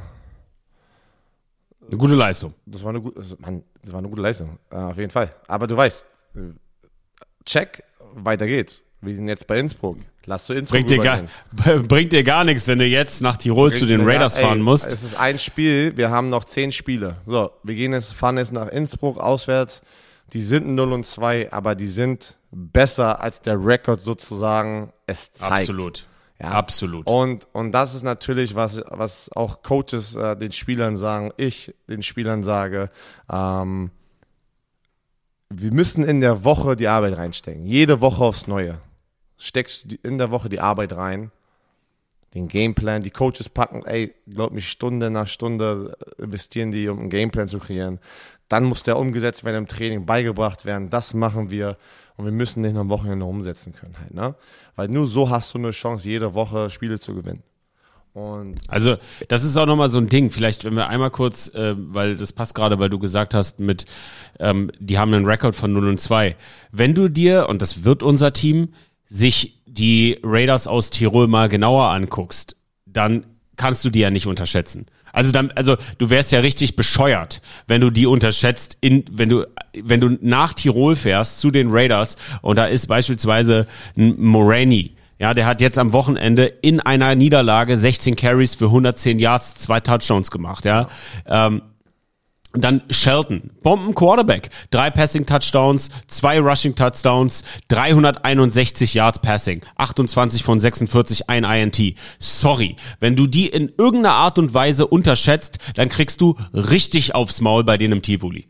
Eine 1.88 1.98
gute 1.98 2.16
Leistung. 2.16 2.54
das 2.66 2.84
war 2.84 2.90
eine 2.90 3.02
gute, 3.02 3.22
Mann, 3.40 3.64
das 3.82 3.92
war 3.92 4.00
eine 4.00 4.10
gute 4.10 4.22
Leistung, 4.22 4.58
äh, 4.72 4.76
auf 4.76 4.98
jeden 4.98 5.12
Fall. 5.12 5.34
Aber 5.48 5.68
du 5.68 5.76
weißt, 5.76 6.06
äh, 6.36 6.40
check, 7.46 7.84
weiter 8.14 8.48
geht's. 8.48 8.84
Wir 9.02 9.16
sind 9.16 9.28
jetzt 9.28 9.46
bei 9.46 9.60
Innsbruck. 9.60 9.98
Lass 10.26 10.48
du 10.48 10.54
Innsbruck 10.54 10.78
Bringt 10.78 10.90
dir, 10.90 10.98
gar, 10.98 11.24
bringt 11.84 12.12
dir 12.12 12.24
gar 12.24 12.44
nichts, 12.44 12.68
wenn 12.68 12.80
du 12.80 12.86
jetzt 12.86 13.22
nach 13.22 13.38
Tirol 13.38 13.72
zu 13.72 13.86
den 13.86 14.02
Raiders 14.02 14.38
Ey, 14.38 14.44
fahren 14.44 14.62
musst. 14.62 14.88
Es 14.88 15.04
ist 15.04 15.16
ein 15.16 15.38
Spiel, 15.38 15.96
wir 15.96 16.10
haben 16.10 16.30
noch 16.30 16.46
zehn 16.46 16.72
Spiele. 16.72 17.18
So, 17.26 17.52
wir 17.62 17.76
gehen 17.76 17.94
jetzt, 17.94 18.14
fahren 18.14 18.38
jetzt 18.38 18.52
nach 18.52 18.68
Innsbruck 18.70 19.18
auswärts. 19.18 19.84
Die 20.34 20.42
sind 20.42 20.68
0 20.68 20.94
und 20.94 21.06
2, 21.06 21.52
aber 21.52 21.76
die 21.76 21.88
sind 21.88 22.36
besser 22.52 23.20
als 23.22 23.42
der 23.42 23.64
Rekord 23.64 24.02
sozusagen 24.02 24.92
es 25.06 25.32
zeigt. 25.34 25.62
Absolut. 25.62 26.08
Ja. 26.40 26.52
Absolut. 26.52 27.08
Und, 27.08 27.48
und 27.54 27.72
das 27.72 27.96
ist 27.96 28.04
natürlich, 28.04 28.56
was, 28.56 28.82
was 28.90 29.32
auch 29.32 29.62
Coaches 29.62 30.16
äh, 30.16 30.36
den 30.36 30.52
Spielern 30.52 30.98
sagen, 30.98 31.32
ich 31.38 31.74
den 31.88 32.04
Spielern 32.04 32.44
sage, 32.44 32.90
ähm, 33.32 33.92
wir 35.50 35.74
müssen 35.74 36.04
in 36.04 36.20
der 36.20 36.44
Woche 36.44 36.76
die 36.76 36.88
Arbeit 36.88 37.18
reinstecken. 37.18 37.66
Jede 37.66 38.02
Woche 38.02 38.24
aufs 38.24 38.48
Neue. 38.48 38.80
Steckst 39.38 39.92
du 39.92 39.96
in 40.04 40.18
der 40.18 40.32
Woche 40.32 40.50
die 40.50 40.60
Arbeit 40.60 40.94
rein, 40.94 41.32
den 42.34 42.50
Gameplan, 42.50 43.02
die 43.02 43.12
Coaches 43.12 43.48
packen, 43.48 43.84
ey, 43.86 44.14
glaub 44.28 44.52
mir, 44.52 44.62
Stunde 44.62 45.10
nach 45.10 45.28
Stunde 45.28 45.98
investieren 46.18 46.72
die, 46.72 46.90
um 46.90 47.00
einen 47.00 47.10
Gameplan 47.10 47.48
zu 47.48 47.60
kreieren. 47.60 48.00
Dann 48.48 48.64
muss 48.66 48.84
der 48.84 48.98
umgesetzt 48.98 49.44
werden 49.44 49.58
im 49.58 49.68
Training, 49.68 50.06
beigebracht 50.06 50.66
werden. 50.66 50.90
Das 50.90 51.14
machen 51.14 51.52
wir. 51.52 51.78
Und 52.18 52.26
wir 52.26 52.32
müssen 52.32 52.64
den 52.64 52.78
am 52.78 52.90
Wochenende 52.90 53.26
umsetzen 53.26 53.74
können 53.74 53.96
halt, 54.00 54.14
ne? 54.14 54.36
Weil 54.76 54.88
nur 54.88 55.06
so 55.08 55.30
hast 55.30 55.54
du 55.54 55.58
eine 55.58 55.72
Chance, 55.72 56.10
jede 56.10 56.34
Woche 56.34 56.70
Spiele 56.70 57.00
zu 57.00 57.14
gewinnen. 57.14 57.44
Und 58.14 58.60
Also, 58.70 58.96
das 59.28 59.44
ist 59.44 59.58
auch 59.58 59.66
nochmal 59.66 59.90
so 59.90 59.98
ein 59.98 60.08
Ding. 60.08 60.30
Vielleicht, 60.30 60.64
wenn 60.64 60.76
wir 60.76 60.88
einmal 60.88 61.12
kurz, 61.12 61.50
äh, 61.54 61.76
weil 61.76 62.16
das 62.16 62.32
passt 62.32 62.56
gerade, 62.56 62.80
weil 62.80 62.90
du 62.90 62.98
gesagt 62.98 63.34
hast, 63.34 63.60
mit, 63.60 63.86
ähm, 64.40 64.72
die 64.80 64.98
haben 64.98 65.14
einen 65.14 65.26
Rekord 65.26 65.54
von 65.54 65.74
0 65.74 65.90
und 65.90 66.00
2. 66.00 66.38
Wenn 66.72 66.94
du 66.94 67.10
dir, 67.10 67.50
und 67.50 67.62
das 67.62 67.84
wird 67.84 68.04
unser 68.04 68.32
Team, 68.32 68.70
sich 69.06 69.62
die 69.66 70.18
Raiders 70.24 70.68
aus 70.68 70.92
Tirol 70.92 71.28
mal 71.28 71.50
genauer 71.50 71.90
anguckst, 71.90 72.56
dann 72.86 73.26
kannst 73.58 73.84
du 73.84 73.90
die 73.90 74.00
ja 74.00 74.10
nicht 74.10 74.28
unterschätzen. 74.28 74.86
Also 75.16 75.32
dann, 75.32 75.52
also 75.56 75.78
du 75.98 76.10
wärst 76.10 76.34
ja 76.34 76.42
richtig 76.42 76.76
bescheuert, 76.76 77.42
wenn 77.68 77.80
du 77.80 77.90
die 77.90 78.06
unterschätzt, 78.06 78.78
in, 78.82 79.06
wenn 79.10 79.30
du, 79.30 79.48
wenn 79.74 80.02
du 80.02 80.18
nach 80.22 80.54
Tirol 80.54 80.98
fährst 80.98 81.40
zu 81.40 81.52
den 81.52 81.70
Raiders 81.72 82.18
und 82.42 82.58
da 82.58 82.66
ist 82.66 82.88
beispielsweise 82.88 83.66
ein 83.98 84.22
Moraney. 84.22 84.92
Ja, 85.18 85.34
der 85.34 85.46
hat 85.46 85.62
jetzt 85.62 85.80
am 85.80 85.94
Wochenende 85.94 86.46
in 86.46 86.82
einer 86.82 87.16
Niederlage 87.16 87.78
16 87.78 88.18
Carries 88.18 88.56
für 88.56 88.66
110 88.66 89.18
Yards, 89.18 89.56
zwei 89.56 89.80
Touchdowns 89.80 90.30
gemacht, 90.30 90.66
ja. 90.66 90.90
Ähm, 91.26 91.62
dann 92.62 92.82
Shelton, 92.90 93.52
Bomben 93.62 93.96
Quarterback, 93.96 94.50
drei 94.72 94.90
Passing 94.90 95.26
Touchdowns, 95.26 95.90
zwei 96.08 96.40
Rushing 96.40 96.76
Touchdowns, 96.76 97.44
361 97.68 98.94
Yards 98.94 99.20
Passing, 99.20 99.62
28 99.78 100.44
von 100.44 100.60
46, 100.60 101.30
ein 101.30 101.44
INT. 101.44 101.96
Sorry, 102.20 102.76
wenn 103.00 103.16
du 103.16 103.28
die 103.28 103.48
in 103.48 103.72
irgendeiner 103.78 104.16
Art 104.16 104.40
und 104.40 104.54
Weise 104.54 104.88
unterschätzt, 104.88 105.60
dann 105.76 105.90
kriegst 105.90 106.22
du 106.22 106.36
richtig 106.54 107.16
aufs 107.16 107.42
Maul 107.42 107.64
bei 107.64 107.78
denen 107.78 107.94
im 107.94 108.02
Tivoli. 108.02 108.48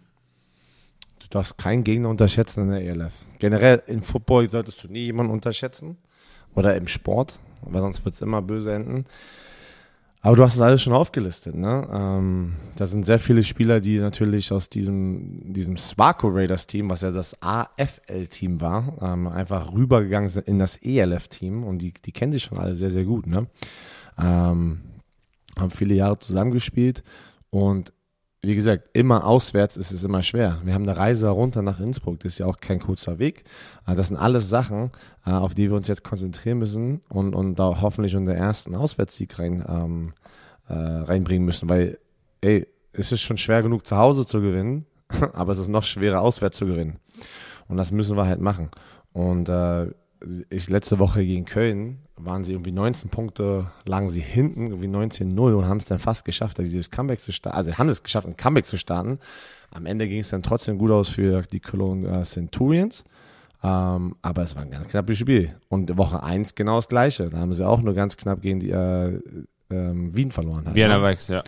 Du 1.20 1.28
darfst 1.30 1.58
keinen 1.58 1.84
Gegner 1.84 2.10
unterschätzen 2.10 2.62
in 2.62 2.70
der 2.70 2.82
ELF. 2.82 3.13
Generell 3.39 3.82
im 3.88 4.04
Football 4.04 4.50
solltest 4.50 4.84
du 4.84 4.88
nie 4.88 5.06
jemanden 5.06 5.32
unterschätzen 5.34 5.98
oder 6.54 6.76
im 6.76 6.88
Sport, 6.88 7.39
weil 7.62 7.82
sonst 7.82 8.06
wird 8.06 8.15
es 8.15 8.22
immer 8.22 8.41
böse 8.41 8.74
enden. 8.74 9.06
Aber 10.26 10.36
du 10.36 10.42
hast 10.42 10.56
es 10.56 10.62
alles 10.62 10.82
schon 10.82 10.94
aufgelistet, 10.94 11.54
ne? 11.54 11.88
Ähm, 11.94 12.56
da 12.78 12.88
sind 12.88 13.06
sehr 13.06 13.20
viele 13.20 13.44
Spieler, 13.44 13.80
die 13.80 14.00
natürlich 14.00 14.52
aus 14.52 14.70
diesem, 14.70 15.54
diesem 15.54 15.78
Sparko 15.78 16.30
Raiders 16.30 16.66
Team, 16.66 16.90
was 16.90 17.02
ja 17.02 17.12
das 17.12 17.40
AFL-Team 17.44 18.60
war, 18.60 18.98
ähm, 19.04 19.28
einfach 19.28 19.72
rübergegangen 19.72 20.32
sind 20.32 20.48
in 20.48 20.58
das 20.58 20.78
ELF-Team 20.78 21.64
und 21.64 21.84
die, 21.84 21.94
die 21.94 22.12
kennen 22.12 22.32
sich 22.32 22.42
schon 22.42 22.58
alle 22.58 22.76
sehr, 22.76 22.90
sehr 22.90 23.04
gut, 23.04 23.28
ne? 23.28 23.46
Ähm, 24.18 24.82
haben 25.60 25.70
viele 25.70 25.94
Jahre 25.94 26.18
zusammengespielt 26.18 27.04
und 27.52 27.94
wie 28.45 28.55
gesagt, 28.55 28.89
immer 28.93 29.25
auswärts 29.25 29.77
ist 29.77 29.91
es 29.91 30.03
immer 30.03 30.21
schwer. 30.21 30.60
Wir 30.63 30.73
haben 30.73 30.84
eine 30.84 30.97
Reise 30.97 31.29
runter 31.29 31.62
nach 31.62 31.79
Innsbruck, 31.79 32.19
das 32.19 32.34
ist 32.34 32.39
ja 32.39 32.45
auch 32.45 32.58
kein 32.58 32.79
kurzer 32.79 33.19
Weg. 33.19 33.43
Äh, 33.88 33.95
das 33.95 34.10
sind 34.10 34.17
alles 34.17 34.49
Sachen, 34.49 34.91
äh, 35.25 35.31
auf 35.31 35.55
die 35.55 35.69
wir 35.69 35.77
uns 35.77 35.88
jetzt 35.88 36.03
konzentrieren 36.03 36.60
müssen 36.60 37.01
und, 37.10 37.34
und 37.34 37.55
da 37.55 37.81
hoffentlich 37.81 38.15
unseren 38.15 38.38
ersten 38.38 38.75
Auswärtssieg 38.75 39.38
rein, 39.39 39.63
ähm, 39.67 40.13
äh, 40.67 40.73
reinbringen 40.73 41.45
müssen, 41.45 41.69
weil, 41.69 41.97
ey, 42.41 42.67
es 42.93 43.12
ist 43.12 43.21
schon 43.21 43.38
schwer 43.38 43.62
genug 43.62 43.86
zu 43.86 43.97
Hause 43.97 44.25
zu 44.25 44.41
gewinnen, 44.41 44.86
aber 45.34 45.51
es 45.51 45.60
ist 45.60 45.67
noch 45.67 45.84
schwerer 45.84 46.21
auswärts 46.21 46.58
zu 46.58 46.65
gewinnen. 46.65 46.99
Und 47.67 47.77
das 47.77 47.91
müssen 47.91 48.15
wir 48.15 48.27
halt 48.27 48.41
machen. 48.41 48.69
Und 49.12 49.49
äh, 49.49 49.88
ich 50.49 50.69
letzte 50.69 50.99
Woche 50.99 51.25
gegen 51.25 51.45
Köln 51.45 51.99
waren 52.17 52.43
sie 52.43 52.54
irgendwie 52.54 52.71
19 52.71 53.10
Punkte, 53.10 53.71
lagen 53.86 54.10
sie 54.10 54.21
hinten, 54.21 54.67
irgendwie 54.67 54.88
19-0 54.88 55.54
und 55.54 55.67
haben 55.67 55.78
es 55.78 55.86
dann 55.86 55.99
fast 55.99 56.25
geschafft, 56.25 56.58
dieses 56.60 56.89
Comeback 56.89 57.19
zu 57.19 57.32
starten. 57.32 57.58
Also 57.58 57.78
haben 57.78 57.89
es 57.89 58.04
geschafft, 58.04 58.28
ein 58.28 58.38
Comeback 58.38 58.65
zu 58.65 58.78
starten. 58.78 59.19
Am 59.71 59.86
Ende 59.86 60.08
ging 60.08 60.19
es 60.19 60.30
dann 60.30 60.43
trotzdem 60.43 60.78
gut 60.78 60.91
aus 60.91 61.10
für 61.10 61.41
die 61.41 61.60
Cologne 61.60 62.08
äh, 62.08 62.23
Centurions. 62.23 63.04
Ähm, 63.63 64.15
aber 64.21 64.43
es 64.43 64.56
war 64.56 64.62
ein 64.62 64.71
ganz 64.71 64.88
knappes 64.88 65.17
Spiel. 65.17 65.56
Und 65.69 65.97
Woche 65.97 66.23
1 66.23 66.56
genau 66.56 66.78
das 66.78 66.88
gleiche. 66.88 67.30
Da 67.30 67.39
haben 67.39 67.54
sie 67.54 67.67
auch 67.67 67.82
nur 67.82 67.93
ganz 67.93 68.15
knapp 68.15 68.41
gegen 68.41 68.60
die 68.60 68.69
äh, 68.69 69.15
äh, 69.15 69.19
Wien 69.69 70.32
verloren. 70.32 70.65
Halt, 70.65 70.75
Wiener 70.75 71.01
Weichs, 71.01 71.28
ja. 71.28 71.43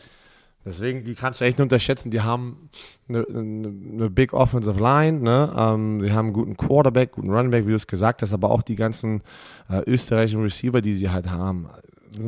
Deswegen, 0.67 1.05
die 1.05 1.15
kannst 1.15 1.39
du 1.39 1.45
echt 1.45 1.57
nicht 1.57 1.63
unterschätzen. 1.63 2.11
Die 2.11 2.21
haben 2.21 2.69
eine, 3.07 3.25
eine, 3.27 3.73
eine 3.93 4.09
Big 4.09 4.33
Offensive 4.33 4.77
Line, 4.77 5.21
ne? 5.21 5.53
Ähm, 5.57 6.01
sie 6.01 6.11
haben 6.11 6.25
einen 6.27 6.33
guten 6.33 6.57
Quarterback, 6.57 7.13
guten 7.13 7.31
Runback, 7.31 7.65
wie 7.65 7.69
du 7.69 7.75
es 7.75 7.87
gesagt 7.87 8.21
hast, 8.21 8.33
aber 8.33 8.51
auch 8.51 8.61
die 8.61 8.75
ganzen 8.75 9.21
äh, 9.69 9.81
österreichischen 9.89 10.41
Receiver, 10.41 10.81
die 10.81 10.93
sie 10.93 11.09
halt 11.09 11.29
haben. 11.29 11.67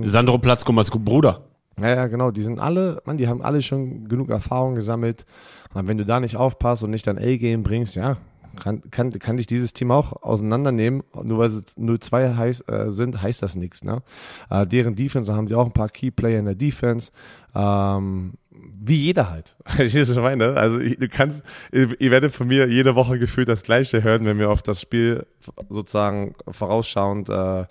Sandro 0.04 0.38
Platzkummers 0.38 0.90
Bruder. 0.90 1.42
Ja, 1.82 1.96
ja, 1.96 2.08
genau. 2.08 2.32
Die 2.32 2.42
sind 2.42 2.60
alle, 2.60 3.02
man, 3.06 3.18
die 3.18 3.28
haben 3.28 3.42
alle 3.42 3.62
schon 3.62 4.08
genug 4.08 4.30
Erfahrung 4.30 4.76
gesammelt. 4.76 5.26
Und 5.74 5.88
wenn 5.88 5.98
du 5.98 6.06
da 6.06 6.20
nicht 6.20 6.38
aufpasst 6.38 6.84
und 6.84 6.92
nicht 6.92 7.08
dein 7.08 7.18
A-Game 7.18 7.64
bringst, 7.64 7.96
ja, 7.96 8.18
kann, 8.58 8.82
kann, 8.92 9.12
kann 9.12 9.38
dich 9.38 9.48
dieses 9.48 9.74
Team 9.74 9.92
auch 9.92 10.24
auseinandernehmen. 10.24 11.04
Nur 11.24 11.40
weil 11.40 11.50
sie 11.50 11.62
0-2 11.78 12.36
heiß, 12.36 12.62
äh, 12.68 12.92
sind, 12.92 13.22
heißt 13.22 13.42
das 13.42 13.56
nichts. 13.56 13.84
Ne? 13.84 14.02
Äh, 14.50 14.66
deren 14.66 14.96
Defense, 14.96 15.32
da 15.32 15.38
haben 15.38 15.48
sie 15.48 15.56
auch 15.56 15.66
ein 15.66 15.74
paar 15.74 15.90
Key 15.90 16.12
Player 16.12 16.40
in 16.40 16.46
der 16.46 16.56
Defense. 16.56 17.12
Ähm, 17.56 18.34
wie 18.52 18.96
jeder 18.96 19.30
halt. 19.30 19.56
Ich 19.80 20.16
meine. 20.16 20.56
Also 20.56 20.80
ich, 20.80 20.98
du 20.98 21.08
kannst, 21.08 21.44
ihr, 21.72 22.00
ihr 22.00 22.12
werdet 22.12 22.34
von 22.34 22.48
mir 22.48 22.68
jede 22.68 22.96
Woche 22.96 23.20
gefühlt 23.20 23.48
das 23.48 23.64
Gleiche 23.64 24.04
hören, 24.04 24.26
wenn 24.26 24.40
wir 24.40 24.50
auf 24.50 24.62
das 24.62 24.82
Spiel 24.82 25.26
sozusagen 25.70 26.36
vorausschauend 26.50 27.30
äh, 27.30 27.66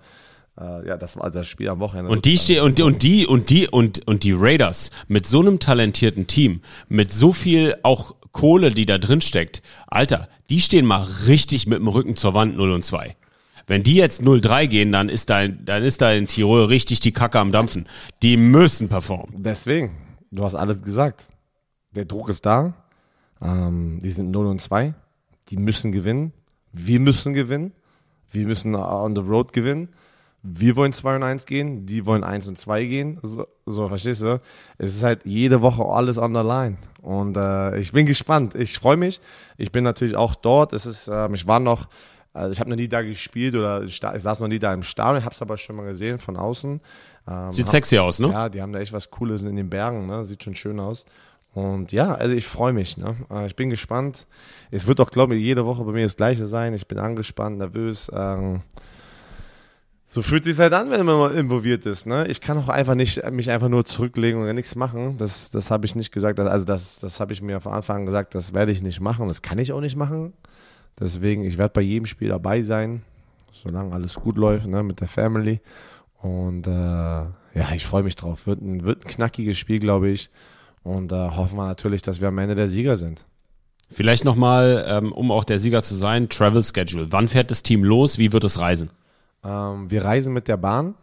äh, 0.61 0.89
ja, 0.89 0.97
das 0.97 1.17
war 1.17 1.31
das 1.31 1.47
Spiel 1.47 1.69
am 1.69 1.81
Wochenende. 1.81 2.11
Und 2.11 2.25
die 2.25 2.37
stehen 2.37 2.63
und, 2.63 2.81
und 2.81 3.03
die 3.03 3.27
und 3.27 3.51
die 3.51 3.69
und 3.69 4.07
und 4.07 4.25
die 4.25 4.33
Raiders 4.33 4.91
mit 5.07 5.27
so 5.27 5.41
einem 5.41 5.59
talentierten 5.61 6.27
Team, 6.27 6.63
mit 6.89 7.13
so 7.13 7.33
viel 7.33 7.77
auch 7.83 8.15
Kohle, 8.39 8.71
die 8.71 8.87
da 8.87 8.99
drin 8.99 9.21
steckt, 9.21 9.63
Alter, 9.89 10.29
die 10.49 10.61
stehen 10.61 10.87
mal 10.87 11.03
richtig 11.27 11.67
mit 11.67 11.81
dem 11.81 11.89
Rücken 11.89 12.15
zur 12.15 12.35
Wand 12.35 12.57
0 12.57 12.71
und 12.71 12.85
2. 12.85 13.17
Wenn 13.67 13.83
die 13.83 13.97
jetzt 13.97 14.23
0-3 14.23 14.69
gehen, 14.69 14.93
dann 14.93 15.09
ist 15.09 15.29
da, 15.29 15.49
dann 15.49 15.83
ist 15.83 16.01
da 16.01 16.13
in 16.13 16.29
Tirol 16.29 16.67
richtig 16.67 17.01
die 17.01 17.11
Kacke 17.11 17.41
am 17.41 17.51
Dampfen. 17.51 17.89
Die 18.23 18.37
müssen 18.37 18.89
performen. 18.89 19.43
Deswegen, 19.43 19.97
du 20.31 20.45
hast 20.45 20.55
alles 20.55 20.83
gesagt. 20.83 21.25
Der 21.97 22.05
Druck 22.05 22.29
ist 22.29 22.47
da. 22.47 22.75
Ähm, 23.43 23.99
die 24.01 24.11
sind 24.11 24.31
0 24.31 24.47
und 24.47 24.61
2. 24.61 24.95
Die 25.49 25.57
müssen 25.57 25.91
gewinnen. 25.91 26.33
Wir 26.73 27.01
müssen 27.01 27.33
gewinnen. 27.33 27.73
Wir 28.31 28.47
müssen 28.47 28.77
on 28.77 29.17
the 29.17 29.21
road 29.21 29.53
gewinnen 29.53 29.89
wir 30.43 30.77
wollen 30.77 30.93
2 30.93 31.17
und 31.17 31.23
1 31.23 31.47
gehen, 31.47 31.87
die 31.87 32.07
wollen 32.07 32.23
1 32.25 32.47
und 32.49 32.57
2 32.57 32.85
gehen. 32.85 33.19
So, 33.23 33.47
so, 33.67 33.89
verstehst 33.89 34.23
du? 34.23 34.41
Es 34.79 34.95
ist 34.95 35.03
halt 35.03 35.25
jede 35.25 35.63
Woche 35.63 35.85
alles 35.85 36.19
on 36.19 36.35
the 36.35 36.41
line. 36.41 36.77
Und 37.03 37.37
äh, 37.37 37.79
ich 37.79 37.93
bin 37.93 38.07
gespannt. 38.07 38.55
Ich 38.55 38.79
freue 38.79 38.97
mich. 38.97 39.21
Ich 39.57 39.73
bin 39.73 39.85
natürlich 39.85 40.17
auch 40.17 40.35
dort. 40.35 40.73
Es 40.73 40.87
ist, 40.87 41.09
äh, 41.09 41.29
ich 41.33 41.47
war 41.47 41.61
noch, 41.61 41.89
also 42.33 42.53
ich 42.53 42.61
habe 42.61 42.71
noch 42.71 42.77
nie 42.77 42.89
da 42.89 43.03
gespielt 43.03 43.57
oder 43.57 43.83
ich 43.83 43.99
saß 43.99 44.41
noch 44.41 44.49
nie 44.49 44.61
da 44.61 44.73
im 44.73 44.85
Stadion, 44.85 45.25
habe 45.25 45.35
es 45.35 45.43
aber 45.43 45.57
schon 45.57 45.77
mal 45.77 45.87
gesehen 45.87 46.19
von 46.19 46.37
außen. 46.37 46.81
Ähm, 47.27 47.53
Sieht 47.53 47.67
hab, 47.67 47.73
sexy 47.73 47.99
aus, 47.99 48.21
ne? 48.21 48.29
Ja, 48.29 48.49
die 48.49 48.63
haben 48.63 48.73
da 48.73 48.79
echt 48.79 48.93
was 48.93 49.11
Cooles 49.11 49.43
in 49.43 49.57
den 49.57 49.69
Bergen, 49.69 50.07
ne? 50.07 50.25
Sieht 50.25 50.45
schon 50.45 50.55
schön 50.55 50.79
aus. 50.79 51.05
Und 51.55 51.93
ja, 51.93 52.15
also 52.15 52.35
ich 52.35 52.47
freue 52.47 52.73
mich. 52.73 52.97
Ne? 52.97 53.17
Äh, 53.31 53.47
ich 53.47 53.57
bin 53.57 53.71
gespannt. 53.71 54.27
Es 54.71 54.87
wird 54.87 55.01
auch, 55.01 55.11
glaube 55.11 55.35
ich, 55.35 55.43
jede 55.43 55.67
Woche 55.67 55.83
bei 55.85 55.93
mir 55.93 56.03
das 56.03 56.17
Gleiche 56.17 56.47
sein. 56.47 56.75
Ich 56.75 56.87
bin 56.87 56.99
angespannt, 56.99 57.59
nervös. 57.59 58.11
Ähm, 58.15 58.63
so 60.11 60.23
fühlt 60.23 60.45
sich 60.45 60.59
halt 60.59 60.73
an, 60.73 60.91
wenn 60.91 61.05
man 61.05 61.19
mal 61.19 61.35
involviert 61.35 61.85
ist. 61.85 62.07
Ne? 62.07 62.27
Ich 62.29 62.41
kann 62.41 62.57
auch 62.57 62.71
einfach 62.71 62.95
nicht 62.95 63.31
mich 63.31 63.51
einfach 63.51 63.69
nur 63.69 63.85
zurücklegen 63.85 64.41
und 64.41 64.55
nichts 64.55 64.75
machen. 64.75 65.19
Das, 65.19 65.51
das 65.51 65.71
habe 65.71 65.85
ich 65.85 65.95
nicht 65.95 66.13
gesagt. 66.13 66.41
Also 66.41 66.65
das, 66.65 66.99
das 66.99 67.21
habe 67.21 67.35
ich 67.35 67.43
mir 67.43 67.61
von 67.61 67.75
Anfang 67.75 67.99
an 67.99 68.07
gesagt, 68.07 68.35
das 68.35 68.55
werde 68.55 68.73
ich 68.73 68.81
nicht 68.81 69.01
machen. 69.01 69.29
Das 69.29 69.43
kann 69.43 69.59
ich 69.59 69.71
auch 69.71 69.83
nicht 69.83 69.97
machen. 69.97 70.33
Deswegen, 70.99 71.45
ich 71.45 71.59
werde 71.59 71.75
bei 71.75 71.83
jedem 71.83 72.07
Spiel 72.07 72.31
dabei 72.31 72.63
sein, 72.63 73.03
solange 73.53 73.93
alles 73.93 74.15
gut 74.15 74.39
läuft 74.39 74.67
ne, 74.67 74.83
mit 74.83 75.01
der 75.03 75.09
Family. 75.09 75.61
Und 76.23 76.67
äh, 76.67 76.71
ja, 76.71 77.73
ich 77.75 77.85
freue 77.85 78.03
mich 78.03 78.17
drauf. 78.17 78.47
Wird 78.47 78.63
ein, 78.63 78.87
wird 78.87 79.05
ein 79.05 79.09
knackiges 79.09 79.59
Spiel, 79.59 79.79
glaube 79.79 80.09
ich. 80.09 80.31
Und 80.85 81.13
äh, 81.13 81.17
hoffen 81.17 81.59
wir 81.59 81.67
natürlich, 81.67 82.01
dass 82.01 82.23
wir 82.23 82.29
am 82.29 82.39
Ende 82.39 82.55
der 82.55 82.69
Sieger 82.69 82.97
sind. 82.97 83.27
Vielleicht 83.91 84.25
nochmal, 84.25 84.87
ähm, 84.89 85.13
um 85.13 85.31
auch 85.31 85.45
der 85.45 85.59
Sieger 85.59 85.83
zu 85.83 85.95
sein, 85.95 86.31
Travel 86.31 86.65
Schedule. 86.65 87.13
Wann 87.13 87.29
fährt 87.29 87.51
das 87.51 87.63
Team 87.63 87.85
los? 87.85 88.17
Wie 88.17 88.33
wird 88.33 88.45
es 88.45 88.59
reisen? 88.59 88.89
Ähm, 89.45 89.91
wir 89.91 90.05
reisen 90.05 90.33
mit 90.33 90.49
der 90.49 90.57
Bahn 90.57 90.95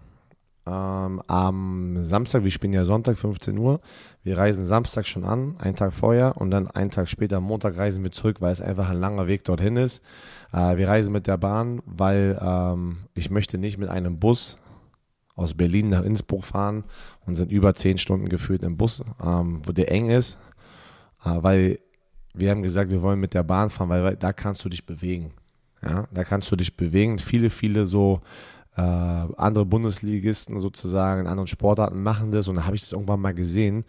ähm, 0.67 1.21
am 1.27 2.01
Samstag, 2.01 2.43
wir 2.43 2.51
spielen 2.51 2.73
ja 2.73 2.83
Sonntag, 2.83 3.17
15 3.17 3.57
Uhr. 3.57 3.81
Wir 4.23 4.37
reisen 4.37 4.65
Samstag 4.65 5.05
schon 5.05 5.23
an, 5.23 5.57
einen 5.59 5.75
Tag 5.75 5.93
vorher 5.93 6.37
und 6.37 6.49
dann 6.49 6.67
einen 6.67 6.89
Tag 6.89 7.07
später, 7.07 7.39
Montag, 7.39 7.77
reisen 7.77 8.03
wir 8.03 8.11
zurück, 8.11 8.41
weil 8.41 8.51
es 8.51 8.61
einfach 8.61 8.89
ein 8.89 8.97
langer 8.97 9.27
Weg 9.27 9.43
dorthin 9.43 9.77
ist. 9.77 10.03
Äh, 10.51 10.77
wir 10.77 10.87
reisen 10.87 11.11
mit 11.11 11.27
der 11.27 11.37
Bahn, 11.37 11.81
weil 11.85 12.39
ähm, 12.41 12.97
ich 13.13 13.29
möchte 13.29 13.57
nicht 13.57 13.77
mit 13.77 13.89
einem 13.89 14.19
Bus 14.19 14.57
aus 15.35 15.53
Berlin 15.53 15.87
nach 15.87 16.03
Innsbruck 16.03 16.45
fahren 16.45 16.83
und 17.25 17.35
sind 17.35 17.51
über 17.51 17.75
10 17.75 17.97
Stunden 17.97 18.29
geführt 18.29 18.63
im 18.63 18.77
Bus, 18.77 19.03
ähm, 19.23 19.61
wo 19.65 19.71
der 19.71 19.91
eng 19.91 20.09
ist, 20.09 20.39
äh, 21.23 21.37
weil 21.41 21.79
wir 22.33 22.49
haben 22.49 22.63
gesagt, 22.63 22.89
wir 22.89 23.01
wollen 23.01 23.19
mit 23.19 23.33
der 23.33 23.43
Bahn 23.43 23.69
fahren, 23.69 23.89
weil, 23.89 24.03
weil 24.03 24.15
da 24.15 24.33
kannst 24.33 24.65
du 24.65 24.69
dich 24.69 24.85
bewegen. 24.85 25.33
Ja, 25.85 26.07
da 26.11 26.23
kannst 26.23 26.51
du 26.51 26.55
dich 26.55 26.75
bewegen. 26.75 27.19
Viele, 27.19 27.49
viele 27.49 27.85
so 27.85 28.21
äh, 28.75 28.81
andere 28.81 29.65
Bundesligisten 29.65 30.57
sozusagen 30.57 31.21
in 31.21 31.27
anderen 31.27 31.47
Sportarten 31.47 32.03
machen 32.03 32.31
das 32.31 32.47
und 32.47 32.55
da 32.55 32.65
habe 32.65 32.75
ich 32.75 32.81
das 32.81 32.91
irgendwann 32.91 33.21
mal 33.21 33.33
gesehen 33.33 33.85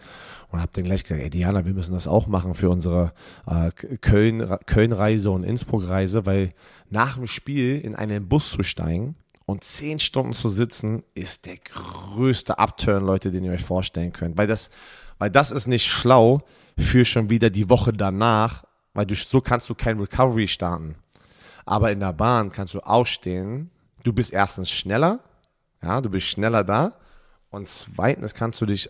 und 0.51 0.61
habe 0.61 0.71
dann 0.75 0.85
gleich 0.85 1.03
gesagt, 1.03 1.21
ey 1.21 1.31
Diana, 1.31 1.65
wir 1.65 1.75
müssen 1.75 1.93
das 1.93 2.07
auch 2.07 2.29
machen 2.29 2.55
für 2.55 2.71
unsere 2.71 3.13
äh, 3.47 3.71
Köln, 3.97 4.57
Köln-Reise 4.67 5.31
und 5.31 5.43
Innsbruck-Reise, 5.43 6.25
weil 6.27 6.53
nach 6.89 7.17
dem 7.17 7.27
Spiel 7.27 7.81
in 7.81 7.97
einen 7.97 8.29
Bus 8.29 8.51
zu 8.51 8.63
steigen 8.63 9.17
und 9.45 9.65
zehn 9.65 9.99
Stunden 9.99 10.35
zu 10.35 10.49
sitzen, 10.49 11.03
ist 11.15 11.47
der 11.47 11.57
größte 11.57 12.59
Upturn, 12.59 13.05
Leute, 13.05 13.33
den 13.33 13.45
ihr 13.45 13.53
euch 13.53 13.65
vorstellen 13.65 14.13
könnt. 14.13 14.37
Weil 14.37 14.47
das, 14.47 14.71
weil 15.19 15.31
das 15.31 15.51
ist 15.51 15.67
nicht 15.67 15.87
schlau 15.87 16.43
für 16.79 17.05
schon 17.05 17.31
wieder 17.31 17.51
die 17.51 17.71
Woche 17.71 17.93
danach, 17.93 18.65
weil 18.93 19.07
du, 19.07 19.15
so 19.15 19.41
kannst 19.41 19.69
du 19.71 19.75
kein 19.75 19.99
Recovery 19.99 20.47
starten. 20.47 20.97
Aber 21.67 21.93
in 21.93 22.01
der 22.01 22.13
Bahn 22.13 22.51
kannst 22.51 22.75
du 22.75 22.81
aufstehen. 22.81 23.71
Du 24.05 24.13
bist 24.13 24.33
erstens 24.33 24.71
schneller. 24.71 25.21
Ja, 25.83 26.01
du 26.01 26.09
bist 26.09 26.27
schneller 26.29 26.65
da. 26.65 26.95
Und 27.51 27.69
zweitens 27.69 28.35
kannst 28.35 28.61
du 28.61 28.67
dich 28.67 28.89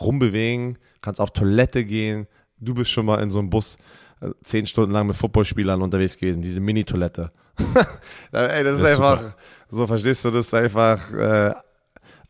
rumbewegen, 0.00 0.78
kannst 1.00 1.20
auf 1.20 1.30
Toilette 1.32 1.84
gehen. 1.84 2.26
Du 2.58 2.74
bist 2.74 2.90
schon 2.90 3.06
mal 3.06 3.22
in 3.22 3.30
so 3.30 3.38
einem 3.38 3.50
Bus 3.50 3.78
äh, 4.20 4.30
zehn 4.42 4.66
Stunden 4.66 4.92
lang 4.92 5.06
mit 5.06 5.16
Footballspielern 5.16 5.80
unterwegs 5.82 6.18
gewesen, 6.18 6.42
diese 6.42 6.60
Mini-Toilette. 6.60 7.32
Ey, 8.32 8.64
das 8.64 8.74
ist 8.74 8.82
Das 8.82 8.90
ist 8.92 8.96
einfach, 8.98 9.20
super. 9.20 9.36
so 9.68 9.86
verstehst 9.86 10.24
du, 10.24 10.30
das 10.30 10.46
ist 10.46 10.54
einfach, 10.54 11.12
äh, 11.12 11.52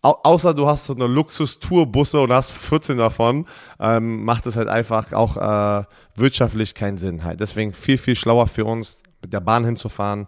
au 0.02 0.12
außer 0.22 0.54
du 0.54 0.66
hast 0.66 0.86
so 0.86 0.94
eine 0.94 1.06
Luxus-Tour-Busse 1.06 2.20
und 2.20 2.32
hast 2.32 2.52
14 2.52 2.96
davon, 2.98 3.46
ähm, 3.78 4.24
macht 4.24 4.46
es 4.46 4.56
halt 4.56 4.68
einfach 4.68 5.12
auch 5.12 5.36
äh, 5.36 5.84
wirtschaftlich 6.16 6.74
keinen 6.74 6.98
Sinn 6.98 7.24
halt. 7.24 7.40
Deswegen 7.40 7.72
viel, 7.72 7.98
viel 7.98 8.14
schlauer 8.14 8.46
für 8.46 8.64
uns, 8.64 9.02
der 9.30 9.40
Bahn 9.40 9.64
hinzufahren. 9.64 10.26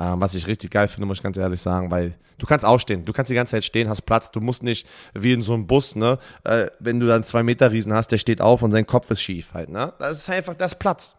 Ähm, 0.00 0.20
was 0.20 0.34
ich 0.34 0.46
richtig 0.46 0.70
geil 0.70 0.86
finde, 0.86 1.06
muss 1.06 1.18
ich 1.18 1.22
ganz 1.22 1.36
ehrlich 1.36 1.60
sagen, 1.60 1.90
weil 1.90 2.16
du 2.38 2.46
kannst 2.46 2.64
ausstehen, 2.64 3.04
du 3.04 3.12
kannst 3.12 3.30
die 3.30 3.34
ganze 3.34 3.52
Zeit 3.52 3.64
stehen, 3.64 3.88
hast 3.88 4.02
Platz, 4.02 4.30
du 4.30 4.40
musst 4.40 4.62
nicht 4.62 4.86
wie 5.12 5.32
in 5.32 5.42
so 5.42 5.54
einem 5.54 5.66
Bus, 5.66 5.96
ne, 5.96 6.18
äh, 6.44 6.68
wenn 6.78 7.00
du 7.00 7.06
dann 7.08 7.24
zwei 7.24 7.42
Meter 7.42 7.72
Riesen 7.72 7.92
hast, 7.92 8.12
der 8.12 8.18
steht 8.18 8.40
auf 8.40 8.62
und 8.62 8.70
sein 8.70 8.86
Kopf 8.86 9.10
ist 9.10 9.22
schief 9.22 9.54
halt, 9.54 9.70
ne. 9.70 9.92
Das 9.98 10.18
ist 10.18 10.30
einfach 10.30 10.54
das 10.54 10.78
Platz. 10.78 11.16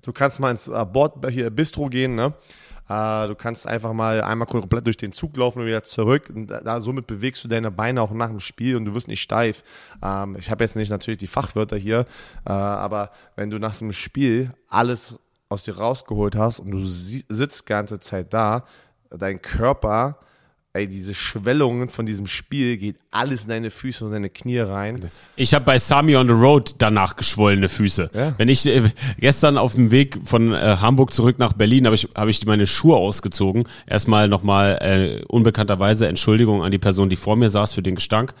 Du 0.00 0.12
kannst 0.12 0.40
mal 0.40 0.50
ins 0.50 0.68
äh, 0.68 0.86
Bord 0.90 1.14
hier 1.30 1.50
Bistro 1.50 1.88
gehen, 1.88 2.14
ne? 2.14 2.32
Äh, 2.88 3.26
du 3.26 3.34
kannst 3.34 3.66
einfach 3.66 3.92
mal 3.92 4.22
einmal 4.22 4.46
komplett 4.46 4.86
durch 4.86 4.96
den 4.96 5.12
Zug 5.12 5.36
laufen 5.36 5.60
und 5.60 5.66
wieder 5.66 5.82
zurück. 5.82 6.30
Und 6.32 6.46
da, 6.46 6.60
da, 6.60 6.80
somit 6.80 7.06
bewegst 7.06 7.42
du 7.44 7.48
deine 7.48 7.70
Beine 7.70 8.00
auch 8.00 8.12
nach 8.12 8.28
dem 8.28 8.40
Spiel 8.40 8.76
und 8.76 8.84
du 8.84 8.94
wirst 8.94 9.08
nicht 9.08 9.22
steif. 9.22 9.62
Ähm, 10.02 10.36
ich 10.38 10.50
habe 10.50 10.64
jetzt 10.64 10.76
nicht 10.76 10.90
natürlich 10.90 11.18
die 11.18 11.26
Fachwörter 11.26 11.76
hier, 11.76 12.06
äh, 12.46 12.52
aber 12.52 13.10
wenn 13.34 13.50
du 13.50 13.58
nach 13.58 13.74
so 13.74 13.84
einem 13.84 13.92
Spiel 13.92 14.52
alles 14.68 15.18
aus 15.48 15.64
dir 15.64 15.78
rausgeholt 15.78 16.36
hast 16.36 16.60
und 16.60 16.70
du 16.70 16.80
si 16.80 17.24
sitzt 17.28 17.62
die 17.62 17.72
ganze 17.72 17.98
Zeit 17.98 18.32
da, 18.32 18.64
dein 19.10 19.40
Körper, 19.40 20.18
ey, 20.76 20.86
diese 20.86 21.14
Schwellungen 21.14 21.88
von 21.88 22.06
diesem 22.06 22.26
Spiel 22.26 22.76
geht 22.76 22.96
alles 23.10 23.44
in 23.44 23.48
deine 23.48 23.70
Füße 23.70 24.04
und 24.04 24.12
deine 24.12 24.28
Knie 24.28 24.58
rein. 24.58 25.10
Ich 25.36 25.54
habe 25.54 25.64
bei 25.64 25.78
Sami 25.78 26.16
on 26.16 26.28
the 26.28 26.34
Road 26.34 26.74
danach 26.78 27.16
geschwollene 27.16 27.68
Füße. 27.68 28.10
Ja. 28.12 28.34
Wenn 28.36 28.48
ich 28.48 28.66
äh, 28.66 28.82
gestern 29.18 29.58
auf 29.58 29.74
dem 29.74 29.90
Weg 29.90 30.18
von 30.24 30.52
äh, 30.52 30.76
Hamburg 30.80 31.12
zurück 31.12 31.38
nach 31.38 31.54
Berlin 31.54 31.86
habe 31.86 31.94
ich 31.94 32.08
habe 32.14 32.30
ich 32.30 32.44
meine 32.46 32.66
Schuhe 32.66 32.96
ausgezogen. 32.96 33.64
Erstmal 33.86 34.28
nochmal 34.28 34.78
äh, 34.80 35.24
unbekannterweise 35.26 36.06
Entschuldigung 36.06 36.62
an 36.62 36.70
die 36.70 36.78
Person, 36.78 37.08
die 37.08 37.16
vor 37.16 37.36
mir 37.36 37.48
saß 37.48 37.72
für 37.72 37.82
den 37.82 37.94
Gestank. 37.94 38.34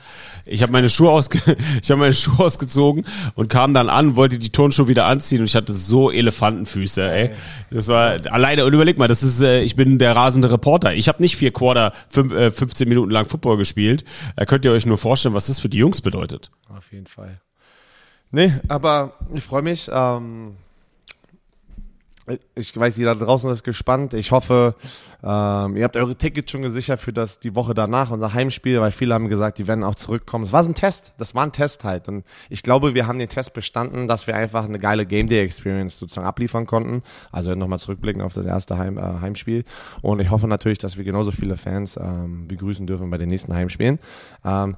Ich 0.44 0.62
habe 0.62 0.72
meine 0.72 0.90
Schuhe 0.90 1.10
ausge 1.10 1.40
ich 1.82 1.90
habe 1.90 2.00
meine 2.00 2.14
Schuhe 2.14 2.44
ausgezogen 2.44 3.06
und 3.34 3.48
kam 3.48 3.72
dann 3.72 3.88
an, 3.88 4.16
wollte 4.16 4.38
die 4.38 4.50
Turnschuhe 4.50 4.88
wieder 4.88 5.06
anziehen 5.06 5.40
und 5.40 5.46
ich 5.46 5.56
hatte 5.56 5.72
so 5.72 6.10
Elefantenfüße, 6.10 7.10
ey. 7.10 7.30
Das 7.76 7.88
war 7.88 8.18
alleine 8.32 8.64
und 8.64 8.72
überleg 8.72 8.96
mal, 8.96 9.06
das 9.06 9.22
ist 9.22 9.42
äh, 9.42 9.60
ich 9.60 9.76
bin 9.76 9.98
der 9.98 10.16
rasende 10.16 10.50
Reporter. 10.50 10.94
Ich 10.94 11.08
habe 11.08 11.22
nicht 11.22 11.36
vier 11.36 11.52
Quarter 11.52 11.92
fünf, 12.08 12.32
äh, 12.32 12.50
15 12.50 12.88
Minuten 12.88 13.10
lang 13.10 13.26
Football 13.26 13.58
gespielt. 13.58 14.02
Da 14.34 14.46
könnt 14.46 14.64
ihr 14.64 14.72
euch 14.72 14.86
nur 14.86 14.96
vorstellen, 14.96 15.34
was 15.34 15.48
das 15.48 15.60
für 15.60 15.68
die 15.68 15.76
Jungs 15.76 16.00
bedeutet. 16.00 16.50
Auf 16.74 16.90
jeden 16.90 17.06
Fall. 17.06 17.40
Nee, 18.30 18.54
aber 18.68 19.12
ich 19.34 19.44
freue 19.44 19.60
mich. 19.60 19.90
Ähm, 19.92 20.56
ich 22.54 22.76
weiß, 22.76 22.96
jeder 22.96 23.14
draußen 23.14 23.50
ist 23.50 23.62
gespannt. 23.62 24.12
Ich 24.14 24.32
hoffe, 24.32 24.74
ähm, 25.22 25.76
ihr 25.76 25.84
habt 25.84 25.96
eure 25.96 26.16
Tickets 26.16 26.50
schon 26.50 26.62
gesichert 26.62 26.98
für 26.98 27.12
das 27.12 27.38
die 27.38 27.54
Woche 27.54 27.72
danach, 27.72 28.10
unser 28.10 28.34
Heimspiel, 28.34 28.80
weil 28.80 28.90
viele 28.90 29.14
haben 29.14 29.28
gesagt, 29.28 29.58
die 29.58 29.68
werden 29.68 29.84
auch 29.84 29.94
zurückkommen. 29.94 30.44
Es 30.44 30.52
war 30.52 30.64
ein 30.64 30.74
Test. 30.74 31.12
Das 31.18 31.34
war 31.34 31.44
ein 31.44 31.52
Test 31.52 31.84
halt. 31.84 32.08
Und 32.08 32.24
ich 32.50 32.62
glaube, 32.62 32.94
wir 32.94 33.06
haben 33.06 33.18
den 33.18 33.28
Test 33.28 33.52
bestanden, 33.54 34.08
dass 34.08 34.26
wir 34.26 34.34
einfach 34.34 34.64
eine 34.64 34.78
geile 34.78 35.06
Game 35.06 35.28
Day 35.28 35.44
Experience 35.44 35.98
sozusagen 35.98 36.26
abliefern 36.26 36.66
konnten. 36.66 37.02
Also 37.30 37.54
nochmal 37.54 37.78
zurückblicken 37.78 38.22
auf 38.22 38.34
das 38.34 38.46
erste 38.46 38.76
Heim, 38.76 38.98
äh, 38.98 39.20
Heimspiel. 39.20 39.64
Und 40.02 40.20
ich 40.20 40.30
hoffe 40.30 40.48
natürlich, 40.48 40.78
dass 40.78 40.96
wir 40.96 41.04
genauso 41.04 41.30
viele 41.30 41.56
Fans 41.56 41.96
ähm, 41.96 42.48
begrüßen 42.48 42.86
dürfen 42.86 43.08
bei 43.10 43.18
den 43.18 43.28
nächsten 43.28 43.54
Heimspielen. 43.54 44.00
Ähm, 44.44 44.76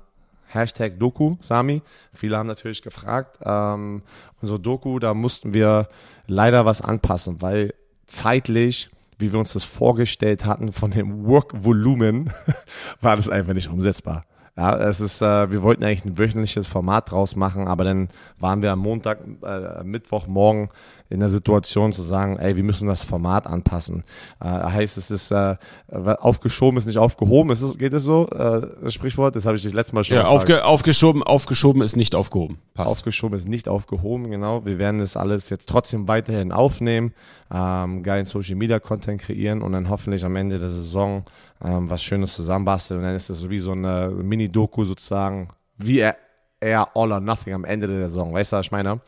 Hashtag 0.49 0.99
Doku, 0.99 1.36
Sami. 1.40 1.82
Viele 2.12 2.36
haben 2.36 2.46
natürlich 2.46 2.82
gefragt. 2.82 3.38
Ähm, 3.42 4.03
unsere 4.40 4.59
Doku, 4.59 4.99
da 4.99 5.14
mussten 5.14 5.55
wir 5.55 5.88
leider 6.26 6.64
was 6.64 6.80
anpassen, 6.80 7.40
weil 7.40 7.74
zeitlich, 8.07 8.90
wie 9.18 9.32
wir 9.32 9.38
uns 9.38 9.53
das 9.53 9.64
vorgestellt 9.64 10.46
hatten, 10.46 10.72
von 10.72 10.90
dem 10.90 11.26
Workvolumen, 11.26 12.32
war 13.01 13.16
das 13.16 13.28
einfach 13.28 13.55
nicht 13.55 13.68
umsetzbar. 13.68 14.24
Ja, 14.59 14.76
es 14.76 14.99
ist, 14.99 15.22
äh, 15.22 15.53
wir 15.53 15.62
wollten 15.62 15.84
eigentlich 15.84 16.05
ein 16.05 16.18
wöchentliches 16.18 16.66
Format 16.66 17.12
draus 17.12 17.36
machen, 17.36 17.68
aber 17.68 17.84
dann 17.84 18.09
waren 18.40 18.61
wir 18.61 18.72
am 18.72 18.80
Montag, 18.80 19.20
äh, 19.44 19.84
Mittwochmorgen 19.84 20.70
in 21.11 21.21
der 21.21 21.29
Situation 21.29 21.93
zu 21.93 22.03
sagen, 22.03 22.37
ey, 22.37 22.57
wir 22.57 22.65
müssen 22.65 22.87
das 22.87 23.05
Format 23.05 23.47
anpassen. 23.47 24.05
Äh, 24.41 24.47
heißt, 24.47 24.99
es 24.99 25.11
ist 25.11 25.31
äh, 25.31 25.57
aufgeschoben, 25.89 26.79
ist 26.79 26.87
nicht 26.87 26.99
aufgehoben. 26.99 27.51
Ist 27.51 27.63
es, 27.63 27.79
geht 27.79 27.93
es 27.93 28.03
so? 28.03 28.29
Äh, 28.29 28.91
Sprichwort? 28.91 29.35
Das 29.37 29.47
habe 29.47 29.57
ich 29.57 29.63
dich 29.63 29.73
letztes 29.73 29.93
Mal 29.93 30.05
schon 30.05 30.19
Ja, 30.19 30.27
aufge, 30.27 30.65
aufgeschoben, 30.65 31.23
aufgeschoben 31.23 31.83
ist 31.83 31.97
nicht 31.97 32.15
aufgehoben. 32.15 32.59
Passt. 32.75 32.91
Aufgeschoben 32.91 33.39
ist 33.39 33.49
nicht 33.49 33.69
aufgehoben, 33.69 34.31
genau. 34.31 34.65
Wir 34.65 34.79
werden 34.79 35.01
das 35.01 35.17
alles 35.17 35.49
jetzt 35.51 35.69
trotzdem 35.69 36.09
weiterhin 36.09 36.53
aufnehmen, 36.53 37.15
ähm, 37.53 38.03
geilen 38.03 38.27
Social 38.27 38.57
Media 38.57 38.79
Content 38.79 39.21
kreieren 39.23 39.63
und 39.63 39.73
dann 39.73 39.89
hoffentlich 39.89 40.25
am 40.25 40.37
Ende 40.37 40.59
der 40.59 40.71
Saison 40.71 41.25
ähm, 41.65 41.89
was 41.89 42.03
Schönes 42.03 42.35
zusammenbasteln. 42.35 43.01
Und 43.01 43.07
dann 43.07 43.17
ist 43.17 43.31
das 43.31 43.39
so 43.39 43.51
wie 43.51 43.59
so 43.59 43.73
eine 43.73 44.11
Mini-Doku 44.11 44.85
sozusagen, 44.85 45.49
wie 45.77 46.01
er 46.01 46.17
eher 46.61 46.97
all 46.97 47.13
or 47.13 47.21
nothing 47.21 47.55
am 47.55 47.65
Ende 47.65 47.87
der 47.87 48.09
Saison. 48.09 48.33
Weißt 48.33 48.53
du, 48.53 48.57
was 48.57 48.67
ich 48.67 48.73
meine? 48.73 49.01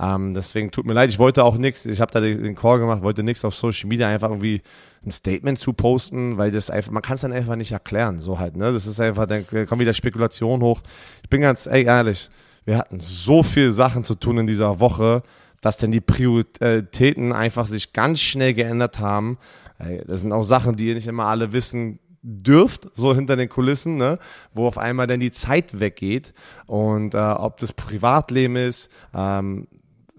Ähm, 0.00 0.32
deswegen 0.32 0.70
tut 0.70 0.86
mir 0.86 0.94
leid, 0.94 1.10
ich 1.10 1.18
wollte 1.18 1.44
auch 1.44 1.56
nichts, 1.56 1.86
ich 1.86 2.00
habe 2.00 2.12
da 2.12 2.20
den, 2.20 2.54
Call 2.54 2.78
gemacht, 2.78 3.02
wollte 3.02 3.22
nichts 3.22 3.44
auf 3.44 3.54
Social 3.54 3.88
Media 3.88 4.08
einfach 4.08 4.30
irgendwie 4.30 4.62
ein 5.04 5.10
Statement 5.10 5.58
zu 5.58 5.72
posten, 5.72 6.38
weil 6.38 6.50
das 6.50 6.70
einfach, 6.70 6.90
man 6.90 7.02
kann 7.02 7.14
es 7.14 7.20
dann 7.20 7.32
einfach 7.32 7.56
nicht 7.56 7.72
erklären, 7.72 8.18
so 8.18 8.38
halt, 8.38 8.56
ne? 8.56 8.72
Das 8.72 8.86
ist 8.86 9.00
einfach, 9.00 9.26
dann 9.26 9.46
kommt 9.46 9.80
wieder 9.80 9.94
Spekulation 9.94 10.60
hoch. 10.60 10.80
Ich 11.22 11.28
bin 11.28 11.40
ganz 11.40 11.66
ey, 11.66 11.84
ehrlich, 11.84 12.30
wir 12.64 12.78
hatten 12.78 13.00
so 13.00 13.42
viel 13.42 13.72
Sachen 13.72 14.04
zu 14.04 14.14
tun 14.14 14.38
in 14.38 14.46
dieser 14.46 14.80
Woche, 14.80 15.22
dass 15.60 15.76
denn 15.76 15.90
die 15.90 16.00
Prioritäten 16.00 17.32
einfach 17.32 17.66
sich 17.66 17.92
ganz 17.92 18.20
schnell 18.20 18.54
geändert 18.54 18.98
haben. 18.98 19.38
Das 20.06 20.20
sind 20.20 20.32
auch 20.32 20.42
Sachen, 20.42 20.76
die 20.76 20.88
ihr 20.88 20.94
nicht 20.94 21.08
immer 21.08 21.24
alle 21.24 21.52
wissen 21.52 21.98
dürft, 22.22 22.88
so 22.94 23.14
hinter 23.14 23.36
den 23.36 23.48
Kulissen, 23.48 23.96
ne? 23.96 24.18
wo 24.52 24.66
auf 24.66 24.78
einmal 24.78 25.06
dann 25.06 25.20
die 25.20 25.30
Zeit 25.30 25.78
weggeht 25.78 26.32
und 26.66 27.14
äh, 27.14 27.18
ob 27.18 27.58
das 27.58 27.72
Privatleben 27.72 28.56
ist, 28.56 28.90
ähm, 29.14 29.66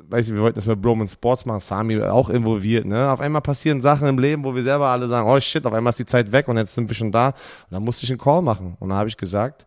weiß 0.10 0.28
ich, 0.28 0.34
wir 0.34 0.42
wollten 0.42 0.56
das 0.56 0.66
mit 0.66 0.82
Broman 0.82 1.08
Sports 1.08 1.46
machen, 1.46 1.60
Sami 1.60 2.02
auch 2.02 2.30
involviert, 2.30 2.86
ne? 2.86 3.12
Auf 3.12 3.20
einmal 3.20 3.42
passieren 3.42 3.80
Sachen 3.82 4.08
im 4.08 4.18
Leben, 4.18 4.44
wo 4.44 4.56
wir 4.56 4.64
selber 4.64 4.88
alle 4.88 5.08
sagen, 5.08 5.30
oh 5.30 5.40
shit, 5.40 5.66
auf 5.66 5.74
einmal 5.74 5.92
ist 5.92 6.00
die 6.00 6.06
Zeit 6.06 6.32
weg 6.32 6.48
und 6.48 6.58
jetzt 6.58 6.74
sind 6.74 6.90
wir 6.90 6.96
schon 6.96 7.12
da. 7.12 7.28
Und 7.28 7.36
dann 7.72 7.84
musste 7.84 8.06
ich 8.06 8.10
einen 8.10 8.20
Call 8.20 8.42
machen. 8.42 8.76
Und 8.80 8.90
dann 8.90 8.98
habe 8.98 9.10
ich 9.10 9.18
gesagt, 9.18 9.66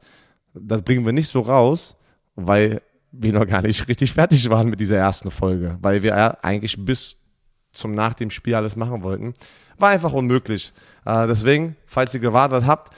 das 0.55 0.83
bringen 0.83 1.07
wir 1.07 1.13
nicht 1.13 1.29
so 1.29 1.41
raus, 1.41 1.97
weil 2.35 2.83
wir 3.13 3.33
noch 3.33 3.47
gar 3.47 3.63
nicht 3.63 3.87
richtig 3.89 4.13
fertig 4.13 4.49
waren 4.51 4.69
mit 4.69 4.81
dieser 4.81 4.97
ersten 4.97 5.31
Folge, 5.31 5.79
weil 5.81 6.03
wir 6.03 6.45
eigentlich 6.45 6.85
bis 6.85 7.17
zum 7.73 7.95
nach 7.95 8.15
dem 8.15 8.31
Spiel 8.31 8.55
alles 8.55 8.77
machen 8.77 9.03
wollten. 9.03 9.35
War 9.79 9.91
einfach 9.91 10.13
unmöglich. 10.13 10.73
Äh, 11.05 11.27
deswegen, 11.27 11.77
falls 11.87 12.15
ihr 12.15 12.21
gewartet 12.21 12.67
habt, 12.67 12.95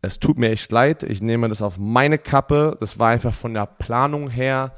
es 0.00 0.18
tut 0.18 0.38
mir 0.38 0.50
echt 0.50 0.70
leid. 0.72 1.04
Ich 1.04 1.22
nehme 1.22 1.48
das 1.48 1.62
auf 1.62 1.78
meine 1.78 2.18
Kappe. 2.18 2.76
Das 2.80 2.98
war 2.98 3.10
einfach 3.10 3.32
von 3.32 3.54
der 3.54 3.66
Planung 3.66 4.28
her 4.28 4.72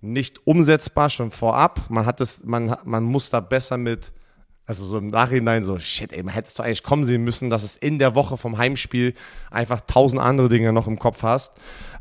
nicht 0.00 0.46
umsetzbar 0.46 1.10
schon 1.10 1.30
vorab. 1.30 1.90
Man 1.90 2.06
hat 2.06 2.20
das, 2.20 2.44
man, 2.44 2.74
man 2.84 3.04
muss 3.04 3.28
da 3.28 3.40
besser 3.40 3.76
mit, 3.76 4.12
also 4.64 4.86
so 4.86 4.96
im 4.96 5.08
Nachhinein 5.08 5.64
so, 5.64 5.78
shit, 5.78 6.12
ey, 6.12 6.22
man 6.22 6.32
hättest 6.32 6.58
du 6.58 6.62
eigentlich 6.62 6.82
kommen 6.82 7.04
sehen 7.04 7.22
müssen, 7.22 7.50
dass 7.50 7.62
es 7.62 7.76
in 7.76 7.98
der 7.98 8.14
Woche 8.14 8.38
vom 8.38 8.56
Heimspiel 8.56 9.14
einfach 9.50 9.82
tausend 9.82 10.22
andere 10.22 10.48
Dinge 10.48 10.72
noch 10.72 10.86
im 10.86 10.98
Kopf 10.98 11.22
hast. 11.22 11.52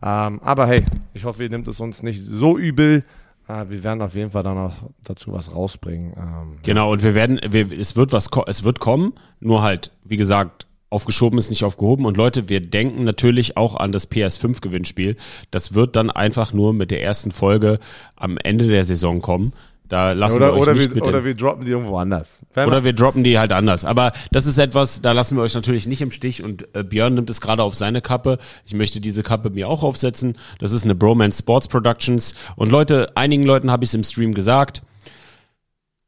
Ähm, 0.01 0.39
aber 0.41 0.65
hey, 0.67 0.85
ich 1.13 1.25
hoffe, 1.25 1.43
ihr 1.43 1.49
nehmt 1.49 1.67
es 1.67 1.81
uns 1.81 2.01
nicht 2.01 2.23
so 2.23 2.57
übel. 2.57 3.03
Äh, 3.49 3.69
wir 3.69 3.83
werden 3.83 4.01
auf 4.01 4.15
jeden 4.15 4.31
Fall 4.31 4.43
dann 4.43 4.55
noch 4.55 4.75
dazu 5.03 5.33
was 5.33 5.53
rausbringen. 5.53 6.13
Ähm, 6.15 6.57
Genau, 6.63 6.91
und 6.91 7.03
wir 7.03 7.15
werden, 7.15 7.39
wir, 7.49 7.71
es 7.77 7.95
wird 7.95 8.13
was, 8.13 8.29
es 8.45 8.63
wird 8.63 8.79
kommen, 8.79 9.13
nur 9.39 9.61
halt, 9.61 9.91
wie 10.03 10.17
gesagt, 10.17 10.67
aufgeschoben 10.91 11.37
ist 11.37 11.49
nicht 11.49 11.63
aufgehoben. 11.63 12.05
Und 12.05 12.17
Leute, 12.17 12.49
wir 12.49 12.61
denken 12.61 13.03
natürlich 13.03 13.57
auch 13.57 13.75
an 13.75 13.91
das 13.91 14.09
PS5-Gewinnspiel. 14.09 15.17
Das 15.51 15.73
wird 15.73 15.95
dann 15.95 16.09
einfach 16.09 16.53
nur 16.53 16.73
mit 16.73 16.91
der 16.91 17.03
ersten 17.03 17.31
Folge 17.31 17.79
am 18.15 18.37
Ende 18.37 18.67
der 18.67 18.83
Saison 18.83 19.21
kommen. 19.21 19.53
Da 19.89 20.11
lassen 20.11 20.39
wir 20.39 20.49
oder, 20.49 20.53
euch 20.53 20.61
oder, 20.61 20.73
nicht 20.75 20.89
wir, 20.89 20.95
mit 20.95 21.07
oder 21.07 21.25
wir 21.25 21.33
droppen 21.33 21.65
die 21.65 21.71
irgendwo 21.71 21.97
anders. 21.97 22.39
Oder 22.55 22.83
wir 22.83 22.93
droppen 22.93 23.23
die 23.23 23.39
halt 23.39 23.51
anders. 23.51 23.85
Aber 23.85 24.11
das 24.31 24.45
ist 24.45 24.59
etwas, 24.59 25.01
da 25.01 25.13
lassen 25.13 25.35
wir 25.35 25.41
euch 25.41 25.55
natürlich 25.55 25.87
nicht 25.87 26.01
im 26.01 26.11
Stich. 26.11 26.43
Und 26.43 26.67
äh, 26.75 26.83
Björn 26.83 27.15
nimmt 27.15 27.29
es 27.31 27.41
gerade 27.41 27.63
auf 27.63 27.73
seine 27.73 27.99
Kappe. 27.99 28.37
Ich 28.65 28.75
möchte 28.75 29.01
diese 29.01 29.23
Kappe 29.23 29.49
mir 29.49 29.67
auch 29.67 29.83
aufsetzen. 29.83 30.37
Das 30.59 30.73
ist 30.73 30.83
eine 30.83 30.93
Bromance 30.93 31.39
Sports 31.39 31.67
Productions. 31.67 32.35
Und 32.55 32.71
Leute, 32.71 33.07
einigen 33.15 33.43
Leuten 33.43 33.71
habe 33.71 33.83
ich 33.83 33.89
es 33.89 33.95
im 33.95 34.03
Stream 34.03 34.35
gesagt. 34.35 34.83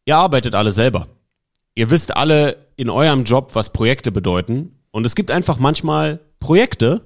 Ihr 0.06 0.16
arbeitet 0.16 0.54
alle 0.54 0.72
selber. 0.72 1.08
Ihr 1.74 1.90
wisst 1.90 2.16
alle 2.16 2.58
in 2.76 2.90
eurem 2.90 3.24
Job, 3.24 3.52
was 3.54 3.74
Projekte 3.74 4.12
bedeuten. 4.12 4.78
Und 4.92 5.08
es 5.08 5.16
gibt 5.16 5.32
einfach 5.32 5.58
manchmal 5.58 6.20
Projekte, 6.40 7.02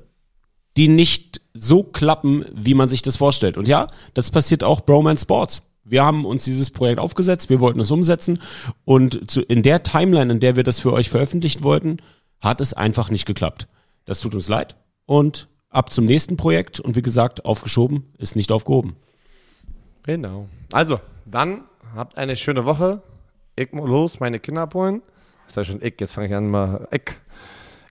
die 0.76 0.90
nicht 0.90 1.40
so 1.54 1.84
klappen, 1.84 2.44
wie 2.54 2.74
man 2.74 2.90
sich 2.90 3.02
das 3.02 3.16
vorstellt. 3.16 3.58
Und 3.58 3.68
ja, 3.68 3.88
das 4.14 4.30
passiert 4.30 4.64
auch 4.64 4.82
Bromance 4.82 5.22
Sports. 5.22 5.62
Wir 5.86 6.04
haben 6.04 6.26
uns 6.26 6.44
dieses 6.44 6.72
Projekt 6.72 7.00
aufgesetzt, 7.00 7.50
wir 7.50 7.60
wollten 7.60 7.80
es 7.80 7.92
umsetzen 7.92 8.42
und 8.86 9.30
zu, 9.30 9.42
in 9.42 9.62
der 9.62 9.84
Timeline, 9.84 10.34
in 10.34 10.40
der 10.40 10.56
wir 10.56 10.64
das 10.64 10.80
für 10.80 10.92
euch 10.92 11.10
veröffentlicht 11.10 11.62
wollten, 11.62 11.98
hat 12.42 12.60
es 12.60 12.74
einfach 12.74 13.12
nicht 13.12 13.26
geklappt. 13.26 13.68
Das 14.06 14.20
tut 14.20 14.34
uns 14.34 14.50
leid 14.50 14.76
und 15.06 15.48
ab 15.70 15.94
zum 15.94 16.06
nächsten 16.06 16.38
Projekt 16.38 16.80
und 16.80 16.96
wie 16.96 17.04
gesagt, 17.04 17.46
aufgeschoben 17.46 18.06
ist 18.18 18.36
nicht 18.36 18.52
aufgehoben. 18.52 18.96
Genau. 20.04 20.48
Also, 20.72 21.00
dann 21.26 21.64
habt 21.96 22.18
eine 22.18 22.36
schöne 22.36 22.66
Woche. 22.66 23.02
Ich 23.56 23.72
muss 23.72 23.88
los, 23.88 24.20
meine 24.20 24.40
Kinder 24.40 24.62
abholen. 24.62 25.02
Das 25.48 25.58
heißt 25.58 25.70
schon 25.70 25.82
ich, 25.82 25.96
jetzt 26.00 26.14
fange 26.14 26.28
ich 26.28 26.36
an 26.36 26.50
mal. 26.50 26.88
Ich. 26.92 27.16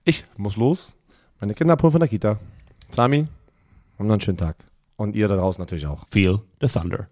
Ich 0.04 0.24
muss 0.36 0.56
los, 0.56 0.94
meine 1.40 1.54
Kinder 1.54 1.74
abholen 1.74 1.92
von 1.92 2.00
der 2.00 2.08
Kita. 2.08 2.38
Sami, 2.90 3.26
haben 3.98 4.06
noch 4.06 4.14
einen 4.14 4.20
schönen 4.20 4.38
Tag. 4.38 4.56
Und 4.96 5.16
ihr 5.16 5.28
da 5.28 5.36
draußen 5.36 5.62
natürlich 5.62 5.86
auch. 5.86 6.06
Feel 6.10 6.40
the 6.60 6.68
thunder. 6.68 7.08